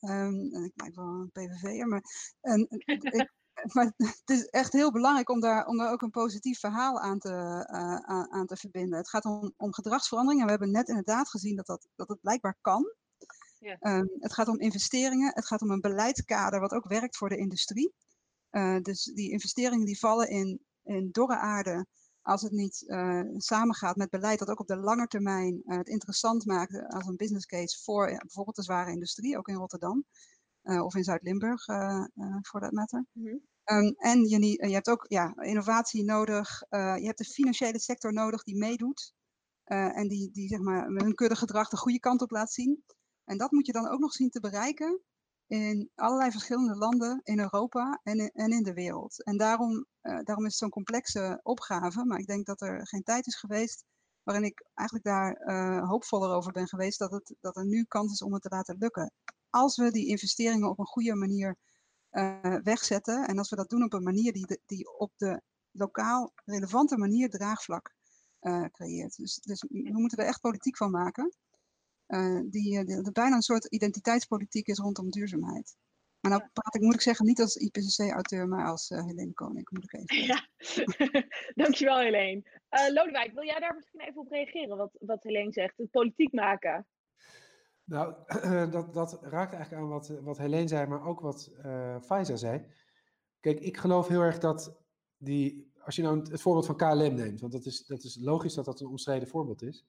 um, 0.00 0.54
ik 0.64 0.72
lijk 0.74 0.94
wel 0.94 1.04
een 1.04 1.30
PVV'er, 1.32 1.88
maar, 1.88 2.02
en, 2.40 2.66
ik, 2.68 3.30
het 4.22 4.22
is 4.30 4.44
echt 4.44 4.72
heel 4.72 4.92
belangrijk 4.92 5.30
om 5.30 5.40
daar, 5.40 5.66
om 5.66 5.82
ook 5.82 6.02
een 6.02 6.10
positief 6.10 6.58
verhaal 6.58 7.00
aan 7.00 7.18
te, 7.18 7.32
aan, 7.66 8.30
aan, 8.30 8.46
te 8.46 8.56
verbinden. 8.56 8.98
Het 8.98 9.08
gaat 9.08 9.24
om, 9.24 9.52
om 9.56 9.74
gedragsverandering 9.74 10.40
en 10.40 10.46
we 10.46 10.52
hebben 10.52 10.70
net 10.70 10.88
inderdaad 10.88 11.28
gezien 11.28 11.56
dat, 11.56 11.66
dat, 11.66 11.88
dat 11.94 12.08
het 12.08 12.20
blijkbaar 12.20 12.56
kan. 12.60 12.94
Ja. 13.62 13.76
Um, 13.80 14.10
het 14.18 14.32
gaat 14.32 14.48
om 14.48 14.60
investeringen, 14.60 15.32
het 15.34 15.46
gaat 15.46 15.62
om 15.62 15.70
een 15.70 15.80
beleidskader 15.80 16.60
wat 16.60 16.72
ook 16.72 16.88
werkt 16.88 17.16
voor 17.16 17.28
de 17.28 17.36
industrie. 17.36 17.94
Uh, 18.50 18.80
dus 18.80 19.04
die 19.04 19.30
investeringen 19.30 19.86
die 19.86 19.98
vallen 19.98 20.28
in, 20.28 20.60
in 20.82 21.08
dorre 21.10 21.36
aarde, 21.36 21.86
als 22.22 22.42
het 22.42 22.52
niet 22.52 22.82
uh, 22.86 23.22
samengaat 23.36 23.96
met 23.96 24.10
beleid 24.10 24.38
dat 24.38 24.48
ook 24.48 24.60
op 24.60 24.66
de 24.66 24.76
lange 24.76 25.06
termijn 25.06 25.62
uh, 25.64 25.76
het 25.76 25.88
interessant 25.88 26.46
maakt 26.46 26.92
als 26.92 27.06
een 27.06 27.16
business 27.16 27.46
case 27.46 27.82
voor 27.82 28.06
bijvoorbeeld 28.06 28.56
de 28.56 28.62
zware 28.62 28.90
industrie, 28.90 29.38
ook 29.38 29.48
in 29.48 29.54
Rotterdam 29.54 30.04
of 30.62 30.94
in 30.94 31.04
Zuid-Limburg 31.04 31.64
voor 32.40 32.60
dat 32.60 32.72
matter. 32.72 33.06
Mm 33.12 33.26
-hmm. 33.26 33.76
um, 33.78 33.94
en 33.96 34.28
je, 34.28 34.46
je, 34.68 34.74
hebt 34.74 34.88
ook 34.88 35.04
ja, 35.08 35.34
innovatie 35.36 36.04
nodig, 36.04 36.60
je 36.70 37.04
hebt 37.04 37.18
de 37.18 37.24
financiële 37.24 37.80
sector 37.80 38.12
nodig 38.12 38.42
die 38.42 38.56
meedoet 38.56 39.14
en 39.64 40.08
die, 40.08 40.30
die 40.32 40.48
zeg 40.48 40.60
maar, 40.60 40.90
met 40.90 41.02
hun 41.02 41.14
kudde 41.14 41.36
gedrag 41.36 41.68
de 41.68 41.76
goede 41.76 42.00
kant 42.00 42.22
op 42.22 42.30
laat 42.30 42.52
zien. 42.52 42.82
En 43.32 43.38
dat 43.38 43.50
moet 43.50 43.66
je 43.66 43.72
dan 43.72 43.88
ook 43.88 44.00
nog 44.00 44.12
zien 44.12 44.30
te 44.30 44.40
bereiken 44.40 45.00
in 45.46 45.90
allerlei 45.94 46.30
verschillende 46.30 46.76
landen 46.76 47.20
in 47.22 47.40
Europa 47.40 48.00
en 48.02 48.18
in, 48.18 48.30
en 48.30 48.50
in 48.50 48.62
de 48.62 48.72
wereld. 48.72 49.24
En 49.24 49.36
daarom, 49.36 49.86
uh, 50.02 50.20
daarom 50.22 50.44
is 50.44 50.50
het 50.50 50.60
zo'n 50.60 50.70
complexe 50.70 51.40
opgave. 51.42 52.04
Maar 52.04 52.18
ik 52.18 52.26
denk 52.26 52.46
dat 52.46 52.60
er 52.60 52.86
geen 52.86 53.02
tijd 53.02 53.26
is 53.26 53.36
geweest 53.36 53.84
waarin 54.22 54.44
ik 54.44 54.64
eigenlijk 54.74 55.08
daar 55.08 55.40
uh, 55.46 55.88
hoopvoller 55.88 56.30
over 56.30 56.52
ben 56.52 56.68
geweest 56.68 56.98
dat, 56.98 57.10
het, 57.10 57.34
dat 57.40 57.56
er 57.56 57.66
nu 57.66 57.84
kans 57.84 58.12
is 58.12 58.22
om 58.22 58.32
het 58.32 58.42
te 58.42 58.48
laten 58.48 58.76
lukken. 58.78 59.12
Als 59.50 59.76
we 59.76 59.90
die 59.90 60.06
investeringen 60.06 60.68
op 60.68 60.78
een 60.78 60.86
goede 60.86 61.14
manier 61.14 61.56
uh, 62.10 62.56
wegzetten 62.62 63.26
en 63.26 63.38
als 63.38 63.50
we 63.50 63.56
dat 63.56 63.68
doen 63.68 63.84
op 63.84 63.92
een 63.92 64.02
manier 64.02 64.32
die, 64.32 64.60
die 64.66 64.98
op 64.98 65.12
de 65.16 65.42
lokaal 65.70 66.32
relevante 66.44 66.98
manier 66.98 67.30
draagvlak 67.30 67.94
creëert. 68.70 69.16
Dus, 69.16 69.38
dus 69.40 69.64
we 69.68 69.90
moeten 70.00 70.18
er 70.18 70.26
echt 70.26 70.40
politiek 70.40 70.76
van 70.76 70.90
maken. 70.90 71.32
Uh, 72.12 72.40
die, 72.50 72.84
die, 72.84 73.12
bijna 73.12 73.34
een 73.34 73.42
soort 73.42 73.64
identiteitspolitiek 73.64 74.66
is 74.66 74.78
rondom 74.78 75.10
duurzaamheid. 75.10 75.76
Maar 76.20 76.30
nou 76.30 76.42
praat 76.52 76.74
ik, 76.74 76.80
moet 76.80 76.94
ik 76.94 77.00
zeggen, 77.00 77.26
niet 77.26 77.40
als 77.40 77.56
IPCC-auteur, 77.56 78.48
maar 78.48 78.66
als 78.66 78.90
uh, 78.90 79.04
Helene 79.04 79.32
Koning, 79.32 79.70
moet 79.70 79.84
ik 79.84 79.92
even 79.92 80.26
Ja, 80.26 80.48
dankjewel 81.62 81.98
Helene. 81.98 82.42
Uh, 82.70 82.94
Lodewijk, 82.94 83.32
wil 83.32 83.44
jij 83.44 83.60
daar 83.60 83.74
misschien 83.74 84.00
even 84.00 84.20
op 84.20 84.30
reageren, 84.30 84.76
wat, 84.76 84.96
wat 85.00 85.22
Helene 85.22 85.52
zegt, 85.52 85.76
het 85.76 85.90
politiek 85.90 86.32
maken? 86.32 86.86
Nou, 87.84 88.14
dat, 88.70 88.94
dat 88.94 89.18
raakt 89.22 89.52
eigenlijk 89.52 89.82
aan 89.82 89.88
wat, 89.88 90.08
wat 90.08 90.38
Helene 90.38 90.68
zei, 90.68 90.86
maar 90.86 91.04
ook 91.04 91.20
wat 91.20 91.50
uh, 91.64 92.00
Faiza 92.00 92.36
zei. 92.36 92.66
Kijk, 93.40 93.60
ik 93.60 93.76
geloof 93.76 94.08
heel 94.08 94.20
erg 94.20 94.38
dat 94.38 94.80
die, 95.16 95.72
als 95.84 95.96
je 95.96 96.02
nou 96.02 96.20
het 96.20 96.40
voorbeeld 96.40 96.66
van 96.66 96.76
KLM 96.76 97.14
neemt, 97.14 97.40
want 97.40 97.52
dat 97.52 97.66
is, 97.66 97.86
dat 97.86 98.04
is 98.04 98.18
logisch 98.20 98.54
dat 98.54 98.64
dat 98.64 98.80
een 98.80 98.86
omstreden 98.86 99.28
voorbeeld 99.28 99.62
is, 99.62 99.86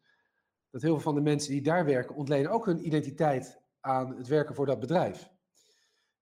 dat 0.73 0.81
heel 0.81 0.93
veel 0.93 1.03
van 1.03 1.15
de 1.15 1.21
mensen 1.21 1.51
die 1.51 1.61
daar 1.61 1.85
werken 1.85 2.15
ontlenen 2.15 2.51
ook 2.51 2.65
hun 2.65 2.85
identiteit 2.85 3.61
aan 3.79 4.17
het 4.17 4.27
werken 4.27 4.55
voor 4.55 4.65
dat 4.65 4.79
bedrijf. 4.79 5.29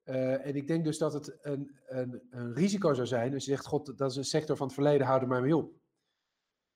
Uh, 0.06 0.46
en 0.46 0.56
ik 0.56 0.68
denk 0.68 0.84
dus 0.84 0.98
dat 0.98 1.14
het 1.14 1.38
een, 1.42 1.80
een, 1.86 2.22
een, 2.30 2.54
risico 2.54 2.94
zou 2.94 3.08
zijn 3.08 3.34
als 3.34 3.46
je 3.46 3.52
zegt, 3.52 3.66
god, 3.66 3.98
dat 3.98 4.12
is 4.12 4.18
een 4.18 4.24
sector 4.24 4.58
van 4.58 4.66
het 4.66 4.76
verleden, 4.76 5.08
hou 5.08 5.22
er 5.22 5.28
maar 5.28 5.42
mee 5.42 5.56
op. 5.56 5.74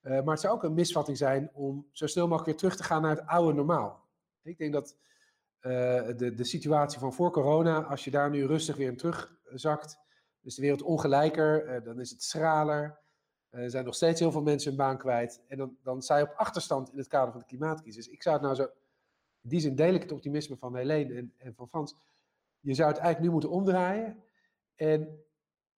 Uh, 0.01 0.11
maar 0.11 0.33
het 0.33 0.39
zou 0.39 0.53
ook 0.53 0.63
een 0.63 0.73
misvatting 0.73 1.17
zijn 1.17 1.49
om 1.53 1.87
zo 1.91 2.07
snel 2.07 2.27
mogelijk 2.27 2.45
weer 2.45 2.57
terug 2.57 2.75
te 2.75 2.83
gaan 2.83 3.01
naar 3.01 3.15
het 3.15 3.25
oude 3.25 3.53
normaal. 3.53 4.09
Ik 4.41 4.57
denk 4.57 4.73
dat 4.73 4.97
uh, 5.61 5.71
de, 6.17 6.33
de 6.35 6.45
situatie 6.45 6.99
van 6.99 7.13
voor 7.13 7.31
corona, 7.31 7.83
als 7.83 8.03
je 8.03 8.11
daar 8.11 8.29
nu 8.29 8.45
rustig 8.45 8.75
weer 8.75 8.87
in 8.87 8.97
terugzakt, 8.97 9.97
is 10.41 10.55
de 10.55 10.61
wereld 10.61 10.81
ongelijker, 10.81 11.83
dan 11.83 11.99
is 11.99 12.09
het 12.09 12.23
schraler. 12.23 12.99
Er 13.55 13.69
zijn 13.69 13.85
nog 13.85 13.95
steeds 13.95 14.19
heel 14.19 14.31
veel 14.31 14.41
mensen 14.41 14.69
hun 14.69 14.77
baan 14.77 14.97
kwijt. 14.97 15.41
En 15.47 15.57
dan, 15.57 15.77
dan 15.83 15.97
op 15.97 16.33
achterstand 16.35 16.91
in 16.91 16.97
het 16.97 17.07
kader 17.07 17.31
van 17.31 17.39
de 17.39 17.45
klimaatcrisis. 17.45 18.07
Ik 18.07 18.21
zou 18.21 18.35
het 18.35 18.43
nou 18.43 18.55
zo, 18.55 18.63
in 19.41 19.49
die 19.49 19.59
zin 19.59 19.75
deel 19.75 19.93
ik 19.93 20.01
het 20.01 20.11
optimisme 20.11 20.57
van 20.57 20.75
Helene 20.75 21.13
en, 21.13 21.33
en 21.37 21.55
van 21.55 21.67
Frans 21.67 21.95
je 22.65 22.73
zou 22.73 22.89
het 22.89 22.97
eigenlijk 22.97 23.25
nu 23.25 23.31
moeten 23.31 23.49
omdraaien 23.49 24.23
en 24.75 25.23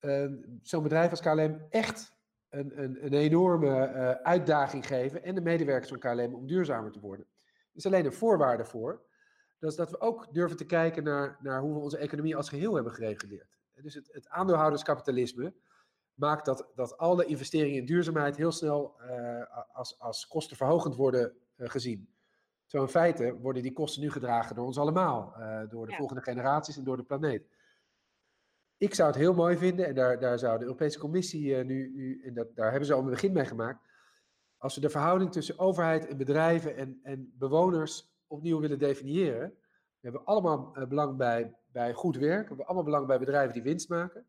uh, 0.01 0.31
zo'n 0.61 0.83
bedrijf 0.83 1.09
als 1.09 1.21
KLM 1.21 1.65
echt 1.69 2.15
een, 2.49 2.83
een, 2.83 3.05
een 3.05 3.13
enorme 3.13 3.67
uh, 3.67 4.09
uitdaging 4.09 4.87
geven 4.87 5.23
en 5.23 5.35
de 5.35 5.41
medewerkers 5.41 5.89
van 5.89 5.99
KLM 5.99 6.33
om 6.33 6.47
duurzamer 6.47 6.91
te 6.91 6.99
worden. 6.99 7.25
Er 7.71 7.75
is 7.77 7.85
alleen 7.85 8.05
een 8.05 8.13
voorwaarde 8.13 8.65
voor. 8.65 9.05
Dat 9.59 9.71
is 9.71 9.77
dat 9.77 9.91
we 9.91 9.99
ook 9.99 10.33
durven 10.33 10.57
te 10.57 10.65
kijken 10.65 11.03
naar, 11.03 11.37
naar 11.41 11.61
hoe 11.61 11.73
we 11.73 11.79
onze 11.79 11.97
economie 11.97 12.35
als 12.35 12.49
geheel 12.49 12.75
hebben 12.75 12.93
gereguleerd. 12.93 13.57
Dus 13.81 13.93
het, 13.93 14.09
het 14.11 14.29
aandeelhouderskapitalisme 14.29 15.53
maakt 16.17 16.45
dat, 16.45 16.67
dat 16.75 16.97
alle 16.97 17.25
investeringen 17.25 17.77
in 17.77 17.85
duurzaamheid 17.85 18.37
heel 18.37 18.51
snel 18.51 18.95
uh, 19.01 19.41
als, 19.73 19.99
als 19.99 20.27
kostenverhogend 20.27 20.95
worden 20.95 21.33
gezien. 21.57 22.09
Zo 22.65 22.81
in 22.81 22.87
feite 22.87 23.37
worden 23.39 23.61
die 23.63 23.73
kosten 23.73 24.01
nu 24.01 24.11
gedragen 24.11 24.55
door 24.55 24.65
ons 24.65 24.77
allemaal, 24.77 25.33
uh, 25.37 25.59
door 25.69 25.85
de 25.85 25.91
ja. 25.91 25.97
volgende 25.97 26.21
generaties 26.21 26.77
en 26.77 26.83
door 26.83 26.97
de 26.97 27.03
planeet. 27.03 27.47
Ik 28.77 28.93
zou 28.93 29.07
het 29.07 29.17
heel 29.17 29.33
mooi 29.33 29.57
vinden, 29.57 29.85
en 29.85 29.95
daar, 29.95 30.19
daar 30.19 30.39
zou 30.39 30.57
de 30.57 30.63
Europese 30.63 30.99
Commissie 30.99 31.55
nu, 31.55 31.91
nu 31.95 32.21
en 32.23 32.33
dat, 32.33 32.55
daar 32.55 32.69
hebben 32.69 32.87
ze 32.87 32.93
al 32.93 32.99
een 32.99 33.09
begin 33.09 33.33
mee 33.33 33.45
gemaakt, 33.45 33.79
als 34.57 34.75
we 34.75 34.81
de 34.81 34.89
verhouding 34.89 35.31
tussen 35.31 35.59
overheid 35.59 36.07
en 36.07 36.17
bedrijven 36.17 36.75
en, 36.75 36.99
en 37.03 37.33
bewoners 37.37 38.15
opnieuw 38.27 38.59
willen 38.59 38.79
definiëren. 38.79 39.49
We 39.99 40.09
hebben 40.09 40.25
allemaal 40.25 40.75
belang 40.87 41.17
bij, 41.17 41.55
bij 41.71 41.93
goed 41.93 42.17
werk, 42.17 42.41
we 42.41 42.47
hebben 42.47 42.65
allemaal 42.65 42.83
belang 42.83 43.07
bij 43.07 43.19
bedrijven 43.19 43.53
die 43.53 43.63
winst 43.63 43.89
maken. 43.89 44.25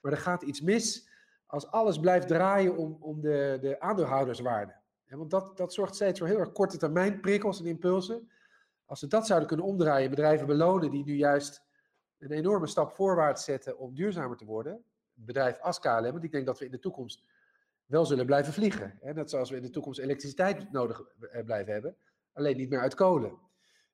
Maar 0.00 0.12
er 0.12 0.18
gaat 0.18 0.42
iets 0.42 0.60
mis 0.60 1.09
als 1.50 1.66
alles 1.70 1.98
blijft 1.98 2.28
draaien 2.28 2.76
om, 2.76 2.96
om 3.00 3.20
de, 3.20 3.58
de 3.60 3.80
aandeelhouderswaarde. 3.80 4.78
Want 5.06 5.30
dat, 5.30 5.56
dat 5.56 5.74
zorgt 5.74 5.94
steeds 5.94 6.18
voor 6.18 6.28
heel 6.28 6.38
erg 6.38 6.52
korte 6.52 6.78
termijn 6.78 7.20
prikkels 7.20 7.60
en 7.60 7.66
impulsen. 7.66 8.30
Als 8.84 9.00
we 9.00 9.06
dat 9.06 9.26
zouden 9.26 9.48
kunnen 9.48 9.66
omdraaien, 9.66 10.10
bedrijven 10.10 10.46
belonen 10.46 10.90
die 10.90 11.04
nu 11.04 11.14
juist 11.16 11.62
een 12.18 12.30
enorme 12.30 12.66
stap 12.66 12.92
voorwaarts 12.92 13.44
zetten 13.44 13.78
om 13.78 13.94
duurzamer 13.94 14.36
te 14.36 14.44
worden. 14.44 14.84
Bedrijf 15.14 15.60
als 15.60 15.78
KLM, 15.78 16.12
want 16.12 16.24
ik 16.24 16.32
denk 16.32 16.46
dat 16.46 16.58
we 16.58 16.64
in 16.64 16.70
de 16.70 16.78
toekomst 16.78 17.24
wel 17.86 18.06
zullen 18.06 18.26
blijven 18.26 18.52
vliegen. 18.52 18.98
Hè? 19.00 19.12
Net 19.12 19.30
zoals 19.30 19.50
we 19.50 19.56
in 19.56 19.62
de 19.62 19.70
toekomst 19.70 19.98
elektriciteit 19.98 20.72
nodig 20.72 21.02
blijven 21.44 21.72
hebben, 21.72 21.96
alleen 22.32 22.56
niet 22.56 22.70
meer 22.70 22.80
uit 22.80 22.94
kolen. 22.94 23.38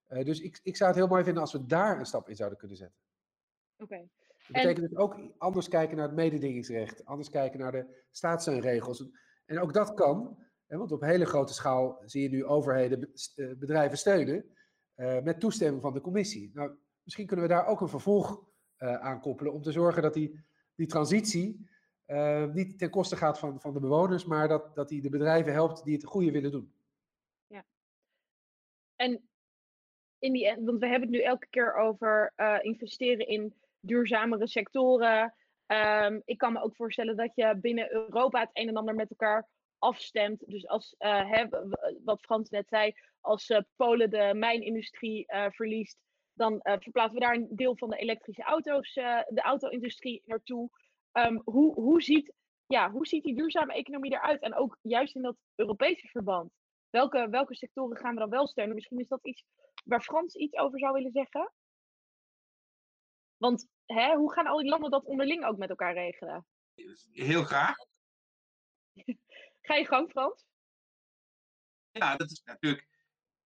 Uh, 0.09 0.25
dus 0.25 0.41
ik, 0.41 0.61
ik 0.63 0.77
zou 0.77 0.91
het 0.91 0.99
heel 0.99 1.09
mooi 1.09 1.25
vinden 1.25 1.43
als 1.43 1.53
we 1.53 1.67
daar 1.67 1.99
een 1.99 2.07
stap 2.07 2.29
in 2.29 2.37
zouden 2.37 2.59
kunnen 2.59 2.77
zetten. 2.77 2.99
Oké. 3.79 4.09
Dat 4.47 4.63
betekent 4.63 4.85
en... 4.85 4.89
dus 4.89 4.99
ook 4.99 5.21
anders 5.39 5.69
kijken 5.69 5.97
naar 5.97 6.07
het 6.07 6.17
mededingingsrecht, 6.17 7.05
anders 7.05 7.31
kijken 7.31 7.59
naar 7.59 7.73
de 7.73 8.05
staatssteunregels. 8.11 9.09
En 9.45 9.61
ook 9.61 9.73
dat 9.73 9.95
kan, 9.95 10.39
want 10.67 10.93
op 10.93 11.01
hele 11.01 11.27
grote 11.27 11.55
schaal 11.55 12.03
zie 12.05 12.23
je 12.23 12.29
nu 12.29 12.45
overheden 12.45 13.13
bedrijven 13.59 13.99
steunen 13.99 14.45
uh, 14.97 15.23
met 15.23 15.41
toestemming 15.41 15.83
van 15.83 15.93
de 15.93 16.01
commissie. 16.01 16.51
Nou, 16.55 16.77
misschien 17.03 17.27
kunnen 17.27 17.47
we 17.47 17.53
daar 17.53 17.67
ook 17.67 17.81
een 17.81 17.89
vervolg 17.89 18.45
uh, 18.79 18.95
aan 18.95 19.21
koppelen 19.21 19.53
om 19.53 19.63
te 19.63 19.73
zorgen 19.73 20.03
dat 20.03 20.15
die, 20.15 20.45
die 20.75 20.87
transitie 20.87 21.69
uh, 22.07 22.53
niet 22.53 22.79
ten 22.79 22.91
koste 22.91 23.17
gaat 23.17 23.39
van, 23.39 23.61
van 23.61 23.73
de 23.73 23.81
bewoners, 23.81 24.25
maar 24.25 24.49
dat, 24.49 24.75
dat 24.75 24.89
die 24.89 25.03
de 25.03 25.11
bedrijven 25.11 25.53
helpt 25.53 25.85
die 25.85 25.95
het 25.95 26.05
goede 26.05 26.31
willen 26.31 26.51
doen. 26.51 26.73
Ja. 27.47 27.65
En 28.97 29.29
in 30.19 30.33
die, 30.33 30.57
want 30.65 30.81
we 30.81 30.87
hebben 30.87 31.09
het 31.09 31.19
nu 31.19 31.23
elke 31.23 31.47
keer 31.47 31.75
over 31.75 32.33
investeren 32.63 33.27
in 33.27 33.55
duurzamere 33.87 34.47
sectoren. 34.47 35.35
Um, 35.67 36.23
ik 36.25 36.39
kan 36.39 36.53
me 36.53 36.63
ook 36.63 36.77
voorstellen 36.77 37.17
dat 37.17 37.33
je 37.35 37.59
binnen 37.61 37.93
Europa 37.93 38.41
het 38.41 38.51
een 38.53 38.69
en 38.69 38.77
ander 38.77 38.95
met 38.95 39.11
elkaar 39.11 39.49
afstemt. 39.79 40.43
Dus 40.47 40.67
als, 40.67 40.95
hè, 40.99 41.45
wat 42.05 42.21
Frans 42.21 42.51
net 42.51 42.69
zei, 42.69 42.93
als 43.21 43.51
uh, 43.51 43.59
Polen 43.77 44.11
de 44.11 44.33
mijnindustrie 44.35 45.25
uh, 45.33 45.47
verliest, 45.51 45.99
dan 46.33 46.61
verplaatsen 46.63 47.15
we 47.15 47.25
daar 47.25 47.35
een 47.35 47.49
deel 47.51 47.77
van 47.77 47.91
de 47.91 47.97
elektrische 47.97 48.43
auto's, 48.43 48.95
de 48.95 49.41
auto-industrie 49.43 50.23
naartoe. 50.25 50.71
Um, 51.13 51.43
hoe, 51.45 51.75
hoe, 51.75 52.03
ziet, 52.03 52.33
ja, 52.67 52.91
hoe 52.91 53.07
ziet 53.07 53.25
die 53.25 53.37
duurzame 53.37 53.75
economie 53.75 54.13
eruit? 54.13 54.43
En 54.43 54.55
ook 54.55 54.79
juist 54.83 55.15
in 55.15 55.23
dat 55.23 55.37
Europese 55.55 56.09
verband. 56.09 56.53
Welke, 56.91 57.29
welke 57.31 57.55
sectoren 57.55 57.97
gaan 57.97 58.15
we 58.15 58.21
dan 58.21 58.31
wel 58.31 58.47
steunen? 58.47 58.75
Misschien 58.75 58.99
is 58.99 59.09
dat 59.09 59.27
iets 59.27 59.45
waar 59.85 60.03
Frans 60.03 60.35
iets 60.35 60.57
over 60.57 60.79
zou 60.79 60.93
willen 60.93 61.13
zeggen. 61.13 61.53
Want 63.37 63.69
hè, 63.85 64.15
hoe 64.15 64.33
gaan 64.33 64.47
al 64.47 64.59
die 64.59 64.69
landen 64.69 64.91
dat 64.91 65.05
onderling 65.05 65.45
ook 65.45 65.57
met 65.57 65.69
elkaar 65.69 65.95
regelen? 65.95 66.47
Heel 67.13 67.45
graag. 67.45 67.77
Ga 69.61 69.75
je 69.75 69.87
gang, 69.87 70.11
Frans? 70.11 70.45
Ja, 71.91 72.17
dat 72.17 72.31
is 72.31 72.43
natuurlijk. 72.45 72.89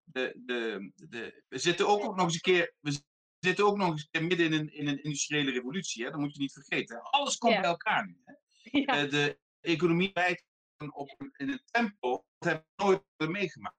De, 0.04 0.32
de, 0.36 0.92
de, 0.94 1.44
we 1.48 1.58
zitten 1.58 1.88
ook 1.88 2.02
nog 2.02 2.24
eens 2.24 2.34
een 2.34 2.40
keer. 2.40 2.74
We 2.80 3.02
zitten 3.38 3.66
ook 3.66 3.76
nog 3.76 3.90
eens 3.90 4.02
een 4.02 4.10
keer 4.10 4.24
midden 4.24 4.46
in 4.46 4.52
een, 4.52 4.72
in 4.72 4.86
een 4.86 5.02
industriële 5.02 5.50
revolutie. 5.50 6.04
Hè? 6.04 6.10
Dat 6.10 6.20
moet 6.20 6.34
je 6.34 6.40
niet 6.40 6.52
vergeten. 6.52 7.02
Alles 7.02 7.36
komt 7.36 7.52
ja. 7.52 7.60
bij 7.60 7.70
elkaar 7.70 8.06
nu. 8.06 8.20
Hè? 8.24 8.34
Ja. 8.80 9.04
Uh, 9.04 9.10
de 9.10 9.38
economie 9.60 10.10
wijkt 10.12 10.44
op 10.90 11.30
in 11.36 11.48
een 11.48 11.62
tempo. 11.64 12.24
Dat 12.38 12.48
hebben 12.48 12.66
we 12.76 12.82
nooit 12.84 13.30
meegemaakt. 13.32 13.76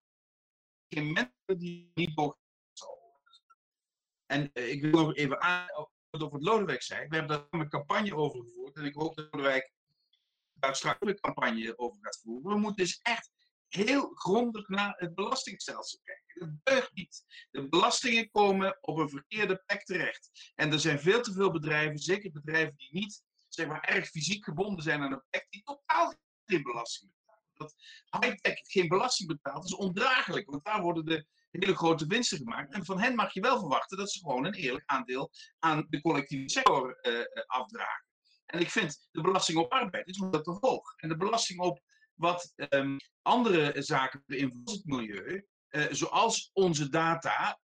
Geen 0.90 1.12
mensen 1.12 1.58
die 1.60 1.92
niet 1.94 2.16
mogen. 2.16 2.40
En 4.26 4.50
uh, 4.54 4.70
ik 4.72 4.82
wil 4.82 4.92
nog 4.92 5.16
even 5.16 5.42
aan 5.42 5.68
over 6.20 6.34
het 6.34 6.44
Lodewijk 6.44 6.82
zei. 6.82 7.08
We 7.08 7.16
hebben 7.16 7.38
daar 7.38 7.62
een 7.62 7.70
campagne 7.70 8.16
over 8.16 8.44
gevoerd. 8.44 8.76
En 8.76 8.86
ik 8.86 8.94
hoop 8.94 9.16
dat 9.16 9.28
Lodewijk 9.32 9.72
daar 10.54 10.76
straks 10.76 10.98
een 11.00 11.20
campagne 11.20 11.78
over 11.78 11.98
gaat 12.02 12.20
voeren. 12.24 12.54
We 12.54 12.60
moeten 12.60 12.86
dus 12.86 13.00
echt 13.02 13.32
heel 13.68 14.12
grondig 14.14 14.68
naar 14.68 14.94
het 14.98 15.16
belastingstelsel 15.16 16.00
kijken. 16.04 16.40
Dat 16.40 16.74
deugt 16.74 16.94
niet. 16.94 17.24
De 17.52 17.70
belastingen 17.70 18.30
komen 18.30 18.78
op 18.82 18.98
een 18.98 19.10
verkeerde 19.10 19.64
plek 19.66 19.84
terecht. 19.84 20.52
En 20.56 20.72
er 20.72 20.80
zijn 20.80 21.00
veel 21.00 21.22
te 21.22 21.34
veel 21.34 21.52
bedrijven, 21.52 21.98
zeker 21.98 22.32
bedrijven 22.32 22.74
die 22.78 22.90
niet 22.92 23.24
zeg 23.48 23.68
maar, 23.68 23.84
erg 23.84 24.10
fysiek 24.10 24.44
gebonden 24.44 24.84
zijn 24.84 25.02
aan 25.02 25.12
een 25.12 25.24
plek, 25.30 25.48
die 25.50 25.64
totaal 25.64 26.14
geen 26.46 26.64
belasting 26.64 27.12
betalen. 27.12 27.50
Dat 27.54 27.76
high-tech 28.20 28.60
geen 28.64 28.88
belasting 28.88 29.28
betaalt, 29.28 29.66
is 29.66 29.76
ondraaglijk, 29.76 30.50
want 30.50 30.66
daar 30.66 30.82
worden 30.82 31.06
de 31.06 31.26
hele 31.60 31.76
grote 31.76 32.06
winsten 32.06 32.38
gemaakt. 32.38 32.74
En 32.74 32.86
van 32.86 33.00
hen 33.00 33.16
mag 33.16 33.34
je 33.34 33.42
wel 33.42 33.60
verwachten 33.60 33.98
dat 33.98 34.12
ze 34.12 34.20
gewoon 34.20 34.46
een 34.46 34.54
eerlijk 34.54 34.84
aandeel 34.86 35.32
aan 35.60 35.88
de 35.90 36.02
collectieve 36.02 36.50
sector 36.50 37.00
uh, 37.02 37.26
afdragen. 37.46 38.06
En 38.46 38.60
ik 38.60 38.70
vind 38.70 39.08
de 39.12 39.22
belasting 39.22 39.58
op 39.58 39.72
arbeid 39.72 40.08
is 40.08 40.20
omdat 40.20 40.44
te 40.44 40.58
hoog. 40.60 40.94
En 40.96 41.10
de 41.10 41.18
belasting 41.18 41.60
op 41.60 41.82
wat 42.14 42.54
um, 42.70 42.98
andere 43.22 43.82
zaken 43.82 44.24
beïnvloeden 44.26 44.76
het 44.76 44.86
milieu, 44.86 45.46
uh, 45.70 45.86
zoals 45.90 46.50
onze 46.54 46.90
data, 46.90 47.60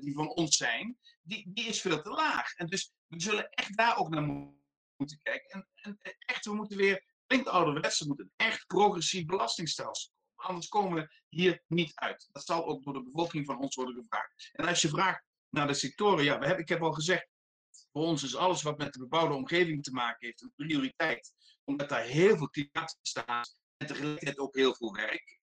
die 0.00 0.14
van 0.14 0.28
ons 0.28 0.56
zijn, 0.56 0.98
die, 1.22 1.50
die 1.54 1.68
is 1.68 1.80
veel 1.80 2.02
te 2.02 2.10
laag. 2.10 2.54
En 2.54 2.66
dus 2.66 2.92
we 3.06 3.20
zullen 3.20 3.50
echt 3.50 3.76
daar 3.76 3.96
ook 3.96 4.08
naar 4.08 4.22
moeten 4.96 5.18
kijken. 5.22 5.50
En, 5.50 5.98
en 6.00 6.16
echt, 6.18 6.44
we 6.44 6.54
moeten 6.54 6.76
weer, 6.76 7.04
klinkt 7.26 7.48
ouderwets, 7.48 8.00
we 8.00 8.06
moeten 8.06 8.32
een 8.36 8.46
echt 8.46 8.66
progressief 8.66 9.24
belastingstelsel. 9.24 10.12
Anders 10.40 10.68
komen 10.68 11.02
we 11.02 11.10
hier 11.28 11.62
niet 11.66 11.92
uit. 11.94 12.28
Dat 12.32 12.44
zal 12.44 12.66
ook 12.66 12.84
door 12.84 12.92
de 12.92 13.02
bevolking 13.02 13.46
van 13.46 13.58
ons 13.58 13.74
worden 13.74 13.94
gevraagd. 13.94 14.50
En 14.52 14.66
als 14.66 14.80
je 14.80 14.88
vraagt 14.88 15.24
naar 15.48 15.66
de 15.66 15.74
sectoren, 15.74 16.24
ja, 16.24 16.38
we 16.38 16.56
ik 16.56 16.68
heb 16.68 16.82
al 16.82 16.92
gezegd, 16.92 17.28
voor 17.92 18.02
ons 18.02 18.22
is 18.22 18.36
alles 18.36 18.62
wat 18.62 18.78
met 18.78 18.92
de 18.92 18.98
bebouwde 18.98 19.34
omgeving 19.34 19.82
te 19.82 19.92
maken 19.92 20.26
heeft 20.26 20.42
een 20.42 20.52
prioriteit. 20.56 21.32
Omdat 21.64 21.88
daar 21.88 22.04
heel 22.04 22.36
veel 22.36 22.50
klimaat 22.50 22.98
staat 23.02 23.56
en 23.76 23.86
tegelijkertijd 23.86 24.38
ook 24.38 24.54
heel 24.54 24.74
veel 24.74 24.92
werk. 24.92 25.38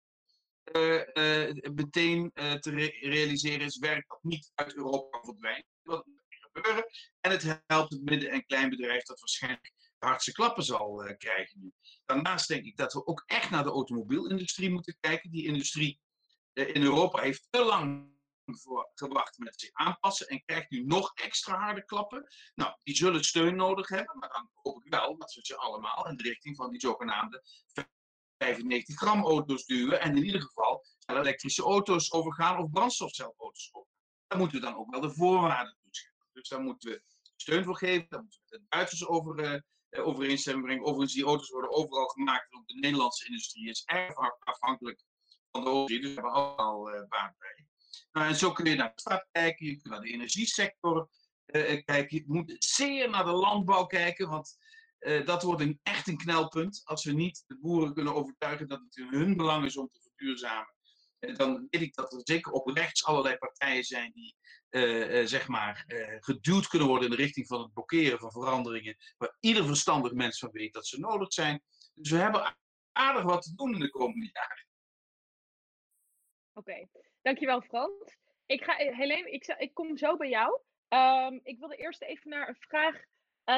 Uh, 0.73 1.03
uh, 1.15 1.73
meteen 1.75 2.31
uh, 2.35 2.53
te 2.53 2.71
re 2.71 2.97
realiseren 3.01 3.67
is 3.67 3.79
werk 3.79 4.09
dat 4.09 4.23
niet 4.23 4.51
uit 4.55 4.75
Europa 4.75 5.21
verdwijnt. 5.23 5.65
Wat 5.83 6.07
gebeuren. 6.53 6.85
En 7.21 7.31
het 7.31 7.61
helpt 7.67 7.93
het 7.93 8.03
midden- 8.03 8.31
en 8.31 8.47
kleinbedrijf 8.47 9.03
dat 9.03 9.21
waarschijnlijk 9.21 9.73
de 10.03 10.09
hardste 10.09 10.33
klappen 10.33 10.63
zal 10.63 11.15
krijgen 11.19 11.61
nu. 11.61 11.73
Daarnaast 12.05 12.49
denk 12.49 12.65
ik 12.65 12.77
dat 12.77 12.93
we 12.93 13.07
ook 13.07 13.23
echt 13.27 13.51
naar 13.51 13.65
de 13.65 13.71
automobielindustrie 13.71 14.71
moeten 14.71 14.97
kijken. 15.01 15.31
Die 15.31 15.47
industrie 15.47 16.01
in 16.53 16.83
Europa 16.83 17.21
heeft 17.21 17.47
te 17.51 17.65
lang 17.65 18.11
voor 18.45 18.91
gewacht 18.95 19.39
met 19.39 19.61
zich 19.61 19.71
aanpassen 19.73 20.27
en 20.27 20.45
krijgt 20.45 20.71
nu 20.71 20.85
nog 20.85 21.13
extra 21.15 21.59
harde 21.59 21.85
klappen. 21.85 22.27
Nou, 22.55 22.75
die 22.83 22.97
zullen 22.97 23.25
steun 23.25 23.57
nodig 23.57 23.89
hebben, 23.89 24.19
maar 24.19 24.29
dan 24.29 24.51
hoop 24.53 24.85
ik 24.85 24.93
wel 24.93 25.17
dat 25.17 25.35
we 25.35 25.41
ze 25.43 25.57
allemaal 25.57 26.09
in 26.09 26.17
de 26.17 26.23
richting 26.23 26.57
van 26.57 26.71
die 26.71 26.81
zogenaamde 26.81 27.45
95 28.39 28.97
gram 28.97 29.25
auto's 29.25 29.65
duwen 29.65 30.01
en 30.01 30.17
in 30.17 30.25
ieder 30.25 30.43
geval 30.43 30.85
elektrische 31.07 31.63
auto's 31.63 32.13
overgaan 32.13 32.59
of 32.59 32.71
brandstofcelauto's 32.71 33.69
overgaan. 33.73 33.97
Daar 34.27 34.39
moeten 34.39 34.61
we 34.61 34.67
dan 34.67 34.77
ook 34.77 34.91
wel 34.91 35.01
de 35.01 35.15
voorwaarden 35.15 35.77
toeschrijven. 35.83 36.29
Dus 36.33 36.49
daar 36.49 36.61
moeten 36.61 36.91
we 36.91 37.03
steun 37.37 37.65
voor 37.65 37.77
geven, 37.77 38.07
daar 38.09 38.21
moeten 38.21 38.41
we 38.45 38.59
de 38.59 38.65
Duitsers 38.69 39.07
over, 39.07 39.39
uh, 39.45 39.61
overeenstemming 39.93 40.65
brengen. 40.65 40.85
Overigens, 40.85 41.15
die 41.15 41.25
auto's 41.25 41.51
worden 41.51 41.71
overal 41.71 42.07
gemaakt, 42.07 42.51
want 42.51 42.69
de 42.69 42.79
Nederlandse 42.79 43.27
industrie 43.27 43.69
is 43.69 43.83
erg 43.85 44.15
afhankelijk 44.39 45.05
van 45.51 45.65
de 45.65 45.71
olie, 45.71 46.01
dus 46.01 46.15
daar 46.15 46.25
hebben 46.25 46.33
we 46.33 46.39
allemaal 46.39 46.95
uh, 46.95 47.09
baat 47.09 47.35
bij. 47.39 47.67
Nou, 48.13 48.29
en 48.29 48.37
zo 48.37 48.53
kun 48.53 48.65
je 48.65 48.77
naar 48.77 48.93
de 48.95 49.01
stad 49.01 49.29
kijken, 49.33 49.67
je 49.67 49.73
kunt 49.73 49.89
naar 49.89 50.01
de 50.01 50.13
energiesector 50.13 51.09
uh, 51.47 51.85
kijken, 51.85 52.17
je 52.17 52.25
moet 52.27 52.57
zeer 52.59 53.11
naar 53.11 53.25
de 53.25 53.33
landbouw 53.33 53.87
kijken, 53.87 54.29
want 54.29 54.59
dat 55.25 55.43
wordt 55.43 55.61
een, 55.61 55.81
echt 55.83 56.09
een 56.09 56.17
knelpunt. 56.17 56.81
Als 56.85 57.05
we 57.05 57.13
niet 57.13 57.45
de 57.47 57.59
boeren 57.59 57.95
kunnen 57.95 58.15
overtuigen 58.15 58.69
dat 58.69 58.81
het 58.81 58.97
in 58.97 59.09
hun 59.09 59.37
belang 59.37 59.65
is 59.65 59.77
om 59.77 59.89
te 59.93 60.01
verduurzamen, 60.01 60.75
dan 61.23 61.67
weet 61.71 61.83
ik 61.83 61.95
dat 61.95 62.13
er 62.13 62.21
zeker 62.25 62.53
op 62.53 62.67
rechts 62.67 63.05
allerlei 63.05 63.37
partijen 63.37 63.85
zijn 63.85 64.13
die 64.13 64.37
uh, 64.71 65.27
zeg 65.27 65.49
maar 65.49 65.85
geduwd 66.21 66.67
kunnen 66.67 66.89
worden 66.89 67.11
in 67.11 67.17
de 67.17 67.23
richting 67.23 67.47
van 67.47 67.61
het 67.61 67.73
blokkeren 67.73 68.19
van 68.19 68.33
veranderingen, 68.33 68.97
waar 69.17 69.37
ieder 69.41 69.67
verstandig 69.67 70.13
mens 70.13 70.39
van 70.39 70.51
weet 70.51 70.73
dat 70.73 70.87
ze 70.87 70.99
nodig 70.99 71.33
zijn. 71.33 71.63
Dus 71.95 72.11
we 72.11 72.17
hebben 72.17 72.57
aardig 72.93 73.23
wat 73.23 73.43
te 73.43 73.55
doen 73.55 73.75
in 73.75 73.81
de 73.81 73.91
komende 73.91 74.31
jaren. 74.33 74.67
Oké, 76.53 76.89
dankjewel 77.23 77.61
Frans. 77.63 78.17
Ik 78.47 78.65
ga, 78.65 78.75
Helene, 78.77 79.31
ik, 79.31 79.47
ik 79.47 79.75
kom 79.75 79.97
zo 79.97 80.17
bij 80.17 80.29
jou. 80.29 80.61
Um, 80.89 81.41
ik 81.43 81.59
wilde 81.59 81.77
eerst 81.77 82.03
even 82.03 82.31
naar 82.31 82.49
een 82.49 82.57
vraag 82.59 83.03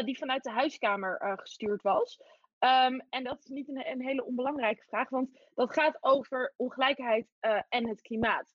die 0.04 0.18
vanuit 0.18 0.42
de 0.42 0.50
huiskamer 0.50 1.38
gestuurd 1.40 1.82
was. 1.82 2.20
Um, 2.64 3.02
en 3.10 3.24
dat 3.24 3.38
is 3.38 3.48
niet 3.48 3.68
een, 3.68 3.88
een, 3.90 4.02
hele 4.02 4.24
onbelangrijke 4.24 4.84
vraag, 4.86 5.08
want 5.08 5.50
dat 5.54 5.72
gaat 5.72 5.98
over 6.00 6.54
ongelijkheid 6.56 7.26
uh, 7.40 7.62
en 7.68 7.88
het 7.88 8.00
klimaat. 8.00 8.54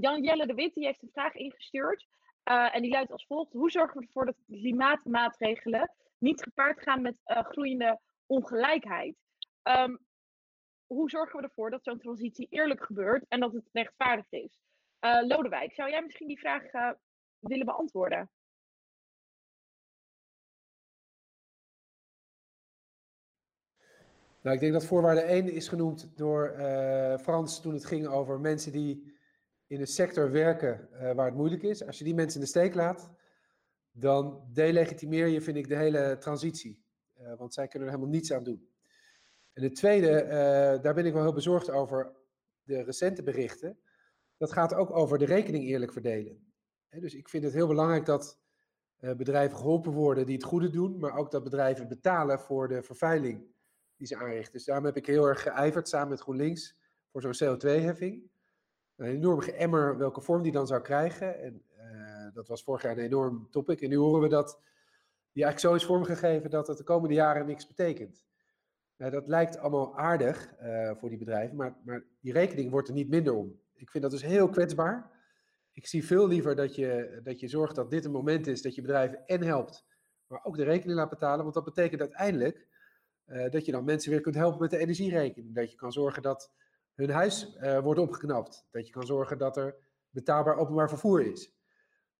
Jan 0.00 0.22
Jelle 0.22 0.46
de 0.46 0.54
Wit 0.54 0.74
die 0.74 0.84
heeft 0.84 1.02
een 1.02 1.10
vraag 1.12 1.34
ingestuurd 1.34 2.06
en 2.44 2.82
die 2.82 2.90
luidt 2.90 3.12
als 3.12 3.26
volgt. 3.26 3.52
Hoe 3.52 3.70
zorgen 3.70 4.00
we 4.00 4.06
ervoor 4.06 4.24
dat 4.24 4.42
klimaatmaatregelen 4.46 5.92
niet 6.18 6.42
gepaard 6.42 6.82
gaan 6.82 7.02
met 7.02 7.16
groeiende 7.24 8.00
ongelijkheid? 8.26 9.16
Um, 9.62 9.98
hoe 10.86 11.10
zorgen 11.10 11.40
we 11.40 11.46
ervoor 11.46 11.70
dat 11.70 11.84
zo'n 11.84 11.98
transitie 11.98 12.46
eerlijk 12.50 12.84
gebeurt 12.84 13.24
en 13.28 13.40
dat 13.40 13.52
het 13.52 13.68
rechtvaardig 13.72 14.30
is? 14.30 14.58
Lodewijk, 15.00 15.74
zou 15.74 15.90
jij 15.90 16.02
misschien 16.02 16.28
die 16.28 16.38
vraag 16.38 16.62
willen 17.38 17.66
beantwoorden? 17.66 18.30
Nou, 24.44 24.56
ik 24.56 24.62
denk 24.62 24.72
dat 24.72 24.84
voorwaarde 24.84 25.20
1 25.20 25.52
is 25.52 25.68
genoemd 25.68 26.08
door 26.16 26.54
uh, 26.58 27.18
Frans 27.18 27.60
toen 27.60 27.74
het 27.74 27.84
ging 27.84 28.06
over 28.06 28.40
mensen 28.40 28.72
die 28.72 29.14
in 29.66 29.80
een 29.80 29.86
sector 29.86 30.30
werken 30.30 30.88
uh, 30.92 31.12
waar 31.12 31.26
het 31.26 31.34
moeilijk 31.34 31.62
is. 31.62 31.86
Als 31.86 31.98
je 31.98 32.04
die 32.04 32.14
mensen 32.14 32.40
in 32.40 32.44
de 32.44 32.50
steek 32.50 32.74
laat, 32.74 33.10
dan 33.92 34.48
delegitimeer 34.52 35.26
je, 35.26 35.40
vind 35.40 35.56
ik, 35.56 35.68
de 35.68 35.76
hele 35.76 36.16
transitie. 36.18 36.84
Uh, 37.20 37.32
want 37.38 37.54
zij 37.54 37.68
kunnen 37.68 37.88
er 37.88 37.94
helemaal 37.94 38.14
niets 38.14 38.32
aan 38.32 38.44
doen. 38.44 38.68
En 39.52 39.62
het 39.62 39.74
tweede, 39.74 40.26
daar 40.82 40.94
ben 40.94 41.06
ik 41.06 41.12
wel 41.12 41.22
heel 41.22 41.32
bezorgd 41.32 41.70
over, 41.70 42.12
de 42.62 42.82
recente 42.82 43.22
berichten. 43.22 43.78
Dat 44.36 44.52
gaat 44.52 44.74
ook 44.74 44.90
over 44.90 45.18
de 45.18 45.24
rekening 45.24 45.64
eerlijk 45.64 45.92
verdelen. 45.92 46.52
Dus 46.90 47.14
ik 47.14 47.28
vind 47.28 47.44
het 47.44 47.52
heel 47.52 47.66
belangrijk 47.66 48.06
dat 48.06 48.38
bedrijven 48.98 49.56
geholpen 49.56 49.92
worden 49.92 50.26
die 50.26 50.34
het 50.34 50.44
goede 50.44 50.70
doen, 50.70 50.98
maar 50.98 51.16
ook 51.16 51.30
dat 51.30 51.44
bedrijven 51.44 51.88
betalen 51.88 52.40
voor 52.40 52.68
de 52.68 52.82
vervuiling 52.82 53.53
die 53.96 54.06
ze 54.06 54.16
aanrichten. 54.16 54.52
Dus 54.52 54.64
daarom 54.64 54.84
heb 54.84 54.96
ik 54.96 55.06
heel 55.06 55.28
erg 55.28 55.42
geijverd 55.42 55.88
samen 55.88 56.08
met 56.08 56.20
GroenLinks 56.20 56.76
voor 57.12 57.22
zo'n 57.22 57.56
CO2-heffing. 57.56 58.22
Een 58.96 59.06
enorme 59.06 59.52
emmer 59.52 59.98
welke 59.98 60.20
vorm 60.20 60.42
die 60.42 60.52
dan 60.52 60.66
zou 60.66 60.82
krijgen. 60.82 61.40
En 61.40 61.62
uh, 61.78 62.34
dat 62.34 62.48
was 62.48 62.62
vorig 62.62 62.82
jaar 62.82 62.92
een 62.92 63.04
enorm 63.04 63.48
topic. 63.50 63.80
En 63.80 63.88
nu 63.88 63.96
horen 63.96 64.20
we 64.20 64.28
dat 64.28 64.60
die 65.32 65.44
eigenlijk 65.44 65.58
zo 65.58 65.74
is 65.74 65.84
vormgegeven 65.84 66.50
dat 66.50 66.66
het 66.66 66.78
de 66.78 66.84
komende 66.84 67.14
jaren 67.14 67.46
niks 67.46 67.66
betekent. 67.66 68.24
Nou, 68.96 69.10
dat 69.10 69.26
lijkt 69.26 69.58
allemaal 69.58 69.98
aardig 69.98 70.54
uh, 70.62 70.90
voor 70.94 71.08
die 71.08 71.18
bedrijven, 71.18 71.56
maar, 71.56 71.76
maar 71.84 72.04
die 72.20 72.32
rekening 72.32 72.70
wordt 72.70 72.88
er 72.88 72.94
niet 72.94 73.08
minder 73.08 73.34
om. 73.34 73.60
Ik 73.74 73.90
vind 73.90 74.02
dat 74.02 74.12
dus 74.12 74.22
heel 74.22 74.48
kwetsbaar. 74.48 75.10
Ik 75.72 75.86
zie 75.86 76.06
veel 76.06 76.28
liever 76.28 76.56
dat 76.56 76.74
je, 76.74 77.20
dat 77.22 77.40
je 77.40 77.48
zorgt 77.48 77.74
dat 77.74 77.90
dit 77.90 78.04
een 78.04 78.10
moment 78.10 78.46
is 78.46 78.62
dat 78.62 78.74
je 78.74 78.80
bedrijven 78.80 79.26
en 79.26 79.42
helpt, 79.42 79.86
maar 80.26 80.40
ook 80.44 80.56
de 80.56 80.64
rekening 80.64 80.98
laat 80.98 81.10
betalen. 81.10 81.42
Want 81.42 81.54
dat 81.54 81.64
betekent 81.64 82.00
uiteindelijk 82.00 82.66
uh, 83.26 83.50
dat 83.50 83.64
je 83.64 83.72
dan 83.72 83.84
mensen 83.84 84.10
weer 84.10 84.20
kunt 84.20 84.34
helpen 84.34 84.60
met 84.60 84.70
de 84.70 84.78
energierekening. 84.78 85.54
Dat 85.54 85.70
je 85.70 85.76
kan 85.76 85.92
zorgen 85.92 86.22
dat 86.22 86.52
hun 86.94 87.10
huis 87.10 87.56
uh, 87.56 87.78
wordt 87.78 88.00
opgeknapt. 88.00 88.66
Dat 88.70 88.86
je 88.86 88.92
kan 88.92 89.06
zorgen 89.06 89.38
dat 89.38 89.56
er 89.56 89.76
betaalbaar 90.10 90.56
openbaar 90.56 90.88
vervoer 90.88 91.26
is. 91.26 91.52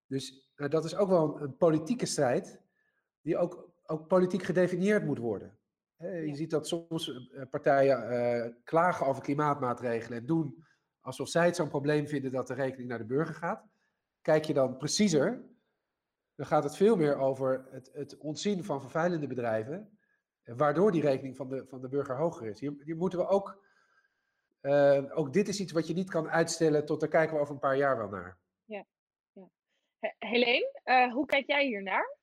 Dus 0.07 0.51
uh, 0.57 0.69
dat 0.69 0.85
is 0.85 0.97
ook 0.97 1.09
wel 1.09 1.37
een, 1.37 1.43
een, 1.43 1.57
politieke 1.57 2.07
strijd, 2.07 2.61
die 3.21 3.37
ook, 3.37 3.71
ook 3.87 4.07
politiek 4.07 4.43
gedefinieerd 4.43 5.05
moet 5.05 5.19
worden. 5.19 5.59
je 5.97 6.27
ja. 6.27 6.35
ziet 6.35 6.51
dat 6.51 6.69
soms 6.69 7.31
partijen 7.51 8.61
klagen 8.65 9.07
over 9.07 9.23
klimaatmaatregelen 9.23 10.19
en 10.19 10.27
doen 10.27 10.65
alsof 11.01 11.29
zij 11.29 11.47
het 11.47 11.57
zo'n 11.57 11.69
probleem 11.69 12.07
vinden 12.07 12.33
dat 12.33 12.47
de 12.47 12.55
rekening 12.55 12.89
naar 12.89 12.99
de 12.99 13.05
burger 13.05 13.35
gaat. 13.35 13.67
Kijk 14.23 14.45
je 14.45 14.55
dan 14.55 14.77
preciezer, 14.77 15.43
dan 16.35 16.47
gaat 16.47 16.65
het 16.65 16.77
veel 16.77 16.97
meer 16.97 17.17
over 17.17 17.67
het, 17.71 17.91
het 17.93 18.17
ontzien 18.17 18.65
van 18.65 18.81
vervuilende 18.81 19.27
bedrijven 19.27 19.94
waardoor 20.45 20.93
die 20.93 21.03
rekening 21.03 21.37
van 21.37 21.49
de, 21.49 21.67
van 21.67 21.81
de 21.81 21.89
burger 21.89 22.17
hoger 22.17 22.47
is. 22.47 22.61
Hier, 22.61 22.97
moeten 22.97 23.19
we 23.19 23.27
ook, 23.27 23.63
uh, 24.63 25.19
ook 25.19 25.33
dit 25.33 25.49
is 25.49 25.61
iets 25.61 25.73
wat 25.73 25.87
je 25.87 25.95
niet 25.95 26.11
kan 26.11 26.29
uitstellen 26.29 26.85
tot 26.85 27.01
daar 27.01 27.09
kijken 27.09 27.35
we 27.35 27.41
over 27.41 27.55
een 27.55 27.61
paar 27.61 27.77
jaar 27.77 27.97
wel 27.97 28.09
naar. 28.09 28.39
Ja, 28.65 28.85
ja. 29.33 29.49
Helene, 30.19 30.81
uh, 30.85 31.13
hoe 31.13 31.27
kijk 31.27 31.47
jij 31.47 31.67
hier 31.67 31.83
naar? 31.83 32.17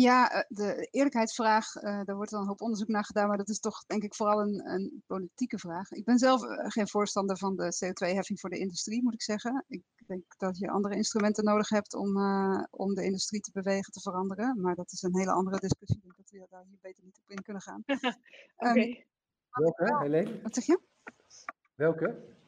Ja, 0.00 0.44
de 0.48 0.88
eerlijkheidsvraag, 0.90 1.74
uh, 1.74 1.82
daar 2.04 2.16
wordt 2.16 2.30
dan 2.30 2.40
een 2.40 2.46
hoop 2.46 2.60
onderzoek 2.60 2.88
naar 2.88 3.04
gedaan, 3.04 3.28
maar 3.28 3.36
dat 3.36 3.48
is 3.48 3.58
toch 3.60 3.84
denk 3.86 4.02
ik 4.02 4.14
vooral 4.14 4.40
een, 4.40 4.70
een 4.70 5.02
politieke 5.06 5.58
vraag. 5.58 5.90
Ik 5.90 6.04
ben 6.04 6.18
zelf 6.18 6.42
geen 6.46 6.88
voorstander 6.88 7.38
van 7.38 7.56
de 7.56 7.74
CO2-heffing 7.74 8.40
voor 8.40 8.50
de 8.50 8.58
industrie, 8.58 9.02
moet 9.02 9.14
ik 9.14 9.22
zeggen. 9.22 9.64
Ik 9.68 9.82
denk 10.06 10.22
dat 10.38 10.58
je 10.58 10.70
andere 10.70 10.94
instrumenten 10.94 11.44
nodig 11.44 11.68
hebt 11.68 11.94
om, 11.94 12.16
uh, 12.16 12.62
om 12.70 12.94
de 12.94 13.04
industrie 13.04 13.40
te 13.40 13.50
bewegen, 13.52 13.92
te 13.92 14.00
veranderen. 14.00 14.60
Maar 14.60 14.74
dat 14.74 14.92
is 14.92 15.02
een 15.02 15.16
hele 15.16 15.32
andere 15.32 15.58
discussie. 15.58 15.96
Ik 15.96 16.02
denk 16.02 16.16
dat 16.16 16.30
we 16.30 16.46
daar 16.50 16.64
hier 16.68 16.78
beter 16.80 17.04
niet 17.04 17.20
op 17.22 17.30
in 17.30 17.42
kunnen 17.42 17.62
gaan. 17.62 17.82
Oké. 17.86 18.16
Okay. 18.56 19.06
Um, 19.52 19.64
Welke, 19.64 19.98
Helene? 20.02 20.42
Wat 20.42 20.54
zeg 20.54 20.64
je? 20.64 20.80
Welke? 21.74 22.38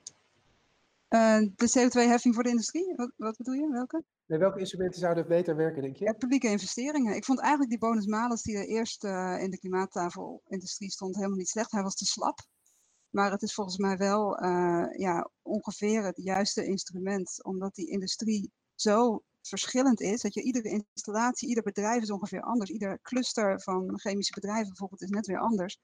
Uh, 1.09 1.39
de 1.39 1.69
CO2-heffing 1.79 2.35
voor 2.35 2.43
de 2.43 2.51
industrie? 2.51 2.95
Wat, 2.97 3.13
wat 3.17 3.37
bedoel 3.37 3.55
je? 3.55 3.69
Welke? 3.71 4.05
Nee, 4.33 4.41
welke 4.41 4.59
instrumenten 4.59 5.01
zouden 5.01 5.27
beter 5.27 5.57
werken, 5.57 5.83
denk 5.83 5.97
je? 5.97 6.15
Publieke 6.19 6.49
investeringen. 6.49 7.17
Ik 7.17 7.25
vond 7.25 7.41
eigenlijk 7.41 7.71
die 7.71 7.79
bonus-malus 7.79 8.43
die 8.43 8.57
er 8.57 8.67
eerst 8.67 9.05
uh, 9.05 9.43
in 9.43 9.51
de 9.51 9.59
klimaattafel-industrie 9.59 10.91
stond 10.91 11.17
helemaal 11.17 11.37
niet 11.37 11.49
slecht. 11.49 11.73
Hij 11.73 11.83
was 11.83 11.95
te 11.95 12.05
slap. 12.05 12.39
Maar 13.11 13.31
het 13.31 13.43
is 13.43 13.55
volgens 13.55 13.77
mij 13.77 13.97
wel 13.97 14.43
uh, 14.43 14.87
ja, 14.93 15.31
ongeveer 15.43 16.05
het 16.05 16.17
juiste 16.17 16.65
instrument, 16.65 17.45
omdat 17.45 17.75
die 17.75 17.91
industrie 17.91 18.51
zo 18.75 19.23
verschillend 19.43 20.01
is, 20.01 20.21
dat 20.21 20.35
je 20.35 20.43
iedere 20.43 20.69
installatie, 20.69 21.49
ieder 21.49 21.63
bedrijf 21.63 22.03
is 22.03 22.11
ongeveer 22.11 22.43
anders. 22.43 22.71
Ieder 22.71 22.99
cluster 23.03 23.61
van 23.61 23.99
chemische 23.99 24.35
bedrijven 24.35 24.69
bijvoorbeeld 24.69 25.03
is 25.03 25.11
net 25.11 25.27
weer 25.27 25.41
anders. 25.41 25.79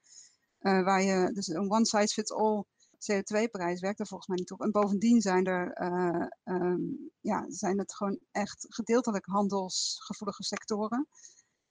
Uh, 0.59 0.83
waar 0.83 1.01
je 1.01 1.31
dus 1.33 1.47
een 1.47 1.71
one 1.71 1.85
size 1.85 2.13
fits 2.13 2.31
all 2.31 2.63
CO2-prijs 2.99 3.79
werkt 3.79 3.99
er 3.99 4.07
volgens 4.07 4.29
mij 4.29 4.37
niet 4.37 4.51
op. 4.51 4.61
En 4.61 4.71
bovendien 4.71 5.21
zijn 5.21 5.45
er, 5.45 5.81
uh, 5.81 6.55
um, 6.55 7.11
ja, 7.19 7.45
zijn 7.47 7.77
het 7.79 7.95
gewoon 7.95 8.19
echt 8.31 8.65
gedeeltelijk 8.69 9.25
handelsgevoelige 9.25 10.43
sectoren. 10.43 11.07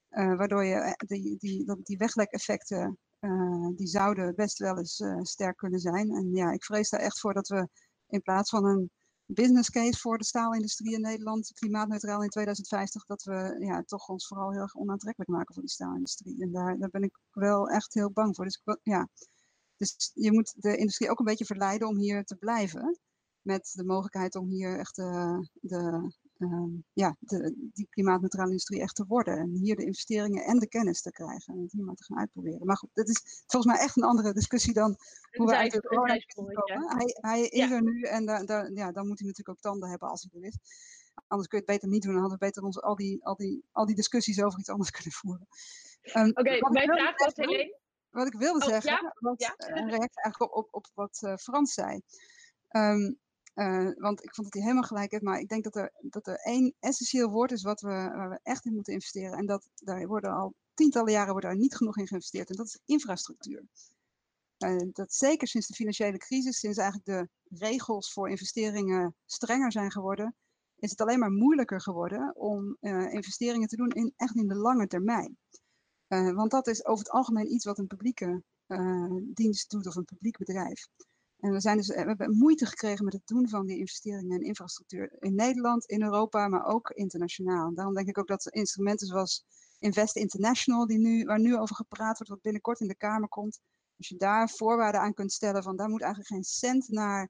Uh, 0.09 0.35
waardoor 0.37 0.65
je 0.65 0.95
die, 1.07 1.37
die, 1.37 1.75
die 1.83 1.97
weglekeffecten, 1.97 2.97
die 3.75 3.87
zouden 3.87 4.35
best 4.35 4.57
wel 4.57 4.77
eens 4.77 5.03
sterk 5.21 5.57
kunnen 5.57 5.79
zijn. 5.79 6.11
En 6.11 6.31
ja, 6.31 6.51
ik 6.51 6.63
vrees 6.63 6.89
daar 6.89 6.99
echt 6.99 7.19
voor 7.19 7.33
dat 7.33 7.47
we 7.47 7.67
in 8.07 8.21
plaats 8.21 8.49
van 8.49 8.65
een 8.65 8.91
business 9.33 9.69
case 9.69 9.99
voor 9.99 10.17
de 10.17 10.23
staalindustrie 10.23 10.93
in 10.93 11.01
Nederland, 11.01 11.51
klimaatneutraal 11.53 12.23
in 12.23 12.29
2050, 12.29 13.05
dat 13.05 13.23
we 13.23 13.55
ja, 13.59 13.83
toch 13.83 14.07
ons 14.07 14.27
vooral 14.27 14.51
heel 14.51 14.61
erg 14.61 14.75
onaantrekkelijk 14.75 15.31
maken 15.31 15.53
voor 15.53 15.63
die 15.63 15.71
staalindustrie. 15.71 16.41
En 16.41 16.51
daar, 16.51 16.77
daar 16.77 16.89
ben 16.89 17.03
ik 17.03 17.19
wel 17.31 17.69
echt 17.69 17.93
heel 17.93 18.11
bang 18.11 18.35
voor. 18.35 18.45
Dus, 18.45 18.61
ja. 18.83 19.07
Dus 19.79 20.11
je 20.13 20.31
moet 20.31 20.53
de 20.57 20.77
industrie 20.77 21.09
ook 21.09 21.19
een 21.19 21.25
beetje 21.25 21.45
verleiden 21.45 21.87
om 21.87 21.97
hier 21.97 22.23
te 22.23 22.35
blijven. 22.35 22.99
Met 23.41 23.71
de 23.73 23.85
mogelijkheid 23.85 24.35
om 24.35 24.47
hier 24.49 24.79
echt 24.79 24.95
de, 24.95 25.47
de, 25.61 26.11
uh, 26.37 26.63
ja, 26.93 27.15
de, 27.19 27.69
die 27.73 27.87
klimaatneutrale 27.89 28.49
industrie 28.49 28.81
echt 28.81 28.95
te 28.95 29.05
worden. 29.05 29.37
En 29.37 29.49
hier 29.49 29.75
de 29.75 29.85
investeringen 29.85 30.43
en 30.43 30.59
de 30.59 30.67
kennis 30.67 31.01
te 31.01 31.11
krijgen. 31.11 31.53
En 31.53 31.61
het 31.61 31.71
hier 31.71 31.85
maar 31.85 31.95
te 31.95 32.03
gaan 32.03 32.17
uitproberen. 32.17 32.65
Maar 32.65 32.77
goed, 32.77 32.89
dat 32.93 33.09
is 33.09 33.43
volgens 33.45 33.73
mij 33.73 33.83
echt 33.83 33.97
een 33.97 34.03
andere 34.03 34.33
discussie 34.33 34.73
dan 34.73 34.97
hoe 35.31 35.47
we 35.47 35.55
uit 35.55 35.71
de 35.71 35.81
corona 35.81 36.15
komen. 36.35 36.97
Hij, 36.97 37.17
hij 37.21 37.41
is 37.41 37.71
er 37.71 37.83
nu 37.83 38.01
en 38.01 38.23
ja, 38.73 38.91
dan 38.91 39.07
moet 39.07 39.19
hij 39.19 39.27
natuurlijk 39.27 39.49
ook 39.49 39.59
tanden 39.59 39.89
hebben 39.89 40.09
als 40.09 40.27
hij 40.29 40.41
er 40.41 40.47
is. 40.47 40.57
Anders 41.27 41.49
kun 41.49 41.59
je 41.59 41.65
het 41.65 41.73
beter 41.73 41.89
niet 41.89 42.01
doen. 42.01 42.11
Dan 42.11 42.21
hadden 42.21 42.39
we 42.39 42.45
beter 42.45 42.63
ons 42.63 42.81
al 42.81 42.95
die, 42.95 43.25
al 43.25 43.35
die, 43.35 43.63
al 43.71 43.85
die 43.85 43.95
discussies 43.95 44.41
over 44.41 44.59
iets 44.59 44.69
anders 44.69 44.91
kunnen 44.91 45.11
voeren. 45.11 45.47
Um, 46.13 46.29
Oké, 46.29 46.39
okay, 46.39 46.59
mijn 46.59 46.87
vraag 46.87 47.15
was 47.15 47.35
Helene. 47.35 47.77
Wat 48.09 48.27
ik 48.27 48.39
wilde 48.39 48.65
oh, 48.65 48.67
zeggen, 48.67 48.91
ja? 48.91 49.15
was 49.19 49.37
ja? 49.37 49.53
een 49.57 49.89
reactie 49.89 50.21
eigenlijk 50.21 50.41
op, 50.41 50.53
op, 50.55 50.67
op 50.71 50.87
wat 50.93 51.19
uh, 51.21 51.35
Frans 51.35 51.73
zei. 51.73 52.01
Um, 52.69 53.19
uh, 53.55 53.91
want 53.95 54.23
ik 54.23 54.35
vond 54.35 54.47
dat 54.47 54.53
hij 54.53 54.61
helemaal 54.61 54.83
gelijk 54.83 55.11
heeft. 55.11 55.23
Maar 55.23 55.39
ik 55.39 55.49
denk 55.49 55.63
dat 55.63 55.75
er, 55.75 55.93
dat 56.01 56.27
er 56.27 56.35
één 56.35 56.73
essentieel 56.79 57.29
woord 57.29 57.51
is 57.51 57.63
wat 57.63 57.81
we, 57.81 57.89
waar 57.89 58.29
we 58.29 58.39
echt 58.43 58.65
in 58.65 58.73
moeten 58.73 58.93
investeren. 58.93 59.37
En 59.37 59.45
dat, 59.45 59.69
daar 59.75 60.07
worden 60.07 60.33
al 60.33 60.53
tientallen 60.73 61.11
jaren 61.11 61.31
wordt 61.31 61.45
daar 61.45 61.55
niet 61.55 61.75
genoeg 61.75 61.97
in 61.97 62.07
geïnvesteerd. 62.07 62.49
En 62.49 62.55
dat 62.55 62.65
is 62.65 62.79
infrastructuur. 62.85 63.63
Uh, 64.57 64.89
dat 64.91 65.13
zeker 65.13 65.47
sinds 65.47 65.67
de 65.67 65.73
financiële 65.73 66.17
crisis, 66.17 66.59
sinds 66.59 66.77
eigenlijk 66.77 67.07
de 67.07 67.55
regels 67.57 68.13
voor 68.13 68.29
investeringen 68.29 69.15
strenger 69.25 69.71
zijn 69.71 69.91
geworden, 69.91 70.35
is 70.77 70.89
het 70.89 71.01
alleen 71.01 71.19
maar 71.19 71.31
moeilijker 71.31 71.81
geworden 71.81 72.35
om 72.35 72.77
uh, 72.81 73.13
investeringen 73.13 73.67
te 73.67 73.75
doen 73.75 73.89
in 73.89 74.13
echt 74.15 74.35
in 74.35 74.47
de 74.47 74.55
lange 74.55 74.87
termijn. 74.87 75.37
Want 76.09 76.51
dat 76.51 76.67
is 76.67 76.85
over 76.85 77.05
het 77.05 77.13
algemeen 77.13 77.53
iets 77.53 77.65
wat 77.65 77.77
een 77.77 77.87
publieke 77.87 78.43
dienst 79.33 79.69
doet 79.69 79.87
of 79.87 79.95
een 79.95 80.05
publiek 80.05 80.37
bedrijf. 80.37 80.87
En 81.39 81.51
we, 81.51 81.59
zijn 81.59 81.77
dus, 81.77 81.87
we 81.87 81.93
hebben 81.93 82.37
moeite 82.37 82.65
gekregen 82.65 83.05
met 83.05 83.13
het 83.13 83.27
doen 83.27 83.49
van 83.49 83.65
die 83.65 83.77
investeringen 83.77 84.39
in 84.39 84.45
infrastructuur 84.45 85.15
in 85.19 85.35
Nederland, 85.35 85.85
in 85.85 86.01
Europa, 86.01 86.47
maar 86.47 86.65
ook 86.65 86.89
internationaal. 86.89 87.73
Daarom 87.73 87.93
denk 87.93 88.07
ik 88.07 88.17
ook 88.17 88.27
dat 88.27 88.47
instrumenten 88.47 89.07
zoals 89.07 89.45
Invest 89.79 90.15
International, 90.15 90.85
die 90.85 90.99
nu, 90.99 91.23
waar 91.23 91.39
nu 91.39 91.57
over 91.57 91.75
gepraat 91.75 92.17
wordt, 92.17 92.31
wat 92.31 92.41
binnenkort 92.41 92.79
in 92.79 92.87
de 92.87 92.95
Kamer 92.95 93.29
komt, 93.29 93.59
als 93.97 94.07
je 94.07 94.15
daar 94.15 94.49
voorwaarden 94.49 95.01
aan 95.01 95.13
kunt 95.13 95.31
stellen 95.31 95.63
van 95.63 95.75
daar 95.75 95.89
moet 95.89 96.01
eigenlijk 96.01 96.31
geen 96.31 96.43
cent 96.43 96.89
naar, 96.89 97.29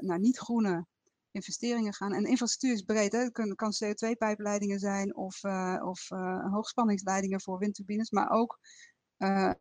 naar 0.00 0.18
niet-groene 0.18 0.86
investeringen 1.34 1.94
gaan. 1.94 2.12
En 2.12 2.24
infrastructuur 2.24 2.72
is 2.72 2.82
breed. 2.82 3.12
Hè? 3.12 3.18
Het 3.18 3.32
kan, 3.32 3.54
kan 3.54 3.72
CO2-pijpleidingen 3.84 4.78
zijn 4.78 5.16
of, 5.16 5.44
uh, 5.44 5.82
of 5.84 6.10
uh, 6.10 6.52
hoogspanningsleidingen 6.52 7.40
voor 7.40 7.58
windturbines, 7.58 8.10
maar 8.10 8.30
ook 8.30 8.58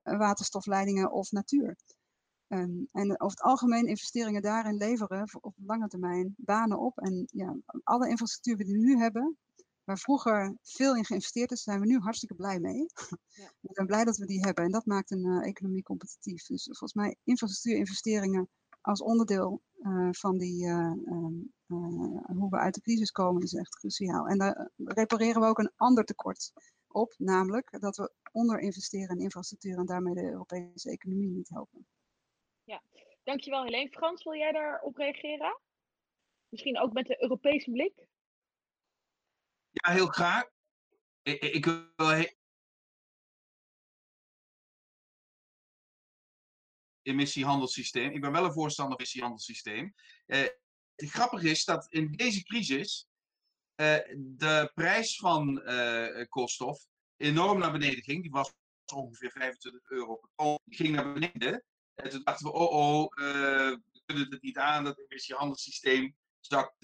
waterstofleidingen 0.03 1.11
of 1.11 1.31
natuur. 1.31 1.75
Um, 2.53 2.87
en 2.91 3.11
over 3.21 3.37
het 3.37 3.41
algemeen 3.41 3.87
investeringen 3.87 4.41
daarin 4.41 4.75
leveren 4.75 5.27
op 5.41 5.55
lange 5.65 5.87
termijn 5.87 6.33
banen 6.37 6.79
op. 6.79 6.97
En 6.97 7.27
ja, 7.31 7.55
alle 7.83 8.09
infrastructuur 8.09 8.65
die 8.65 8.73
we 8.73 8.85
nu 8.85 8.97
hebben, 8.97 9.37
waar 9.83 9.97
vroeger 9.97 10.57
veel 10.61 10.95
in 10.95 11.05
geïnvesteerd 11.05 11.51
is, 11.51 11.63
zijn 11.63 11.79
we 11.79 11.85
nu 11.85 11.99
hartstikke 11.99 12.35
blij 12.35 12.59
mee. 12.59 12.77
Ja. 12.77 13.51
we 13.61 13.69
zijn 13.73 13.87
blij 13.87 14.03
dat 14.03 14.17
we 14.17 14.25
die 14.25 14.39
hebben 14.39 14.63
en 14.63 14.71
dat 14.71 14.85
maakt 14.85 15.11
een 15.11 15.25
uh, 15.25 15.47
economie 15.47 15.83
competitief. 15.83 16.45
Dus 16.45 16.63
volgens 16.63 16.93
mij 16.93 17.15
infrastructuurinvesteringen 17.23 18.49
als 18.81 19.01
onderdeel 19.01 19.61
uh, 19.79 20.09
van 20.11 20.37
die, 20.37 20.65
uh, 20.65 20.91
hoe 22.25 22.49
we 22.49 22.57
uit 22.57 22.73
de 22.73 22.81
crisis 22.81 23.11
komen 23.11 23.41
is 23.41 23.53
echt 23.53 23.75
cruciaal. 23.75 24.27
En 24.27 24.37
daar 24.37 24.71
repareren 24.75 25.41
we 25.41 25.47
ook 25.47 25.59
een 25.59 25.71
ander 25.75 26.03
tekort 26.03 26.51
op, 26.87 27.13
namelijk 27.17 27.81
dat 27.81 27.97
we 27.97 28.13
onderinvesteren 28.31 29.17
in 29.17 29.23
infrastructuur 29.23 29.77
en 29.77 29.85
daarmee 29.85 30.13
de 30.13 30.29
Europese 30.29 30.91
economie 30.91 31.29
niet 31.29 31.49
helpen. 31.49 31.87
Ja, 32.63 32.83
dankjewel 33.23 33.63
Helene. 33.63 33.89
Frans, 33.89 34.23
wil 34.23 34.35
jij 34.35 34.51
daarop 34.51 34.95
reageren? 34.95 35.59
Misschien 36.49 36.79
ook 36.79 36.93
met 36.93 37.05
de 37.05 37.21
Europese 37.21 37.71
blik? 37.71 38.07
Ja, 39.69 39.91
heel 39.91 40.07
graag. 40.07 40.51
Ik, 41.21 41.41
ik 41.41 41.65
wil 41.65 42.07
he 42.07 42.41
emissiehandelssysteem. 47.03 48.11
Ik 48.11 48.21
ben 48.21 48.31
wel 48.31 48.45
een 48.45 48.53
voorstander 48.53 48.93
van 48.93 48.99
emissiehandelssysteem. 48.99 49.93
Uh, 50.25 50.47
het 50.95 51.09
grappige 51.09 51.49
is 51.49 51.65
dat 51.65 51.87
in 51.89 52.11
deze 52.11 52.43
crisis 52.43 53.07
uh, 53.75 53.97
de 54.15 54.71
prijs 54.73 55.17
van 55.17 55.61
uh, 55.65 56.25
koolstof 56.29 56.85
enorm 57.17 57.59
naar 57.59 57.71
beneden 57.71 58.03
ging. 58.03 58.21
Die 58.21 58.31
was 58.31 58.53
ongeveer 58.93 59.31
25 59.31 59.89
euro 59.89 60.15
per 60.15 60.29
ton. 60.35 60.59
Die 60.63 60.77
ging 60.77 60.95
naar 60.95 61.13
beneden. 61.13 61.63
En 61.95 62.09
toen 62.09 62.23
dachten 62.23 62.45
we, 62.45 62.53
oh 62.53 62.71
oh, 62.71 63.11
uh, 63.15 63.25
we 63.91 64.01
kunnen 64.05 64.29
het 64.29 64.41
niet 64.41 64.57
aan, 64.57 64.83
dat 64.83 64.99
emissiehandelssysteem 64.99 66.15
zakt 66.39 66.81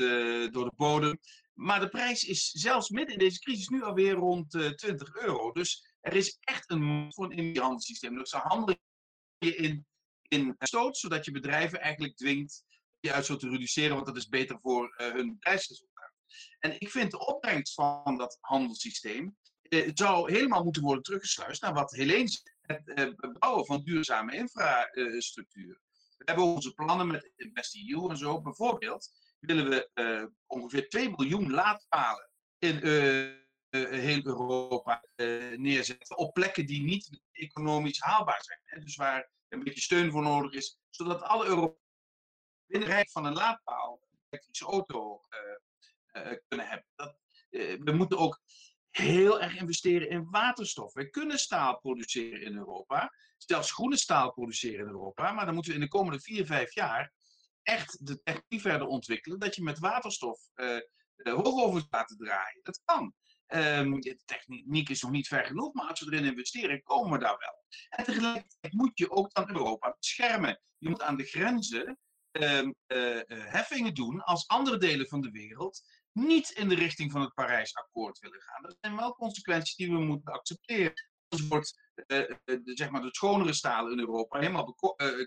door 0.52 0.66
de 0.66 0.74
bodem. 0.76 1.20
Maar 1.60 1.80
de 1.80 1.90
prijs 1.90 2.24
is 2.24 2.52
zelfs 2.52 2.90
midden 2.90 3.14
in 3.14 3.20
deze 3.20 3.40
crisis 3.40 3.68
nu 3.68 3.84
alweer 3.84 4.14
rond 4.14 4.54
uh, 4.54 4.66
eh, 4.66 4.74
20 4.74 5.16
euro. 5.16 5.52
Dus 5.52 5.96
er 6.02 6.16
is 6.16 6.38
echt 6.40 6.72
een 6.72 7.14
voor 7.14 7.26
een 7.26 7.32
emissiehandelssysteem. 7.32 8.18
Dus 8.18 8.30
daar 8.30 8.48
handel 8.48 8.76
je 9.38 9.56
in, 9.56 9.86
in 10.28 10.56
stoot, 10.60 10.98
zodat 10.98 11.26
je 11.26 11.32
bedrijven 11.32 11.82
eigenlijk 11.82 12.16
dwingt 12.16 12.64
uitstoot 13.02 13.40
te 13.40 13.50
reduceren, 13.50 13.96
want 13.96 14.08
dat 14.08 14.18
is 14.18 14.28
beter 14.28 14.60
voor 14.62 14.94
hun 14.96 15.38
prijsresultaat. 15.40 16.14
En 16.60 16.80
ik 16.80 16.90
vind 16.90 17.12
de 17.12 17.26
opbrengst 17.26 17.74
van 17.74 18.18
dat 18.18 18.38
handelssysteem 18.40 19.38
het 19.70 19.98
zou 19.98 20.32
helemaal 20.32 20.64
moeten 20.64 20.82
worden 20.82 21.04
teruggesluist 21.04 21.62
naar 21.62 21.74
wat 21.74 21.92
Helene 21.92 22.30
het 22.62 22.90
eh, 22.94 23.32
bouwen 23.40 23.66
van 23.66 23.84
duurzame 23.84 24.36
infrastructuur. 24.36 25.80
We 26.18 26.24
hebben 26.26 26.44
onze 26.44 26.74
plannen 26.74 27.08
met 27.08 27.32
InvestEU 27.36 28.10
en 28.10 28.18
zo. 28.18 28.42
Bijvoorbeeld 28.42 29.12
willen 29.40 29.70
we 29.70 30.32
ongeveer 30.46 30.90
2 30.90 31.10
miljoen 31.10 31.52
laadpalen 31.52 32.30
in 32.58 32.76
heel 33.70 34.26
Europa 34.26 35.04
neerzetten. 35.56 36.18
Op 36.18 36.34
plekken 36.34 36.66
die 36.66 36.84
niet 36.84 37.22
economisch 37.32 38.00
haalbaar 38.00 38.44
zijn. 38.44 38.60
Hè? 38.64 38.80
Dus 38.80 38.96
waar 38.96 39.30
een 39.50 39.64
beetje 39.64 39.82
steun 39.82 40.12
voor 40.12 40.22
nodig 40.22 40.52
is. 40.52 40.80
Zodat 40.90 41.22
alle 41.22 41.46
Europeanen 42.70 42.96
binnen 42.96 43.12
van 43.12 43.26
een 43.26 43.34
laadpaal 43.34 44.00
een 44.02 44.20
elektrische 44.30 44.66
auto 44.66 45.22
kunnen 46.48 46.68
hebben. 46.68 46.88
Dat, 46.96 47.18
we 47.80 47.92
moeten 47.96 48.18
ook 48.18 48.42
heel 48.90 49.42
erg 49.42 49.56
investeren 49.56 50.10
in 50.10 50.30
waterstof. 50.30 50.94
We 50.94 51.10
kunnen 51.10 51.40
staal 51.40 51.80
produceren 51.80 52.42
in 52.42 52.56
Europa, 52.56 53.14
zelfs 53.38 53.72
groene 53.72 53.98
staal 53.98 54.34
produceren 54.34 54.80
in 54.80 54.92
Europa, 54.92 55.32
maar 55.32 55.46
dan 55.46 55.54
moeten 55.54 55.72
we 55.72 55.78
in 55.78 55.84
de 55.84 55.92
komende 55.92 56.20
vier, 56.20 56.46
vijf 56.46 56.74
jaar 56.74 57.14
echt 57.64 58.06
de 58.06 58.22
techniek 58.24 58.62
verder 58.62 58.88
ontwikkelen 58.88 59.40
dat 59.40 59.56
je 59.56 59.64
met 59.64 59.80
waterstof 59.80 60.42
uh, 60.56 60.80
uh, 61.16 61.82
laten 61.90 62.18
draaien. 62.18 62.60
Dat 62.64 62.82
kan. 62.86 63.14
Um, 63.48 64.02
de 64.02 64.20
techniek 64.26 64.90
is 64.90 65.02
nog 65.02 65.12
niet 65.12 65.28
ver 65.28 65.46
genoeg, 65.46 65.74
maar 65.74 65.88
als 65.88 66.00
we 66.00 66.14
erin 66.14 66.26
investeren, 66.26 66.84
komen 66.84 67.12
we 67.12 67.26
daar 67.26 67.38
wel. 67.38 67.64
En 67.90 68.04
tegelijkertijd 68.04 68.74
moet 68.74 68.98
je 68.98 69.12
ook 69.12 69.34
dan 69.34 69.50
Europa 69.50 69.96
beschermen. 69.98 70.62
Je 70.78 70.90
moet 70.90 71.02
aan 71.02 71.18
de 71.18 71.24
grenzen 71.24 72.00
um, 72.32 72.76
uh, 72.88 73.20
heffingen 73.28 73.94
doen 73.94 74.24
als 74.24 74.48
andere 74.48 74.78
delen 74.78 75.08
van 75.08 75.22
de 75.22 75.32
wereld 75.32 75.82
niet 76.12 76.50
in 76.50 76.70
de 76.70 76.76
richting 76.76 77.12
van 77.12 77.22
het 77.22 77.34
Parijsakkoord 77.34 78.20
willen 78.20 78.42
gaan. 78.42 78.62
Dat 78.62 78.78
zijn 78.82 78.96
wel 78.96 79.14
consequenties 79.14 79.76
die 79.76 79.92
we 79.92 80.00
moeten 80.00 80.34
accepteren. 80.34 80.94
Anders 81.28 81.50
wordt 81.50 81.92
uh, 81.96 82.36
de, 82.44 82.62
zeg 82.64 82.90
maar 82.90 83.02
de 83.02 83.08
schonere 83.12 83.54
stalen 83.54 83.92
in 83.92 84.00
Europa 84.00 84.40
helemaal 84.40 84.76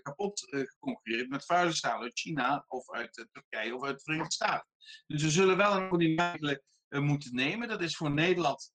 kapot 0.01 0.53
uh, 0.53 0.59
geconcurreerd 0.59 1.29
met 1.29 1.45
vuile 1.45 1.73
stalen 1.73 2.01
uit 2.01 2.19
China 2.19 2.65
of 2.67 2.91
uit 2.91 3.27
Turkije 3.31 3.75
of 3.75 3.83
uit 3.83 3.95
de 3.95 4.03
Verenigde 4.03 4.33
Staten. 4.33 4.67
Dus 5.07 5.23
we 5.23 5.31
zullen 5.31 5.57
wel 5.57 5.75
een 5.75 6.13
maatregelen 6.13 6.61
moeten 6.89 7.35
nemen. 7.35 7.67
Dat 7.67 7.81
is 7.81 7.95
voor 7.95 8.11
Nederland 8.11 8.71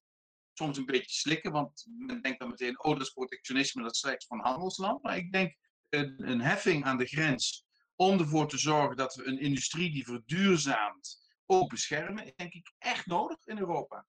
soms 0.53 0.76
een 0.76 0.87
beetje 0.87 1.11
slikken, 1.11 1.53
want 1.53 1.87
men 1.99 2.22
denkt 2.22 2.39
dan 2.39 2.49
meteen, 2.49 2.83
oh 2.85 2.93
dat 2.93 3.01
is 3.01 3.12
protectionisme, 3.12 3.83
dat 3.83 3.93
is 3.93 3.99
slechts 3.99 4.26
van 4.26 4.41
handelsland. 4.41 5.03
Maar 5.03 5.16
ik 5.16 5.33
denk 5.33 5.57
een 5.89 6.41
heffing 6.41 6.85
aan 6.85 6.99
de 6.99 7.07
grens 7.07 7.68
om 8.01 8.19
ervoor 8.19 8.49
te 8.49 8.59
zorgen 8.59 8.97
dat 8.97 9.15
we 9.15 9.27
een 9.27 9.41
industrie 9.41 9.91
die 9.91 10.05
verduurzaamt, 10.05 11.19
ook 11.47 11.71
beschermen, 11.71 12.25
is 12.25 12.35
denk 12.35 12.53
ik 12.53 12.73
echt 12.79 13.07
nodig 13.07 13.47
in 13.47 13.59
Europa. 13.59 14.07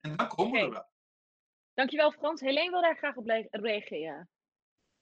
En 0.00 0.16
dan 0.16 0.28
komen 0.28 0.52
we 0.52 0.58
er 0.58 0.70
wel. 0.70 0.92
Dankjewel 1.74 2.12
Frans. 2.12 2.40
Helene 2.40 2.70
wil 2.70 2.80
daar 2.80 2.96
graag 2.96 3.16
op 3.16 3.26
reageren. 3.50 4.28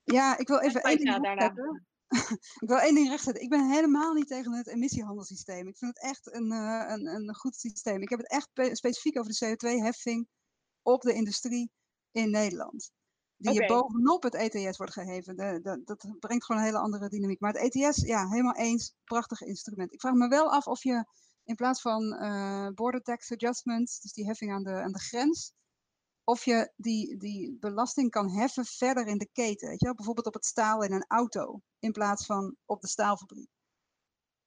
Ja, 0.02 0.38
ik 0.38 0.48
wil 0.48 0.60
even 0.60 0.82
één 0.82 0.96
ding 0.96 1.26
zeggen. 1.26 1.86
ik 2.62 2.68
wil 2.68 2.78
één 2.78 2.94
ding 2.94 3.08
rechtzetten. 3.08 3.42
Ik 3.42 3.50
ben 3.50 3.70
helemaal 3.70 4.12
niet 4.12 4.26
tegen 4.26 4.52
het 4.52 4.68
emissiehandelssysteem. 4.68 5.68
Ik 5.68 5.78
vind 5.78 5.94
het 5.94 6.04
echt 6.10 6.34
een, 6.34 6.52
uh, 6.52 6.84
een, 6.88 7.06
een 7.06 7.34
goed 7.34 7.56
systeem. 7.56 8.02
Ik 8.02 8.08
heb 8.08 8.18
het 8.18 8.30
echt 8.30 8.76
specifiek 8.76 9.18
over 9.18 9.32
de 9.32 9.56
CO2-heffing 9.56 10.28
op 10.82 11.00
de 11.00 11.12
industrie 11.12 11.70
in 12.10 12.30
Nederland. 12.30 12.92
Die 13.42 13.50
okay. 13.50 13.66
je 13.66 13.72
bovenop 13.72 14.22
het 14.22 14.34
ETS 14.34 14.76
wordt 14.76 14.92
geheven. 14.92 15.36
De, 15.36 15.60
de, 15.62 15.82
dat 15.84 16.06
brengt 16.18 16.44
gewoon 16.44 16.60
een 16.60 16.66
hele 16.66 16.78
andere 16.78 17.08
dynamiek. 17.08 17.40
Maar 17.40 17.52
het 17.52 17.74
ETS, 17.74 17.96
ja, 17.96 18.28
helemaal 18.28 18.54
eens. 18.56 18.94
Prachtig 19.04 19.40
instrument. 19.40 19.92
Ik 19.92 20.00
vraag 20.00 20.14
me 20.14 20.28
wel 20.28 20.52
af 20.52 20.66
of 20.66 20.82
je 20.82 21.06
in 21.44 21.54
plaats 21.54 21.80
van 21.80 22.02
uh, 22.02 22.68
border 22.68 23.02
tax 23.02 23.32
adjustments, 23.32 24.00
dus 24.00 24.12
die 24.12 24.26
heffing 24.26 24.52
aan 24.52 24.62
de, 24.62 24.72
aan 24.72 24.92
de 24.92 25.00
grens, 25.00 25.52
of 26.24 26.44
je 26.44 26.72
die, 26.76 27.16
die 27.16 27.56
belasting 27.60 28.10
kan 28.10 28.30
heffen 28.30 28.64
verder 28.64 29.06
in 29.06 29.18
de 29.18 29.28
keten. 29.32 29.68
Weet 29.68 29.80
je 29.80 29.86
wel? 29.86 29.94
Bijvoorbeeld 29.94 30.26
op 30.26 30.34
het 30.34 30.46
staal 30.46 30.82
in 30.82 30.92
een 30.92 31.04
auto, 31.08 31.60
in 31.78 31.92
plaats 31.92 32.26
van 32.26 32.56
op 32.64 32.80
de 32.80 32.88
staalfabriek. 32.88 33.50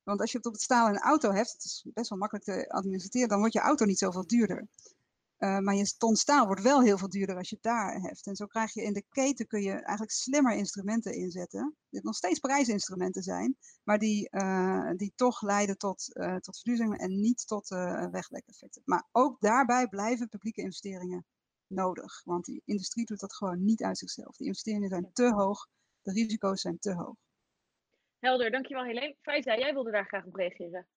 Want 0.04 0.20
als 0.20 0.32
je 0.32 0.38
het 0.38 0.46
op 0.46 0.54
het 0.54 0.62
staal 0.62 0.88
in 0.88 0.94
een 0.94 1.02
auto 1.02 1.32
heft, 1.32 1.52
het 1.52 1.64
is 1.64 1.86
best 1.94 2.10
wel 2.10 2.20
makkelijk 2.20 2.46
te 2.46 2.70
administreren, 2.70 3.30
dan 3.30 3.40
wordt 3.40 3.54
je 3.54 3.60
auto 3.60 3.86
niet 3.86 3.98
zoveel 3.98 4.28
duurder. 4.28 4.68
Uh, 5.40 5.60
maar 5.60 5.76
je 5.76 5.94
ton 5.98 6.16
staal 6.16 6.46
wordt 6.46 6.62
wel 6.62 6.82
heel 6.82 6.98
veel 6.98 7.10
duurder 7.10 7.38
als 7.38 7.50
je 7.50 7.56
het 7.56 7.64
daar 7.64 8.02
heft. 8.02 8.28
En 8.28 8.36
zo 8.36 8.46
krijg 8.46 8.74
je 8.74 8.82
in 8.82 8.94
de 8.94 9.04
keten 9.10 9.48
kun 9.48 9.62
je 9.62 9.72
eigenlijk 9.72 10.12
slimmer 10.12 10.56
instrumenten 10.56 11.14
inzetten. 11.14 11.76
Dit 11.90 12.04
nog 12.04 12.16
steeds 12.16 12.40
prijsinstrumenten 12.40 13.24
zijn, 13.24 13.58
maar 13.84 14.00
die, 14.00 14.30
uh, 14.32 14.92
die 14.96 15.14
toch 15.16 15.42
leiden 15.42 15.78
tot, 15.78 16.10
uh, 16.14 16.36
tot 16.36 16.58
verduurzaming 16.58 17.02
en 17.02 17.20
niet 17.20 17.48
tot 17.48 17.68
weglekeffecten. 18.12 18.82
Maar 18.86 19.08
ook 19.12 19.40
daarbij 19.40 19.88
blijven 19.88 20.30
publieke 20.30 20.62
investeringen 20.62 21.26
nodig. 21.68 22.22
Want 22.24 22.46
die 22.46 22.62
industrie 22.66 23.06
doet 23.06 23.20
dat 23.20 23.36
gewoon 23.36 23.64
niet 23.64 23.84
uit 23.84 23.98
zichzelf. 23.98 24.36
Die 24.36 24.48
investeringen 24.48 24.90
zijn 24.90 25.10
te 25.14 25.34
hoog, 25.34 25.68
de 26.02 26.12
risico's 26.12 26.62
zijn 26.62 26.80
te 26.80 26.94
hoog. 26.94 27.16
Helder, 28.20 28.52
dankjewel 28.52 28.84
Helene. 28.84 29.16
Faiza, 29.22 29.58
jij 29.58 29.74
wilde 29.74 29.92
daar 29.92 30.06
graag 30.06 30.26
op 30.26 30.36
reageren. 30.36 30.88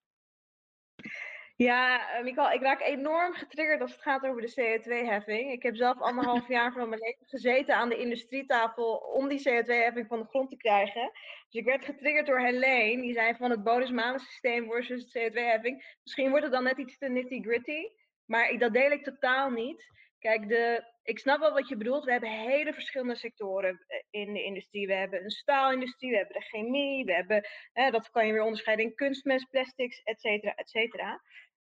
Ja, 1.59 2.19
uh, 2.19 2.25
Mikael, 2.25 2.51
ik 2.51 2.63
raak 2.63 2.81
enorm 2.81 3.35
getriggerd 3.35 3.81
als 3.81 3.93
het 3.93 4.03
gaat 4.03 4.27
over 4.27 4.41
de 4.41 4.53
CO2-heffing. 4.53 5.53
Ik 5.53 5.63
heb 5.63 5.77
zelf 5.77 6.01
anderhalf 6.01 6.49
jaar 6.59 6.73
van 6.73 6.89
mijn 6.89 7.01
leven 7.01 7.27
gezeten 7.27 7.75
aan 7.75 7.89
de 7.89 7.99
industrietafel 7.99 8.97
om 8.97 9.29
die 9.29 9.39
CO2-heffing 9.39 10.07
van 10.07 10.19
de 10.19 10.27
grond 10.29 10.51
te 10.51 10.57
krijgen. 10.57 11.11
Dus 11.49 11.61
ik 11.61 11.65
werd 11.65 11.85
getriggerd 11.85 12.27
door 12.27 12.41
Helene, 12.41 13.03
die 13.03 13.13
zei 13.13 13.35
van 13.37 13.51
het 13.51 13.63
bonus 13.63 14.23
systeem 14.23 14.71
versus 14.71 15.19
CO2-heffing. 15.19 15.97
Misschien 16.03 16.29
wordt 16.29 16.45
het 16.45 16.53
dan 16.53 16.63
net 16.63 16.79
iets 16.79 16.99
te 16.99 17.09
nitty-gritty, 17.09 17.89
maar 18.25 18.59
dat 18.59 18.73
deel 18.73 18.91
ik 18.91 19.05
totaal 19.05 19.51
niet. 19.51 19.97
Kijk, 20.19 20.49
de, 20.49 20.85
ik 21.03 21.19
snap 21.19 21.41
wel 21.41 21.53
wat 21.53 21.69
je 21.69 21.77
bedoelt. 21.77 22.05
We 22.05 22.11
hebben 22.11 22.31
hele 22.31 22.73
verschillende 22.73 23.17
sectoren 23.17 23.85
eh, 23.87 23.99
in 24.11 24.33
de 24.33 24.43
industrie. 24.43 24.87
We 24.87 24.95
hebben 24.95 25.25
een 25.25 25.31
staalindustrie, 25.31 26.11
we 26.11 26.17
hebben 26.17 26.37
de 26.37 26.47
chemie, 26.47 27.05
we 27.05 27.13
hebben, 27.15 27.45
dat 27.73 28.11
kan 28.11 28.27
je 28.27 28.33
weer 28.33 28.43
onderscheiden 28.43 28.85
in 28.85 28.95
kunstmest, 28.95 29.51
plastics, 29.51 30.03
et 30.03 30.21
cetera, 30.21 30.55
et 30.55 30.69
cetera. 30.69 31.21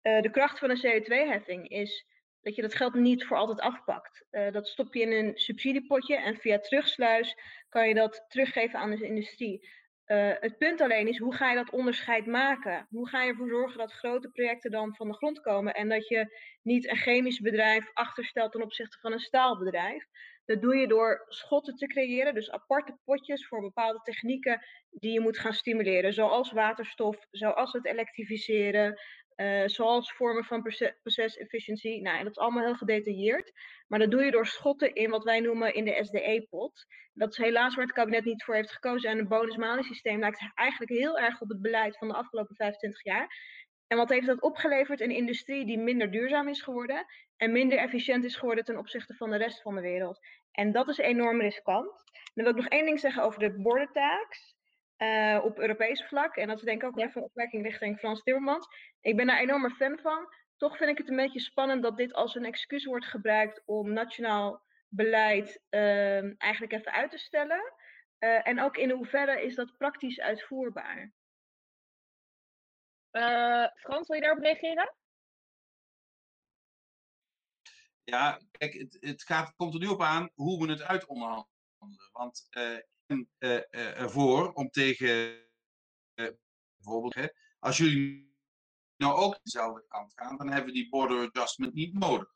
Uh, 0.08 0.20
de 0.20 0.30
kracht 0.30 0.58
van 0.58 0.70
een 0.70 0.84
CO2-heffing 0.86 1.68
is 1.68 2.06
dat 2.40 2.54
je 2.54 2.62
dat 2.62 2.74
geld 2.74 2.94
niet 2.94 3.24
voor 3.24 3.36
altijd 3.36 3.60
afpakt. 3.60 4.24
Uh, 4.30 4.52
dat 4.52 4.68
stop 4.68 4.94
je 4.94 5.00
in 5.00 5.12
een 5.12 5.38
subsidiepotje 5.38 6.16
en 6.16 6.36
via 6.36 6.58
terugsluis 6.58 7.36
kan 7.68 7.88
je 7.88 7.94
dat 7.94 8.24
teruggeven 8.28 8.78
aan 8.78 8.90
de 8.90 9.06
industrie. 9.06 9.68
Uh, 10.06 10.32
het 10.40 10.58
punt 10.58 10.80
alleen 10.80 11.08
is, 11.08 11.18
hoe 11.18 11.34
ga 11.34 11.50
je 11.50 11.56
dat 11.56 11.70
onderscheid 11.70 12.26
maken? 12.26 12.86
Hoe 12.90 13.08
ga 13.08 13.22
je 13.22 13.30
ervoor 13.30 13.48
zorgen 13.48 13.78
dat 13.78 13.92
grote 13.92 14.30
projecten 14.30 14.70
dan 14.70 14.94
van 14.94 15.08
de 15.08 15.14
grond 15.14 15.40
komen 15.40 15.74
en 15.74 15.88
dat 15.88 16.08
je 16.08 16.38
niet 16.62 16.90
een 16.90 16.96
chemisch 16.96 17.40
bedrijf 17.40 17.90
achterstelt 17.92 18.52
ten 18.52 18.62
opzichte 18.62 18.98
van 19.00 19.12
een 19.12 19.18
staalbedrijf? 19.18 20.06
Dat 20.44 20.62
doe 20.62 20.76
je 20.76 20.86
door 20.86 21.24
schotten 21.28 21.76
te 21.76 21.86
creëren, 21.86 22.34
dus 22.34 22.50
aparte 22.50 22.98
potjes 23.04 23.46
voor 23.46 23.60
bepaalde 23.60 24.00
technieken 24.02 24.66
die 24.90 25.12
je 25.12 25.20
moet 25.20 25.38
gaan 25.38 25.52
stimuleren, 25.52 26.12
zoals 26.12 26.52
waterstof, 26.52 27.26
zoals 27.30 27.72
het 27.72 27.86
elektrificeren, 27.86 29.00
uh, 29.40 29.62
zoals 29.66 30.12
vormen 30.12 30.44
van 30.44 30.62
procesefficiëntie. 31.02 32.02
Nou, 32.02 32.16
en 32.18 32.24
dat 32.24 32.32
is 32.32 32.38
allemaal 32.38 32.64
heel 32.64 32.74
gedetailleerd. 32.74 33.52
Maar 33.86 33.98
dat 33.98 34.10
doe 34.10 34.24
je 34.24 34.30
door 34.30 34.46
schotten 34.46 34.94
in 34.94 35.10
wat 35.10 35.24
wij 35.24 35.40
noemen 35.40 35.74
in 35.74 35.84
de 35.84 35.98
SDE-pot. 36.04 36.86
Dat 37.12 37.30
is 37.30 37.36
helaas 37.36 37.74
waar 37.74 37.84
het 37.84 37.94
kabinet 37.94 38.24
niet 38.24 38.44
voor 38.44 38.54
heeft 38.54 38.72
gekozen. 38.72 39.10
En 39.10 39.18
het 39.18 39.28
bonus-malus-systeem 39.28 40.18
lijkt 40.18 40.50
eigenlijk 40.54 40.90
heel 40.90 41.18
erg 41.18 41.40
op 41.40 41.48
het 41.48 41.60
beleid 41.60 41.98
van 41.98 42.08
de 42.08 42.14
afgelopen 42.14 42.56
25 42.56 43.04
jaar. 43.04 43.28
En 43.86 43.96
wat 43.96 44.08
heeft 44.08 44.26
dat 44.26 44.42
opgeleverd? 44.42 45.00
Een 45.00 45.10
industrie 45.10 45.66
die 45.66 45.78
minder 45.78 46.10
duurzaam 46.10 46.48
is 46.48 46.62
geworden 46.62 47.06
en 47.36 47.52
minder 47.52 47.78
efficiënt 47.78 48.24
is 48.24 48.36
geworden 48.36 48.64
ten 48.64 48.78
opzichte 48.78 49.14
van 49.14 49.30
de 49.30 49.36
rest 49.36 49.62
van 49.62 49.74
de 49.74 49.80
wereld. 49.80 50.18
En 50.52 50.72
dat 50.72 50.88
is 50.88 50.98
enorm 50.98 51.40
riskant. 51.40 52.04
Dan 52.34 52.44
wil 52.44 52.48
ik 52.48 52.56
nog 52.56 52.68
één 52.68 52.84
ding 52.84 53.00
zeggen 53.00 53.22
over 53.22 53.38
de 53.38 53.60
border 53.60 53.92
tax. 53.92 54.56
Uh, 54.98 55.40
op 55.44 55.58
Europees 55.58 56.04
vlak. 56.04 56.36
En 56.36 56.48
dat 56.48 56.58
is 56.58 56.64
denk 56.64 56.82
ik 56.82 56.88
ook 56.88 56.98
even 56.98 57.20
een 57.20 57.28
opmerking 57.28 57.62
richting 57.64 57.98
Frans 57.98 58.22
Timmermans. 58.22 58.66
Ik 59.00 59.16
ben 59.16 59.26
daar 59.26 59.40
enorm 59.40 59.70
fan 59.70 59.98
van. 59.98 60.34
Toch 60.56 60.76
vind 60.76 60.90
ik 60.90 60.98
het 60.98 61.08
een 61.08 61.16
beetje 61.16 61.40
spannend 61.40 61.82
dat 61.82 61.96
dit 61.96 62.12
als 62.12 62.34
een 62.34 62.44
excuus 62.44 62.84
wordt 62.84 63.06
gebruikt 63.06 63.62
om 63.64 63.92
nationaal 63.92 64.62
beleid 64.88 65.62
uh, 65.70 66.42
eigenlijk 66.42 66.72
even 66.72 66.92
uit 66.92 67.10
te 67.10 67.18
stellen. 67.18 67.72
Uh, 68.18 68.48
en 68.48 68.60
ook 68.60 68.76
in 68.76 68.90
hoeverre 68.90 69.42
is 69.42 69.54
dat 69.54 69.76
praktisch 69.76 70.20
uitvoerbaar? 70.20 71.12
Frans, 73.74 74.08
wil 74.08 74.16
je 74.16 74.22
daarop 74.22 74.42
reageren? 74.42 74.94
Ja, 78.04 78.40
kijk, 78.50 78.72
het, 78.72 78.96
het 79.00 79.22
gaat, 79.22 79.54
komt 79.56 79.74
er 79.74 79.80
nu 79.80 79.86
op 79.86 80.02
aan 80.02 80.30
hoe 80.34 80.66
we 80.66 80.72
het 80.72 80.82
uitonderhandelen. 80.82 81.48
Want 82.12 82.48
uh, 83.08 83.98
ervoor 84.00 84.52
om 84.52 84.70
tegen 84.70 85.46
bijvoorbeeld, 86.76 87.14
hè, 87.14 87.26
als 87.58 87.76
jullie 87.76 88.36
nou 88.96 89.14
ook 89.14 89.38
dezelfde 89.42 89.84
kant 89.88 90.12
gaan, 90.14 90.36
dan 90.36 90.48
hebben 90.48 90.66
we 90.66 90.80
die 90.80 90.88
border 90.88 91.30
adjustment 91.30 91.74
niet 91.74 91.94
nodig. 91.94 92.34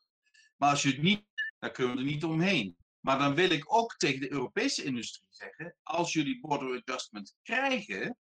Maar 0.57 0.69
als 0.69 0.81
je 0.81 0.89
het 0.89 1.01
niet, 1.01 1.23
dan 1.59 1.71
kunnen 1.71 1.95
we 1.95 2.01
er 2.01 2.07
niet 2.07 2.23
omheen. 2.23 2.77
Maar 2.99 3.17
dan 3.17 3.35
wil 3.35 3.49
ik 3.49 3.73
ook 3.73 3.95
tegen 3.97 4.19
de 4.19 4.31
Europese 4.31 4.83
industrie 4.83 5.27
zeggen, 5.29 5.75
als 5.83 6.13
jullie 6.13 6.39
border 6.39 6.81
adjustment 6.85 7.35
krijgen, 7.41 8.17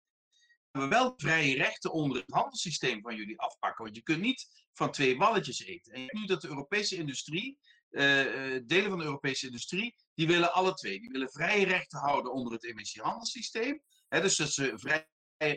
we 0.70 0.88
wel 0.88 1.14
vrije 1.16 1.56
rechten 1.56 1.92
onder 1.92 2.18
het 2.18 2.30
handelssysteem 2.30 3.00
van 3.00 3.16
jullie 3.16 3.40
afpakken. 3.40 3.84
Want 3.84 3.96
je 3.96 4.02
kunt 4.02 4.20
niet 4.20 4.68
van 4.72 4.90
twee 4.90 5.16
balletjes 5.16 5.64
eten. 5.64 5.92
En 5.92 6.08
nu 6.10 6.26
dat 6.26 6.40
de 6.40 6.48
Europese 6.48 6.96
industrie, 6.96 7.58
delen 7.90 8.88
van 8.88 8.98
de 8.98 9.04
Europese 9.04 9.46
industrie, 9.46 9.94
die 10.20 10.28
willen 10.28 10.52
alle 10.52 10.74
twee. 10.74 11.00
Die 11.00 11.10
willen 11.10 11.30
vrije 11.30 11.64
rechten 11.64 11.98
houden 11.98 12.32
onder 12.32 12.52
het 12.52 12.64
emissiehandelssysteem. 12.64 13.82
Hè, 14.08 14.20
dus 14.20 14.36
dat 14.36 14.52
ze 14.52 14.72
vrij 14.74 15.08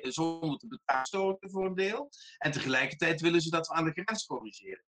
zonder 0.01 0.59
te 0.59 0.67
betalen 0.67 1.37
voor 1.39 1.65
een 1.65 1.75
deel. 1.75 2.11
En 2.37 2.51
tegelijkertijd 2.51 3.21
willen 3.21 3.41
ze 3.41 3.49
dat 3.49 3.67
we 3.67 3.73
aan 3.73 3.85
de 3.85 4.03
grens 4.03 4.25
corrigeren. 4.25 4.85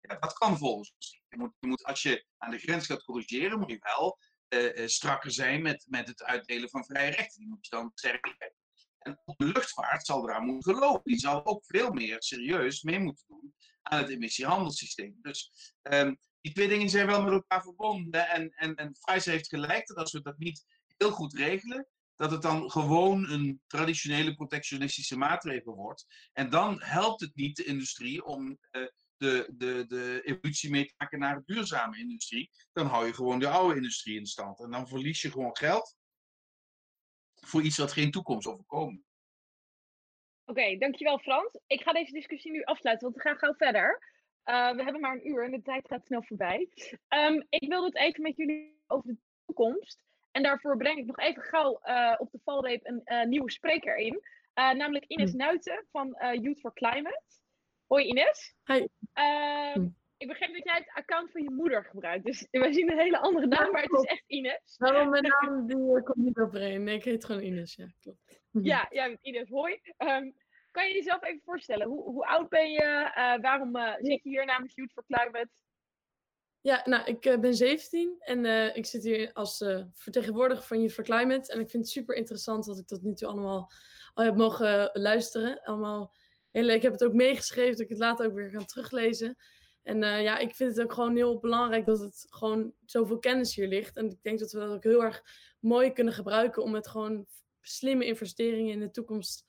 Ja, 0.00 0.18
dat 0.18 0.32
kan 0.32 0.58
volgens 0.58 0.92
ons 0.92 1.22
je 1.28 1.36
moet, 1.36 1.52
je 1.58 1.66
moet, 1.66 1.84
Als 1.84 2.02
je 2.02 2.24
aan 2.36 2.50
de 2.50 2.58
grens 2.58 2.86
gaat 2.86 3.04
corrigeren, 3.04 3.58
moet 3.58 3.70
je 3.70 3.78
wel 3.80 4.18
uh, 4.48 4.86
strakker 4.86 5.30
zijn 5.30 5.62
met, 5.62 5.84
met 5.88 6.08
het 6.08 6.22
uitdelen 6.22 6.70
van 6.70 6.84
vrije 6.84 7.10
rechten. 7.10 7.38
Die 7.38 7.48
moet 7.48 7.66
je 7.66 7.76
dan 7.76 7.90
sterker 7.94 8.54
En 8.98 9.22
de 9.24 9.44
luchtvaart 9.44 10.06
zal 10.06 10.28
eraan 10.28 10.44
moeten 10.44 10.74
geloven. 10.74 11.02
Die 11.04 11.18
zal 11.18 11.46
ook 11.46 11.64
veel 11.64 11.90
meer 11.90 12.22
serieus 12.22 12.82
mee 12.82 12.98
moeten 12.98 13.24
doen 13.26 13.54
aan 13.82 13.98
het 13.98 14.08
emissiehandelssysteem. 14.08 15.18
Dus 15.22 15.50
um, 15.82 16.18
die 16.46 16.54
twee 16.54 16.68
dingen 16.68 16.88
zijn 16.88 17.06
wel 17.06 17.22
met 17.22 17.32
elkaar 17.32 17.62
verbonden. 17.62 18.28
En, 18.28 18.50
en, 18.54 18.74
en 18.74 18.92
Pfizer 18.92 19.32
heeft 19.32 19.48
gelijk 19.48 19.86
dat 19.86 19.96
als 19.96 20.12
we 20.12 20.20
dat 20.20 20.38
niet 20.38 20.64
heel 20.96 21.10
goed 21.10 21.34
regelen, 21.34 21.86
dat 22.16 22.30
het 22.30 22.42
dan 22.42 22.70
gewoon 22.70 23.30
een 23.30 23.60
traditionele 23.66 24.34
protectionistische 24.34 25.16
maatregel 25.16 25.74
wordt. 25.74 26.06
En 26.32 26.50
dan 26.50 26.82
helpt 26.82 27.20
het 27.20 27.34
niet 27.34 27.56
de 27.56 27.64
industrie 27.64 28.24
om 28.24 28.48
uh, 28.48 28.86
de, 29.16 29.52
de, 29.56 29.84
de 29.88 30.20
evolutie 30.24 30.70
mee 30.70 30.86
te 30.86 30.94
maken 30.96 31.18
naar 31.18 31.36
een 31.36 31.42
duurzame 31.46 31.98
industrie. 31.98 32.50
Dan 32.72 32.86
hou 32.86 33.06
je 33.06 33.14
gewoon 33.14 33.38
de 33.38 33.48
oude 33.48 33.76
industrie 33.76 34.18
in 34.18 34.26
stand. 34.26 34.60
En 34.60 34.70
dan 34.70 34.88
verlies 34.88 35.22
je 35.22 35.30
gewoon 35.30 35.56
geld 35.56 35.96
voor 37.34 37.62
iets 37.62 37.78
wat 37.78 37.92
geen 37.92 38.10
toekomst 38.10 38.46
overkomt. 38.46 39.04
Oké, 40.44 40.76
dankjewel 40.78 41.18
Frans. 41.18 41.58
Ik 41.66 41.82
ga 41.82 41.92
deze 41.92 42.12
discussie 42.12 42.52
nu 42.52 42.62
afsluiten, 42.62 43.04
want 43.04 43.22
we 43.22 43.28
gaan 43.28 43.38
gauw 43.38 43.54
verder. 43.54 44.14
Uh, 44.46 44.70
we 44.70 44.82
hebben 44.82 45.00
maar 45.00 45.12
een 45.12 45.28
uur 45.28 45.44
en 45.44 45.50
de 45.50 45.62
tijd 45.62 45.86
gaat 45.86 46.06
snel 46.06 46.22
voorbij. 46.22 46.68
Um, 47.08 47.46
ik 47.48 47.68
wilde 47.68 47.86
het 47.86 47.96
even 47.96 48.22
met 48.22 48.36
jullie 48.36 48.82
over 48.86 49.08
de 49.08 49.16
toekomst. 49.46 50.04
En 50.30 50.42
daarvoor 50.42 50.76
breng 50.76 50.98
ik 50.98 51.06
nog 51.06 51.18
even 51.18 51.42
gauw 51.42 51.80
uh, 51.84 52.14
op 52.18 52.30
de 52.32 52.40
valreep 52.44 52.86
een 52.86 53.00
uh, 53.04 53.24
nieuwe 53.24 53.50
spreker 53.50 53.96
in. 53.96 54.22
namelijk 54.54 55.04
Ines 55.04 55.30
hm. 55.30 55.36
Nuiten 55.36 55.86
van 55.90 56.16
Youth 56.40 56.60
for 56.60 56.72
Climate. 56.72 57.22
Hoi 57.86 58.04
Ines. 58.04 58.54
Hi. 58.64 58.86
Ehm, 59.12 59.80
hm. 59.80 59.88
Ik 60.18 60.28
begrijp 60.28 60.52
dat 60.52 60.64
jij 60.64 60.74
het 60.74 60.90
account 60.94 61.30
van 61.30 61.42
je 61.42 61.50
moeder 61.50 61.84
gebruikt. 61.84 62.24
Dus 62.24 62.46
we 62.50 62.72
zien 62.72 62.90
een 62.90 62.98
hele 62.98 63.18
andere 63.18 63.46
naam, 63.46 63.70
maar 63.70 63.82
het 63.82 63.92
is 63.92 64.04
echt 64.04 64.24
Ines. 64.26 64.74
Waarom 64.78 65.08
mijn 65.08 65.24
naam 65.40 65.66
die 65.66 66.02
komt 66.02 66.16
niet 66.16 66.38
overeen. 66.38 66.84
Nee, 66.84 66.96
ik 66.96 67.04
heet 67.04 67.24
gewoon 67.24 67.42
Ines, 67.42 67.74
ja, 67.74 67.86
klopt. 68.00 68.40
Ja, 68.50 68.86
jij 68.90 69.08
bent 69.08 69.18
Ines. 69.22 69.48
Hoi. 69.48 69.80
Um, 69.98 70.34
kan 70.76 70.88
je 70.88 70.94
jezelf 70.94 71.22
even 71.22 71.42
voorstellen? 71.44 71.86
Hoe, 71.86 72.02
hoe 72.02 72.26
oud 72.26 72.48
ben 72.48 72.70
je? 72.70 73.12
Uh, 73.16 73.40
waarom 73.40 73.76
uh, 73.76 73.94
zit 73.94 74.22
je 74.22 74.28
hier 74.28 74.46
namens 74.46 74.74
Youth 74.74 74.92
for 74.92 75.04
Climate? 75.06 75.48
Ja, 76.60 76.82
nou, 76.84 77.04
ik 77.04 77.26
uh, 77.26 77.38
ben 77.38 77.54
17 77.54 78.16
en 78.18 78.74
ik 78.76 78.86
zit 78.86 79.02
hier 79.02 79.32
als 79.32 79.64
vertegenwoordiger 79.92 80.64
van 80.64 80.80
Youth 80.80 80.92
for 80.92 81.04
Climate. 81.04 81.52
En 81.52 81.60
ik 81.60 81.70
vind 81.70 81.82
het 81.82 81.92
super 81.92 82.16
interessant 82.16 82.64
dat 82.64 82.78
ik 82.78 82.86
tot 82.86 83.02
nu 83.02 83.14
toe 83.14 83.28
allemaal 83.28 83.70
al 84.14 84.24
heb 84.24 84.36
mogen 84.36 84.90
luisteren. 84.92 85.60
Allemaal 85.62 86.14
heel. 86.50 86.68
Ik 86.68 86.82
heb 86.82 86.92
het 86.92 87.04
ook 87.04 87.12
meegeschreven, 87.12 87.70
dat 87.70 87.80
ik 87.80 87.88
het 87.88 87.98
later 87.98 88.26
ook 88.26 88.34
weer 88.34 88.50
kan 88.50 88.66
teruglezen. 88.66 89.36
En 89.82 89.98
ja, 89.98 90.38
ik 90.38 90.54
vind 90.54 90.76
het 90.76 90.84
ook 90.84 90.92
gewoon 90.92 91.16
heel 91.16 91.38
belangrijk 91.38 91.86
dat 91.86 92.00
het 92.00 92.26
gewoon 92.28 92.72
zoveel 92.84 93.18
kennis 93.18 93.54
hier 93.54 93.68
ligt. 93.68 93.96
En 93.96 94.10
ik 94.10 94.22
denk 94.22 94.38
dat 94.38 94.52
we 94.52 94.58
dat 94.58 94.70
ook 94.70 94.84
heel 94.84 95.04
erg 95.04 95.22
mooi 95.60 95.92
kunnen 95.92 96.14
gebruiken 96.14 96.62
om 96.62 96.74
het 96.74 96.88
gewoon 96.88 97.26
slimme 97.60 98.04
investeringen 98.04 98.72
in 98.72 98.80
de 98.80 98.90
toekomst 98.90 99.44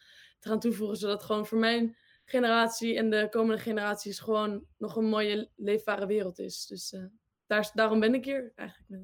te 0.48 0.54
gaan 0.54 0.62
toevoegen. 0.62 0.98
Zodat 0.98 1.24
gewoon 1.24 1.46
voor 1.46 1.58
mijn 1.58 1.98
generatie 2.26 2.98
en 2.98 3.10
de 3.10 3.28
komende 3.30 3.62
generaties 3.62 4.20
gewoon 4.20 4.66
nog 4.78 4.96
een 4.96 5.10
mooie 5.10 5.50
leefbare 5.56 6.06
wereld 6.06 6.40
is. 6.40 6.66
Dus 6.66 6.94
uh, 6.94 7.06
daar, 7.48 7.72
daarom 7.74 8.00
ben 8.00 8.14
ik 8.14 8.26
hier 8.26 8.52
eigenlijk. 8.56 9.04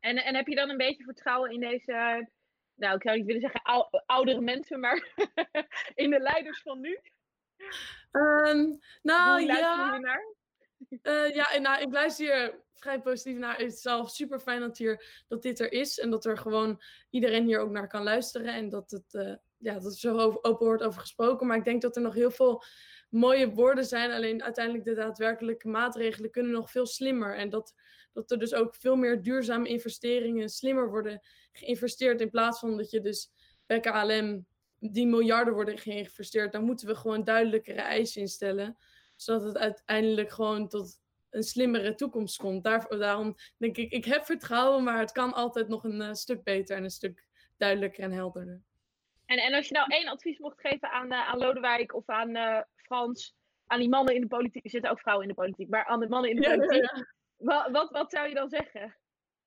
En, 0.00 0.16
en 0.16 0.34
heb 0.34 0.46
je 0.46 0.54
dan 0.54 0.70
een 0.70 0.76
beetje 0.76 1.04
vertrouwen 1.04 1.50
in 1.50 1.60
deze, 1.60 2.28
nou 2.74 2.94
ik 2.94 3.02
zou 3.02 3.16
niet 3.16 3.26
willen 3.26 3.40
zeggen 3.40 3.62
ou, 3.62 3.86
oudere 4.06 4.40
mensen, 4.40 4.80
maar 4.80 5.14
in 5.94 6.10
de 6.10 6.20
leiders 6.20 6.62
van 6.62 6.80
nu? 6.80 7.00
Um, 8.12 8.78
nou 9.02 9.42
ja. 9.42 10.00
Uh, 11.02 11.34
ja, 11.34 11.52
en, 11.52 11.62
nou, 11.62 11.82
ik 11.82 11.92
luister 11.92 12.26
hier 12.26 12.60
vrij 12.74 13.00
positief 13.00 13.38
naar. 13.38 13.56
Het 13.56 13.72
is 13.72 13.80
zelf 13.80 14.10
super 14.10 14.40
fijn 14.40 14.60
dat, 14.60 14.78
hier, 14.78 15.24
dat 15.28 15.42
dit 15.42 15.60
er 15.60 15.72
is. 15.72 15.98
En 15.98 16.10
dat 16.10 16.24
er 16.24 16.38
gewoon 16.38 16.82
iedereen 17.10 17.46
hier 17.46 17.60
ook 17.60 17.70
naar 17.70 17.88
kan 17.88 18.02
luisteren. 18.02 18.54
En 18.54 18.68
dat 18.68 18.90
het 18.90 19.14
uh, 19.14 19.34
ja, 19.58 19.74
dat 19.74 19.84
er 19.84 19.98
zo 19.98 20.18
open 20.42 20.66
wordt 20.66 20.82
over 20.82 21.00
gesproken. 21.00 21.46
Maar 21.46 21.56
ik 21.56 21.64
denk 21.64 21.82
dat 21.82 21.96
er 21.96 22.02
nog 22.02 22.14
heel 22.14 22.30
veel 22.30 22.62
mooie 23.10 23.50
woorden 23.50 23.84
zijn. 23.84 24.10
Alleen 24.10 24.42
uiteindelijk 24.42 24.84
de 24.84 24.94
daadwerkelijke 24.94 25.68
maatregelen 25.68 26.30
kunnen 26.30 26.52
nog 26.52 26.70
veel 26.70 26.86
slimmer. 26.86 27.36
En 27.36 27.50
dat, 27.50 27.74
dat 28.12 28.30
er 28.30 28.38
dus 28.38 28.54
ook 28.54 28.74
veel 28.74 28.96
meer 28.96 29.22
duurzame 29.22 29.68
investeringen 29.68 30.48
slimmer 30.48 30.90
worden 30.90 31.20
geïnvesteerd. 31.52 32.20
In 32.20 32.30
plaats 32.30 32.58
van 32.58 32.76
dat 32.76 32.90
je 32.90 33.00
dus 33.00 33.30
bij 33.66 33.80
KLM 33.80 34.46
die 34.78 35.06
miljarden 35.06 35.54
worden 35.54 35.78
geïnvesteerd. 35.78 36.52
Dan 36.52 36.64
moeten 36.64 36.86
we 36.86 36.94
gewoon 36.94 37.24
duidelijkere 37.24 37.80
eisen 37.80 38.20
instellen. 38.20 38.76
Zodat 39.16 39.42
het 39.42 39.58
uiteindelijk 39.58 40.30
gewoon 40.32 40.68
tot 40.68 41.00
een 41.30 41.42
slimmere 41.42 41.94
toekomst 41.94 42.36
komt. 42.36 42.64
Daar, 42.64 42.98
daarom 42.98 43.34
denk 43.56 43.76
ik, 43.76 43.92
ik 43.92 44.04
heb 44.04 44.24
vertrouwen, 44.24 44.84
maar 44.84 44.98
het 44.98 45.12
kan 45.12 45.34
altijd 45.34 45.68
nog 45.68 45.84
een 45.84 46.00
uh, 46.00 46.12
stuk 46.12 46.42
beter 46.42 46.76
en 46.76 46.84
een 46.84 46.90
stuk 46.90 47.26
duidelijker 47.56 48.04
en 48.04 48.12
helderder. 48.12 48.62
En, 49.24 49.38
en 49.38 49.54
als 49.54 49.68
je 49.68 49.74
nou 49.74 49.86
één 49.90 50.08
advies 50.08 50.38
mocht 50.38 50.60
geven 50.60 50.90
aan, 50.90 51.12
uh, 51.12 51.28
aan 51.28 51.38
Lodewijk 51.38 51.94
of 51.94 52.08
aan 52.08 52.36
uh, 52.36 52.60
Frans, 52.76 53.34
aan 53.66 53.78
die 53.78 53.88
mannen 53.88 54.14
in 54.14 54.20
de 54.20 54.26
politiek, 54.26 54.64
er 54.64 54.70
zitten 54.70 54.90
ook 54.90 55.00
vrouwen 55.00 55.28
in 55.28 55.34
de 55.34 55.40
politiek, 55.40 55.68
maar 55.68 55.84
aan 55.84 56.00
de 56.00 56.08
mannen 56.08 56.30
in 56.30 56.36
de 56.36 56.48
politiek, 56.48 56.90
ja, 56.90 56.96
ja. 56.96 57.06
Wat, 57.36 57.70
wat, 57.70 57.90
wat, 57.90 58.10
zou 58.10 58.28
je 58.28 58.34
dan 58.34 58.48
zeggen? 58.48 58.96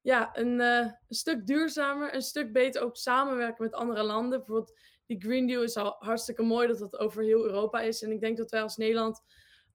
Ja, 0.01 0.30
een, 0.34 0.59
een, 0.59 0.95
stuk 1.09 1.45
duurzamer, 1.47 2.13
een 2.13 2.22
stuk 2.22 2.53
beter 2.53 2.82
ook 2.82 2.95
samenwerken 2.95 3.63
met 3.63 3.74
andere 3.74 4.03
landen. 4.03 4.38
Bijvoorbeeld 4.38 4.80
die 5.05 5.22
Green 5.22 5.47
Deal 5.47 5.63
is 5.63 5.78
al 5.78 5.95
hartstikke 5.99 6.43
mooi 6.43 6.67
dat 6.67 6.80
dat 6.80 6.97
over 6.97 7.24
heel 7.24 7.43
Europa 7.43 7.82
is. 7.82 8.01
En 8.01 8.11
ik 8.11 8.22
denk 8.22 8.38
dat 8.38 8.51
wij 8.51 8.61
als 8.61 8.78
Nederland 8.78 9.22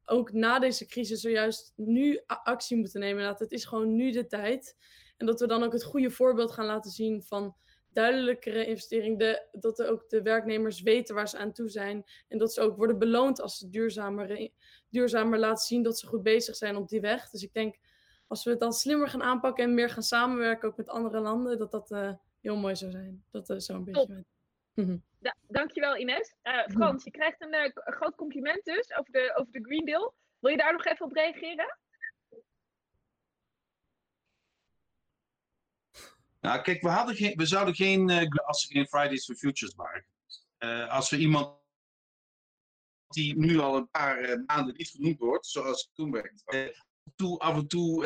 ook 0.05 0.33
na 0.33 0.59
deze 0.59 0.87
crisis 0.87 1.21
zojuist 1.21 1.73
nu 1.77 2.21
actie 2.27 2.77
moeten 2.77 3.01
nemen. 3.01 3.25
Dat 3.25 3.39
het 3.39 3.53
is 3.53 3.65
gewoon 3.65 3.95
nu 3.95 4.11
de 4.11 4.27
tijd. 4.27 4.77
En 5.17 5.27
dat 5.27 5.41
we 5.41 5.47
dan 5.47 5.63
ook 5.63 5.73
het 5.73 5.85
goede 5.85 6.11
voorbeeld 6.11 6.53
gaan 6.53 6.67
laten 6.67 6.91
zien 6.91 7.23
van 7.23 7.57
duidelijkere 7.89 8.67
investering. 8.67 9.19
De, 9.19 9.47
dat 9.53 9.79
er 9.79 9.91
ook 9.91 10.09
de 10.09 10.23
werknemers 10.23 10.83
weten 10.83 11.15
waar 11.15 11.29
ze 11.29 11.39
aan 11.39 11.53
toe 11.53 11.69
zijn. 11.69 12.05
En 12.29 12.39
dat 12.39 12.53
ze 12.53 12.61
ook 12.61 12.77
worden 12.77 12.99
beloond 12.99 13.41
als 13.41 13.59
ze 13.59 13.71
duurzamer, 13.71 14.51
duurzamer 14.89 15.39
laten 15.39 15.65
zien 15.65 15.83
dat 15.83 15.99
ze 15.99 16.07
goed 16.07 16.23
bezig 16.23 16.57
zijn 16.57 16.77
op 16.77 16.89
die 16.89 17.01
weg. 17.01 17.31
Dus 17.31 17.43
ik 17.43 17.53
denk, 17.53 17.77
als 18.27 18.45
we 18.45 18.51
het 18.51 18.61
dan 18.61 18.73
slimmer 18.73 19.09
gaan 19.09 19.23
aanpakken 19.23 19.65
en 19.65 19.75
meer 19.75 19.91
gaan 19.91 20.03
samenwerken 20.03 20.69
ook 20.69 20.77
met 20.77 20.89
andere 20.89 21.21
landen, 21.21 21.59
dat 21.59 21.71
dat 21.71 21.91
uh, 21.91 22.13
heel 22.41 22.57
mooi 22.57 22.77
zou 22.77 22.91
zijn. 22.91 23.25
Dat 23.31 23.51
is 23.51 23.69
uh, 23.69 23.77
zo'n 23.77 23.85
beetje. 23.85 24.25
Ja, 25.19 25.37
dankjewel 25.49 25.97
Ines. 25.97 26.35
Uh, 26.43 26.67
Frans, 26.67 27.05
je 27.05 27.11
krijgt 27.11 27.43
een, 27.43 27.55
een 27.55 27.93
groot 27.93 28.15
compliment 28.15 28.65
dus 28.65 28.93
over 28.93 29.13
de, 29.13 29.33
over 29.37 29.53
de 29.53 29.65
Green 29.65 29.85
Deal. 29.85 30.15
Wil 30.39 30.51
je 30.51 30.57
daar 30.57 30.73
nog 30.73 30.85
even 30.85 31.07
op 31.07 31.13
reageren? 31.13 31.79
Nou, 36.41 36.63
kijk, 36.63 36.83
we, 36.83 36.89
hadden 36.89 37.15
geen, 37.15 37.37
we 37.37 37.47
zouden 37.47 37.75
geen, 37.75 38.11
uh, 38.11 38.47
als 38.47 38.65
er 38.65 38.71
geen 38.71 38.87
Fridays 38.87 39.25
for 39.25 39.35
Futures 39.35 39.75
waren. 39.75 40.07
Uh, 40.59 40.91
als 40.91 41.11
we 41.11 41.17
iemand 41.17 41.63
die 43.09 43.39
nu 43.39 43.59
al 43.59 43.77
een 43.77 43.91
paar 43.91 44.21
uh, 44.21 44.47
maanden 44.47 44.75
niet 44.77 44.89
genoemd 44.89 45.19
wordt, 45.19 45.47
zoals 45.47 45.91
toen 45.95 46.11
werkt. 46.11 46.45
toe, 47.17 47.39
af 47.39 47.57
en 47.57 47.67
toe, 47.67 48.03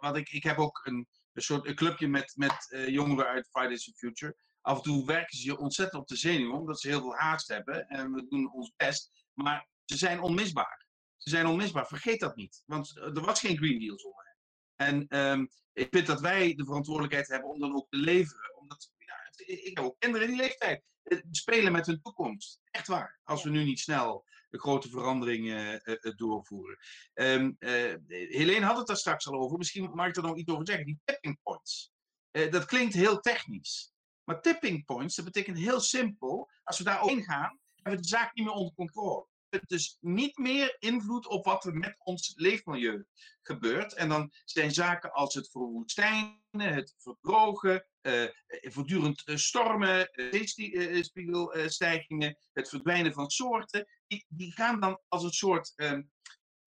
want 0.00 0.16
ik, 0.16 0.30
ik 0.30 0.42
heb 0.42 0.58
ook 0.58 0.80
een, 0.84 1.08
een 1.32 1.42
soort 1.42 1.66
een 1.66 1.74
clubje 1.74 2.08
met, 2.08 2.32
met 2.36 2.86
jongeren 2.86 3.26
uit 3.26 3.48
Fridays 3.50 3.84
for 3.84 3.94
Future. 3.94 4.36
Af 4.64 4.76
en 4.76 4.82
toe 4.82 5.06
werken 5.06 5.36
ze 5.36 5.42
hier 5.42 5.56
ontzettend 5.56 6.02
op 6.02 6.08
de 6.08 6.16
zenuwen, 6.16 6.58
omdat 6.58 6.80
ze 6.80 6.88
heel 6.88 7.00
veel 7.00 7.14
haast 7.14 7.48
hebben. 7.48 7.88
En 7.88 8.12
we 8.12 8.26
doen 8.28 8.52
ons 8.52 8.72
best. 8.76 9.10
Maar 9.32 9.68
ze 9.84 9.96
zijn 9.96 10.20
onmisbaar. 10.20 10.86
Ze 11.16 11.30
zijn 11.30 11.46
onmisbaar. 11.46 11.86
Vergeet 11.86 12.20
dat 12.20 12.36
niet. 12.36 12.62
Want 12.66 12.96
er 12.96 13.24
was 13.24 13.40
geen 13.40 13.56
Green 13.56 13.78
Deal 13.78 13.98
zonder 13.98 14.24
hen. 14.24 15.08
En 15.08 15.18
um, 15.18 15.48
ik 15.72 15.88
vind 15.90 16.06
dat 16.06 16.20
wij 16.20 16.54
de 16.54 16.64
verantwoordelijkheid 16.64 17.28
hebben 17.28 17.50
om 17.50 17.60
dan 17.60 17.74
ook 17.74 17.86
te 17.90 17.96
leveren. 17.96 18.56
Omdat, 18.58 18.90
ja, 18.98 19.14
ik 19.46 19.76
heb 19.76 19.84
ook 19.84 19.98
kinderen 19.98 20.28
in 20.28 20.34
die 20.34 20.42
leeftijd. 20.42 20.82
Spelen 21.30 21.72
met 21.72 21.86
hun 21.86 22.02
toekomst. 22.02 22.60
Echt 22.70 22.86
waar. 22.86 23.20
Als 23.24 23.44
we 23.44 23.50
nu 23.50 23.64
niet 23.64 23.80
snel 23.80 24.24
de 24.50 24.60
grote 24.60 24.88
veranderingen 24.88 25.80
uh, 25.84 25.96
uh, 26.00 26.12
doorvoeren. 26.16 26.78
Um, 27.14 27.56
uh, 27.58 27.94
Helene 28.08 28.64
had 28.64 28.76
het 28.76 28.86
daar 28.86 28.96
straks 28.96 29.26
al 29.26 29.40
over. 29.40 29.58
Misschien 29.58 29.90
mag 29.94 30.08
ik 30.08 30.16
er 30.16 30.22
nog 30.22 30.36
iets 30.36 30.52
over 30.52 30.66
zeggen. 30.66 30.86
Die 30.86 31.00
tipping 31.04 31.38
points. 31.42 31.92
dat 32.30 32.64
klinkt 32.64 32.94
heel 32.94 33.20
technisch. 33.20 33.93
Maar 34.24 34.40
tipping 34.40 34.84
points, 34.84 35.14
dat 35.14 35.24
betekent 35.24 35.58
heel 35.58 35.80
simpel. 35.80 36.50
Als 36.62 36.78
we 36.78 36.84
daar 36.84 37.00
gaan, 37.00 37.58
hebben 37.74 37.92
we 37.92 38.00
de 38.00 38.08
zaak 38.08 38.34
niet 38.34 38.44
meer 38.44 38.54
onder 38.54 38.74
controle 38.74 39.26
dus 39.66 39.98
niet 40.00 40.38
meer 40.38 40.76
invloed 40.78 41.26
op 41.26 41.44
wat 41.44 41.64
er 41.64 41.74
met 41.74 41.96
ons 41.98 42.32
leefmilieu 42.36 43.06
gebeurt. 43.42 43.94
En 43.94 44.08
dan 44.08 44.32
zijn 44.44 44.70
zaken 44.70 45.12
als 45.12 45.34
het 45.34 45.50
verwoestijnen, 45.50 46.42
het 46.50 46.94
verdrogen, 46.98 47.86
uh, 48.02 48.24
voortdurend 48.60 49.22
stormen, 49.26 50.08
zeespiegelstijgingen, 50.30 52.36
het 52.52 52.68
verdwijnen 52.68 53.12
van 53.12 53.30
soorten, 53.30 53.86
die, 54.06 54.24
die 54.28 54.52
gaan 54.52 54.80
dan 54.80 55.00
als 55.08 55.22
een 55.22 55.32
soort 55.32 55.72
uh, 55.76 55.98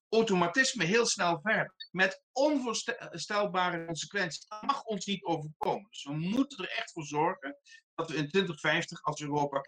automatisme 0.10 0.84
heel 0.84 1.05
snel 1.05 1.39
verder. 1.41 1.74
Met 1.91 2.24
onvoorstelbare 2.32 3.86
consequenties. 3.86 4.47
Dat 4.47 4.62
mag 4.62 4.84
ons 4.84 5.05
niet 5.05 5.24
overkomen. 5.24 5.88
Dus 5.89 6.03
we 6.03 6.14
moeten 6.14 6.58
er 6.58 6.70
echt 6.70 6.91
voor 6.91 7.05
zorgen 7.05 7.58
dat 7.95 8.10
we 8.10 8.16
in 8.16 8.30
2050 8.30 9.01
als 9.03 9.22
Europa 9.22 9.62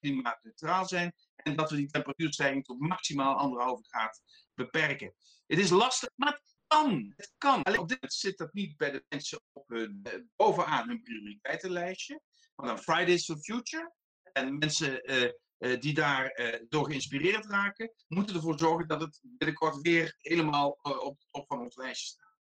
klimaatneutraal 0.00 0.88
zijn 0.88 1.14
en 1.36 1.56
dat 1.56 1.70
we 1.70 1.76
die 1.76 1.90
temperatuurstijging 1.90 2.64
tot 2.64 2.80
maximaal 2.80 3.36
anderhalve 3.36 3.84
graad 3.84 4.22
beperken. 4.54 5.14
Het 5.46 5.58
is 5.58 5.70
lastig, 5.70 6.10
maar 6.14 6.32
het 6.32 6.56
kan. 6.66 7.12
Het 7.16 7.34
kan. 7.38 7.62
Alleen 7.62 7.78
op 7.78 7.88
dit 7.88 8.00
moment 8.00 8.20
zit 8.20 8.38
dat 8.38 8.52
niet 8.52 8.76
bij 8.76 8.90
de 8.90 9.04
mensen 9.08 9.40
op 9.52 9.68
hun, 9.68 10.00
eh, 10.02 10.18
bovenaan 10.36 10.88
hun 10.88 11.02
prioriteitenlijstje. 11.02 12.20
Maar 12.54 12.66
dan 12.66 12.78
Fridays 12.78 13.24
for 13.24 13.38
Future. 13.38 13.94
En 14.32 14.58
mensen 14.58 15.12
uh, 15.12 15.30
die 15.58 15.94
daar 15.94 16.40
uh, 16.40 16.66
door 16.68 16.86
geïnspireerd 16.86 17.46
raken, 17.46 17.92
moeten 18.08 18.36
ervoor 18.36 18.58
zorgen 18.58 18.88
dat 18.88 19.00
het 19.00 19.20
binnenkort 19.22 19.80
weer 19.80 20.16
helemaal 20.18 20.78
op 20.82 21.18
de 21.20 21.26
top 21.30 21.46
van 21.46 21.60
ons 21.60 21.76
lijstje 21.76 22.06
staat. 22.06 22.38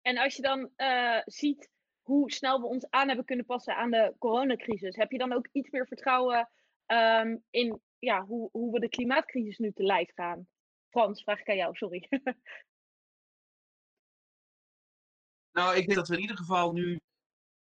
En 0.00 0.18
als 0.18 0.36
je 0.36 0.42
dan 0.42 0.70
ziet 1.24 1.70
hoe 2.02 2.32
snel 2.32 2.60
we 2.60 2.66
ons 2.66 2.90
aan 2.90 3.06
hebben 3.06 3.24
kunnen 3.24 3.46
passen 3.46 3.76
aan 3.76 3.90
de 3.90 4.14
coronacrisis, 4.18 4.96
heb 4.96 5.10
je 5.10 5.18
dan 5.18 5.32
ook 5.32 5.48
iets 5.52 5.70
meer 5.70 5.86
vertrouwen 5.86 6.50
um, 6.86 7.44
in 7.50 7.80
ja, 7.98 8.24
hoe, 8.24 8.48
hoe 8.52 8.72
we 8.72 8.80
de 8.80 8.88
klimaatcrisis 8.88 9.58
nu 9.58 9.72
te 9.72 9.82
lijf 9.82 10.12
gaan. 10.14 10.48
Frans, 10.88 11.22
vraag 11.22 11.40
ik 11.40 11.48
aan 11.48 11.56
jou, 11.56 11.76
sorry. 11.76 12.08
nou, 15.56 15.76
ik 15.76 15.86
denk 15.86 15.94
dat 15.94 16.08
we 16.08 16.14
in 16.14 16.20
ieder 16.20 16.36
geval 16.36 16.72
nu 16.72 17.00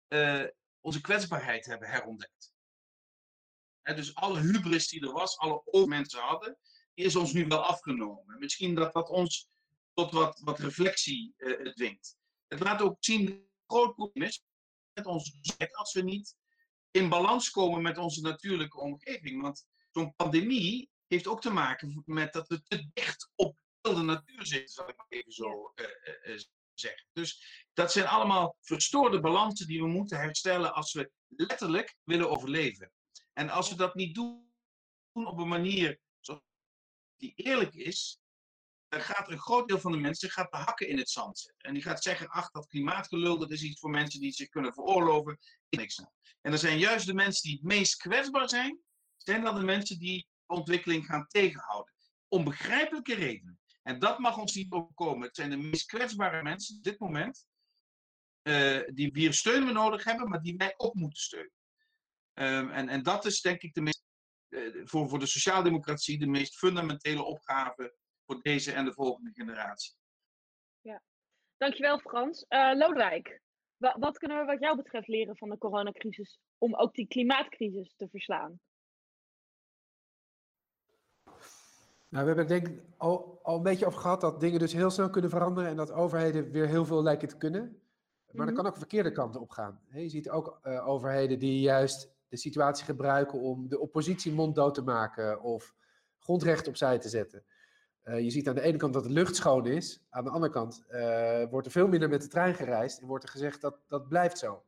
uh, 0.07 0.43
onze 0.79 1.01
kwetsbaarheid 1.01 1.65
hebben 1.65 1.89
herontdekt. 1.89 2.55
Dus 3.95 4.15
alle 4.15 4.39
hubris 4.39 4.87
die 4.87 5.01
er 5.01 5.11
was, 5.11 5.37
alle 5.37 5.87
mensen 5.87 6.19
hadden, 6.19 6.57
is 6.93 7.15
ons 7.15 7.33
nu 7.33 7.47
wel 7.47 7.63
afgenomen. 7.63 8.39
Misschien 8.39 8.75
dat 8.75 8.93
dat 8.93 9.09
ons 9.09 9.47
tot 9.93 10.11
wat, 10.11 10.39
wat 10.43 10.59
reflectie 10.59 11.33
uh, 11.37 11.73
dwingt. 11.73 12.17
Het 12.47 12.59
laat 12.59 12.81
ook 12.81 12.97
zien 12.99 13.25
dat 13.25 13.33
het 13.33 13.43
een 13.43 13.77
groot 13.77 13.95
probleem 13.95 14.27
is 14.27 14.43
met 14.93 15.05
onze 15.05 15.31
als 15.71 15.93
we 15.93 16.01
niet 16.01 16.35
in 16.91 17.09
balans 17.09 17.49
komen 17.49 17.81
met 17.81 17.97
onze 17.97 18.21
natuurlijke 18.21 18.79
omgeving. 18.79 19.41
Want 19.41 19.65
zo'n 19.91 20.15
pandemie 20.15 20.89
heeft 21.07 21.27
ook 21.27 21.41
te 21.41 21.49
maken 21.49 22.03
met 22.05 22.33
dat 22.33 22.47
we 22.47 22.63
te 22.63 22.89
dicht 22.93 23.31
op 23.35 23.57
de 23.81 23.95
natuur 23.95 24.45
zitten, 24.45 24.73
zal 24.73 24.89
ik 24.89 24.97
maar 24.97 25.05
even 25.09 25.31
zo 25.31 25.71
uh, 25.75 25.85
uh, 26.33 26.39
zeggen. 26.73 27.07
Dus 27.13 27.65
dat 27.73 27.91
zijn 27.91 28.07
allemaal 28.07 28.55
verstoorde 28.61 29.19
balansen 29.19 29.67
die 29.67 29.81
we 29.81 29.87
moeten 29.87 30.17
herstellen 30.19 30.73
als 30.73 30.93
we 30.93 31.11
letterlijk 31.27 31.95
willen 32.03 32.29
overleven. 32.29 32.91
En 33.37 33.49
als 33.49 33.69
we 33.69 33.75
dat 33.75 33.95
niet 33.95 34.15
doen 34.15 34.45
op 35.13 35.37
een 35.37 35.47
manier 35.47 35.99
die 37.17 37.33
eerlijk 37.35 37.73
is, 37.73 38.19
gaat 38.89 39.31
een 39.31 39.39
groot 39.39 39.67
deel 39.67 39.79
van 39.79 39.91
de 39.91 39.97
mensen 39.97 40.29
gaat 40.29 40.51
de 40.51 40.57
hakken 40.57 40.87
in 40.87 40.97
het 40.97 41.09
zand 41.09 41.39
zetten. 41.39 41.67
En 41.67 41.73
die 41.73 41.83
gaat 41.83 42.03
zeggen, 42.03 42.27
ach, 42.29 42.51
dat 42.51 42.67
klimaatgelul, 42.67 43.37
dat 43.37 43.51
is 43.51 43.63
iets 43.63 43.79
voor 43.79 43.89
mensen 43.89 44.19
die 44.19 44.31
zich 44.31 44.49
kunnen 44.49 44.73
veroorloven. 44.73 45.37
Niks. 45.69 45.97
En 46.41 46.51
er 46.51 46.57
zijn 46.57 46.77
juist 46.77 47.05
de 47.05 47.13
mensen 47.13 47.49
die 47.49 47.57
het 47.57 47.67
meest 47.67 47.95
kwetsbaar 47.95 48.49
zijn, 48.49 48.79
zijn 49.17 49.43
dan 49.43 49.55
de 49.55 49.65
mensen 49.65 49.99
die 49.99 50.27
ontwikkeling 50.45 51.05
gaan 51.05 51.27
tegenhouden. 51.27 51.93
Om 52.27 52.43
begrijpelijke 52.43 53.13
redenen. 53.13 53.59
En 53.83 53.99
dat 53.99 54.19
mag 54.19 54.37
ons 54.37 54.53
niet 54.53 54.71
overkomen. 54.71 55.27
Het 55.27 55.35
zijn 55.35 55.49
de 55.49 55.57
meest 55.57 55.85
kwetsbare 55.85 56.43
mensen 56.43 56.77
op 56.77 56.83
dit 56.83 56.99
moment, 56.99 57.45
uh, 58.43 58.81
die 58.93 59.09
hier 59.13 59.33
steun 59.33 59.65
we 59.65 59.71
nodig 59.71 60.03
hebben, 60.03 60.29
maar 60.29 60.41
die 60.41 60.57
wij 60.57 60.73
ook 60.77 60.93
moeten 60.93 61.21
steunen. 61.21 61.56
Um, 62.39 62.69
en, 62.69 62.89
en 62.89 63.03
dat 63.03 63.25
is 63.25 63.41
denk 63.41 63.61
ik 63.61 63.73
de 63.73 63.81
meest, 63.81 64.03
uh, 64.49 64.85
voor, 64.85 65.09
voor 65.09 65.19
de 65.19 65.25
sociaaldemocratie 65.25 66.19
de 66.19 66.27
meest 66.27 66.57
fundamentele 66.57 67.23
opgave 67.23 67.95
voor 68.25 68.41
deze 68.41 68.71
en 68.71 68.85
de 68.85 68.93
volgende 68.93 69.31
generatie. 69.33 69.95
Ja, 70.81 71.01
dankjewel 71.57 71.99
Frans. 71.99 72.45
Uh, 72.49 72.71
Lodewijk, 72.73 73.41
wat, 73.77 73.95
wat 73.99 74.17
kunnen 74.17 74.39
we 74.39 74.45
wat 74.45 74.59
jou 74.59 74.75
betreft 74.75 75.07
leren 75.07 75.37
van 75.37 75.49
de 75.49 75.57
coronacrisis 75.57 76.39
om 76.57 76.75
ook 76.75 76.93
die 76.93 77.07
klimaatcrisis 77.07 77.93
te 77.95 78.07
verslaan? 78.09 78.59
Nou, 82.09 82.25
we 82.25 82.35
hebben 82.35 82.47
denk 82.47 82.67
ik 82.67 82.83
al, 82.97 83.39
al 83.43 83.57
een 83.57 83.63
beetje 83.63 83.85
over 83.85 83.99
gehad 83.99 84.21
dat 84.21 84.39
dingen 84.39 84.59
dus 84.59 84.73
heel 84.73 84.89
snel 84.89 85.09
kunnen 85.09 85.29
veranderen 85.29 85.69
en 85.69 85.75
dat 85.75 85.91
overheden 85.91 86.51
weer 86.51 86.67
heel 86.67 86.85
veel 86.85 87.03
lijken 87.03 87.27
te 87.27 87.37
kunnen. 87.37 87.61
Maar 87.61 87.71
mm 87.71 88.37
-hmm. 88.37 88.45
dat 88.45 88.55
kan 88.55 88.65
ook 88.65 88.77
verkeerde 88.77 89.11
kanten 89.11 89.41
op 89.41 89.49
gaan. 89.49 89.81
Je 89.89 90.09
ziet 90.09 90.29
ook 90.29 90.59
uh, 90.63 90.87
overheden 90.87 91.39
die 91.39 91.61
juist 91.61 92.15
de 92.29 92.37
situatie 92.37 92.85
gebruiken 92.85 93.39
om 93.39 93.69
de 93.69 93.79
oppositie 93.79 94.33
monddood 94.33 94.73
te 94.73 94.81
maken 94.81 95.41
of 95.41 95.75
grondrechten 96.19 96.67
opzij 96.67 96.99
te 96.99 97.09
zetten. 97.09 97.43
Uh, 98.03 98.19
je 98.19 98.29
ziet 98.29 98.47
aan 98.47 98.55
de 98.55 98.61
ene 98.61 98.77
kant 98.77 98.93
dat 98.93 99.03
de 99.03 99.09
lucht 99.09 99.35
schoon 99.35 99.65
is, 99.65 100.05
aan 100.09 100.23
de 100.23 100.29
andere 100.29 100.51
kant 100.51 100.83
uh, 100.89 101.43
wordt 101.49 101.65
er 101.65 101.71
veel 101.71 101.87
minder 101.87 102.09
met 102.09 102.21
de 102.21 102.27
trein 102.27 102.55
gereisd 102.55 102.99
en 102.99 103.07
wordt 103.07 103.23
er 103.23 103.29
gezegd 103.29 103.61
dat 103.61 103.79
dat 103.87 104.07
blijft 104.07 104.37
zo. 104.37 104.63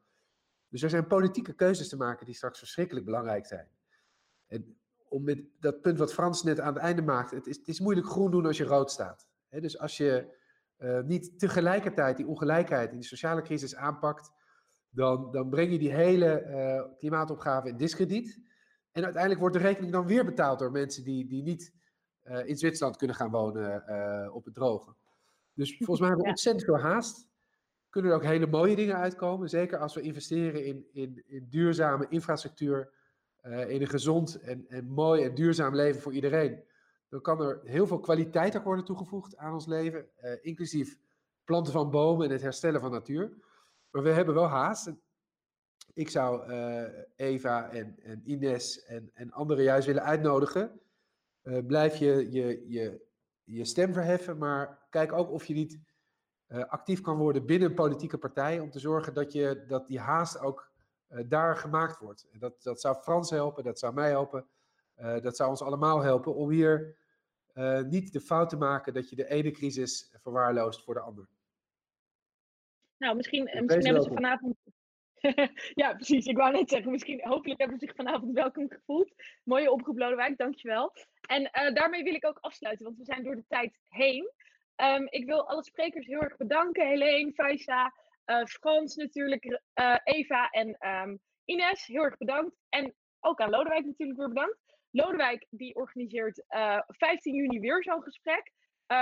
Dus 0.69 0.81
er 0.81 0.89
zijn 0.89 1.07
politieke 1.07 1.53
keuzes 1.53 1.89
te 1.89 1.97
maken 1.97 2.25
die 2.25 2.35
straks 2.35 2.59
verschrikkelijk 2.59 3.05
belangrijk 3.05 3.45
zijn. 3.45 3.67
En 4.47 4.77
om 5.09 5.23
met 5.23 5.43
dat 5.59 5.81
punt 5.81 5.97
wat 5.97 6.13
Frans 6.13 6.43
net 6.43 6.59
aan 6.59 6.73
het 6.73 6.83
einde 6.83 7.01
maakt, 7.01 7.31
het 7.31 7.47
is, 7.47 7.57
het 7.57 7.67
is 7.67 7.79
moeilijk 7.79 8.07
groen 8.07 8.31
doen 8.31 8.45
als 8.45 8.57
je 8.57 8.63
rood 8.63 8.91
staat. 8.91 9.27
Dus 9.49 9.79
als 9.79 9.97
je 9.97 10.37
uh, 10.77 11.01
niet 11.01 11.39
tegelijkertijd 11.39 12.17
die 12.17 12.27
ongelijkheid 12.27 12.91
in 12.91 12.99
de 12.99 13.05
sociale 13.05 13.41
crisis 13.41 13.75
aanpakt, 13.75 14.31
dan, 14.89 15.31
dan 15.31 15.49
breng 15.49 15.71
je 15.71 15.79
die 15.79 15.93
hele 15.93 16.45
uh, 16.45 16.97
klimaatopgave 16.97 17.67
in 17.67 17.77
discrediet. 17.77 18.39
En 18.91 19.03
uiteindelijk 19.03 19.41
wordt 19.41 19.55
de 19.55 19.61
rekening 19.61 19.91
dan 19.91 20.05
weer 20.05 20.25
betaald 20.25 20.59
door 20.59 20.71
mensen 20.71 21.03
die, 21.03 21.27
die 21.27 21.43
niet 21.43 21.73
uh, 22.23 22.47
in 22.47 22.57
Zwitserland 22.57 22.97
kunnen 22.97 23.15
gaan 23.15 23.31
wonen 23.31 23.83
uh, 23.87 24.35
op 24.35 24.45
het 24.45 24.53
droge. 24.53 24.95
Dus 25.53 25.75
volgens 25.77 25.99
mij 25.99 26.07
hebben 26.07 26.25
we 26.25 26.31
ontzettend 26.31 26.65
veel 26.65 26.79
haast. 26.79 27.27
Kunnen 27.89 28.11
er 28.11 28.17
ook 28.17 28.23
hele 28.23 28.47
mooie 28.47 28.75
dingen 28.75 28.95
uitkomen. 28.95 29.49
Zeker 29.49 29.77
als 29.77 29.95
we 29.95 30.01
investeren 30.01 30.65
in, 30.65 30.85
in, 30.91 31.23
in 31.25 31.47
duurzame 31.49 32.05
infrastructuur. 32.09 32.97
In 33.41 33.81
een 33.81 33.87
gezond 33.87 34.39
en, 34.41 34.65
en 34.67 34.87
mooi 34.87 35.23
en 35.23 35.35
duurzaam 35.35 35.75
leven 35.75 36.01
voor 36.01 36.13
iedereen. 36.13 36.63
Dan 37.09 37.21
kan 37.21 37.41
er 37.41 37.59
heel 37.63 37.87
veel 37.87 37.99
kwaliteit 37.99 38.57
ook 38.57 38.63
worden 38.63 38.85
toegevoegd 38.85 39.37
aan 39.37 39.53
ons 39.53 39.65
leven. 39.65 40.09
inclusief 40.41 40.97
planten 41.43 41.73
van 41.73 41.91
bomen 41.91 42.25
en 42.25 42.31
het 42.31 42.41
herstellen 42.41 42.81
van 42.81 42.91
natuur. 42.91 43.31
Maar 43.91 44.03
we 44.03 44.09
hebben 44.09 44.33
wel 44.33 44.47
haast. 44.47 44.93
Ik 45.93 46.09
zou 46.09 46.51
Eva 47.15 47.69
en, 47.69 47.99
en 47.99 48.21
Ines 48.25 48.83
en, 48.83 49.11
en 49.13 49.31
anderen 49.31 49.63
juist 49.63 49.87
willen 49.87 50.03
uitnodigen 50.03 50.79
uh, 51.43 51.65
blijf 51.65 51.95
je, 51.95 52.31
je, 52.31 52.65
je 52.67 53.07
je 53.43 53.65
stem 53.65 53.93
verheffen, 53.93 54.37
maar 54.37 54.85
kijk 54.89 55.11
ook 55.11 55.31
of 55.31 55.45
je 55.45 55.53
niet 55.53 55.79
uh, 56.47 56.63
actief 56.65 57.01
kan 57.01 57.17
worden 57.17 57.45
binnen 57.45 57.69
een 57.69 57.75
politieke 57.75 58.17
partij 58.17 58.59
om 58.59 58.71
te 58.71 58.79
zorgen 58.79 59.13
dat, 59.13 59.31
je, 59.31 59.63
dat 59.67 59.87
die 59.87 59.99
haast 59.99 60.39
ook 60.39 60.67
daar 61.27 61.55
gemaakt 61.57 61.99
wordt. 61.99 62.27
En 62.31 62.39
dat, 62.39 62.63
dat 62.63 62.81
zou 62.81 62.95
Frans 62.95 63.29
helpen, 63.29 63.63
dat 63.63 63.79
zou 63.79 63.93
mij 63.93 64.09
helpen, 64.09 64.47
dat 64.95 65.35
zou 65.35 65.49
ons 65.49 65.61
allemaal 65.61 66.01
helpen 66.01 66.35
om 66.35 66.49
hier 66.49 66.97
niet 67.87 68.13
de 68.13 68.21
fout 68.21 68.49
te 68.49 68.57
maken 68.57 68.93
dat 68.93 69.09
je 69.09 69.15
de 69.15 69.29
ene 69.29 69.51
crisis 69.51 70.11
verwaarloost 70.21 70.83
voor 70.83 70.93
de 70.93 70.99
andere. 70.99 71.27
Nou, 72.99 73.15
misschien, 73.15 73.43
misschien 73.43 73.85
hebben 73.85 74.03
ze 74.03 74.13
vanavond 74.13 74.55
ja, 75.81 75.93
precies. 75.93 76.25
Ik 76.25 76.37
wou 76.37 76.51
net 76.51 76.69
zeggen, 76.69 76.91
misschien, 76.91 77.27
hopelijk 77.27 77.59
hebben 77.59 77.79
ze 77.79 77.85
zich 77.85 77.95
vanavond 77.95 78.33
welkom 78.33 78.69
gevoeld. 78.69 79.13
Mooie 79.43 79.71
oproep, 79.71 79.97
Lodewijk, 79.97 80.37
dankjewel. 80.37 80.93
En 81.27 81.41
uh, 81.41 81.73
daarmee 81.73 82.03
wil 82.03 82.13
ik 82.13 82.25
ook 82.25 82.37
afsluiten, 82.41 82.85
want 82.85 82.97
we 82.97 83.05
zijn 83.05 83.23
door 83.23 83.35
de 83.35 83.45
tijd 83.47 83.79
heen. 83.87 84.31
Um, 84.75 85.07
ik 85.09 85.25
wil 85.25 85.47
alle 85.47 85.63
sprekers 85.63 86.05
heel 86.05 86.21
erg 86.21 86.37
bedanken. 86.37 86.87
Helene, 86.87 87.33
Faisa, 87.33 87.93
uh, 88.25 88.45
Frans 88.45 88.95
natuurlijk, 88.95 89.45
uh, 89.45 89.97
Eva 90.03 90.49
en 90.49 90.77
um, 90.87 91.19
Ines, 91.45 91.85
heel 91.85 92.03
erg 92.03 92.17
bedankt. 92.17 92.55
En 92.69 92.95
ook 93.19 93.39
aan 93.39 93.49
Lodewijk 93.49 93.85
natuurlijk 93.85 94.19
weer 94.19 94.27
bedankt. 94.27 94.57
Lodewijk 94.91 95.45
die 95.49 95.75
organiseert 95.75 96.43
15 96.87 97.35
juni 97.35 97.59
weer 97.59 97.83
zo'n 97.83 98.03
gesprek 98.03 98.51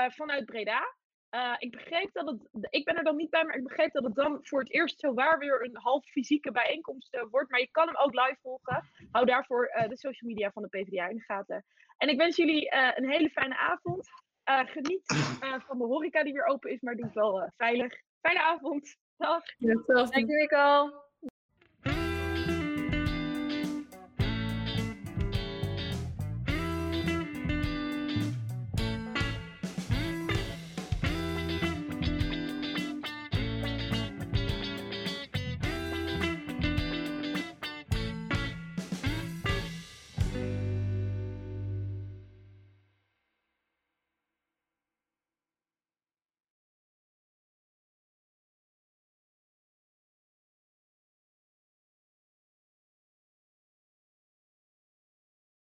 vanuit 0.08 0.45
Breda. 0.45 0.97
Uh, 1.32 1.55
ik 1.57 1.71
begreep 1.71 2.13
dat 2.13 2.28
het, 2.28 2.67
ik 2.69 2.86
ben 2.86 2.95
er 2.95 3.03
dan 3.03 3.15
niet 3.15 3.30
bij, 3.30 3.43
maar 3.43 3.55
ik 3.55 3.63
begreep 3.63 3.91
dat 3.91 4.03
het 4.03 4.15
dan 4.15 4.39
voor 4.41 4.59
het 4.59 4.71
eerst 4.71 4.99
zo 4.99 5.13
waar 5.13 5.39
weer 5.39 5.65
een 5.65 5.78
half 5.78 6.05
fysieke 6.05 6.51
bijeenkomst 6.51 7.15
uh, 7.15 7.23
wordt. 7.30 7.49
Maar 7.49 7.59
je 7.59 7.71
kan 7.71 7.88
hem 7.88 7.95
ook 7.95 8.13
live 8.13 8.38
volgen. 8.41 8.89
Hou 9.11 9.25
daarvoor 9.25 9.71
uh, 9.75 9.89
de 9.89 9.97
social 9.97 10.30
media 10.30 10.51
van 10.51 10.63
de 10.63 10.69
PvdA 10.69 11.07
in 11.07 11.15
de 11.15 11.23
gaten. 11.23 11.65
En 11.97 12.09
ik 12.09 12.17
wens 12.17 12.36
jullie 12.36 12.75
een 12.95 13.09
hele 13.09 13.30
fijne 13.30 13.57
avond. 13.57 14.09
geniet 14.45 15.05
van 15.67 15.78
de 15.78 15.84
horeca 15.84 16.23
die 16.23 16.34
weer 16.34 16.45
open 16.45 16.71
is, 16.71 16.82
maar 16.82 16.95
doe 16.95 17.05
het 17.05 17.13
wel 17.13 17.51
veilig. 17.57 17.93
Fijne 18.21 18.41
avond. 18.41 18.97
Dag. 19.17 19.43
Dank 20.11 20.13
je, 20.13 20.25
Nicole. 20.25 21.05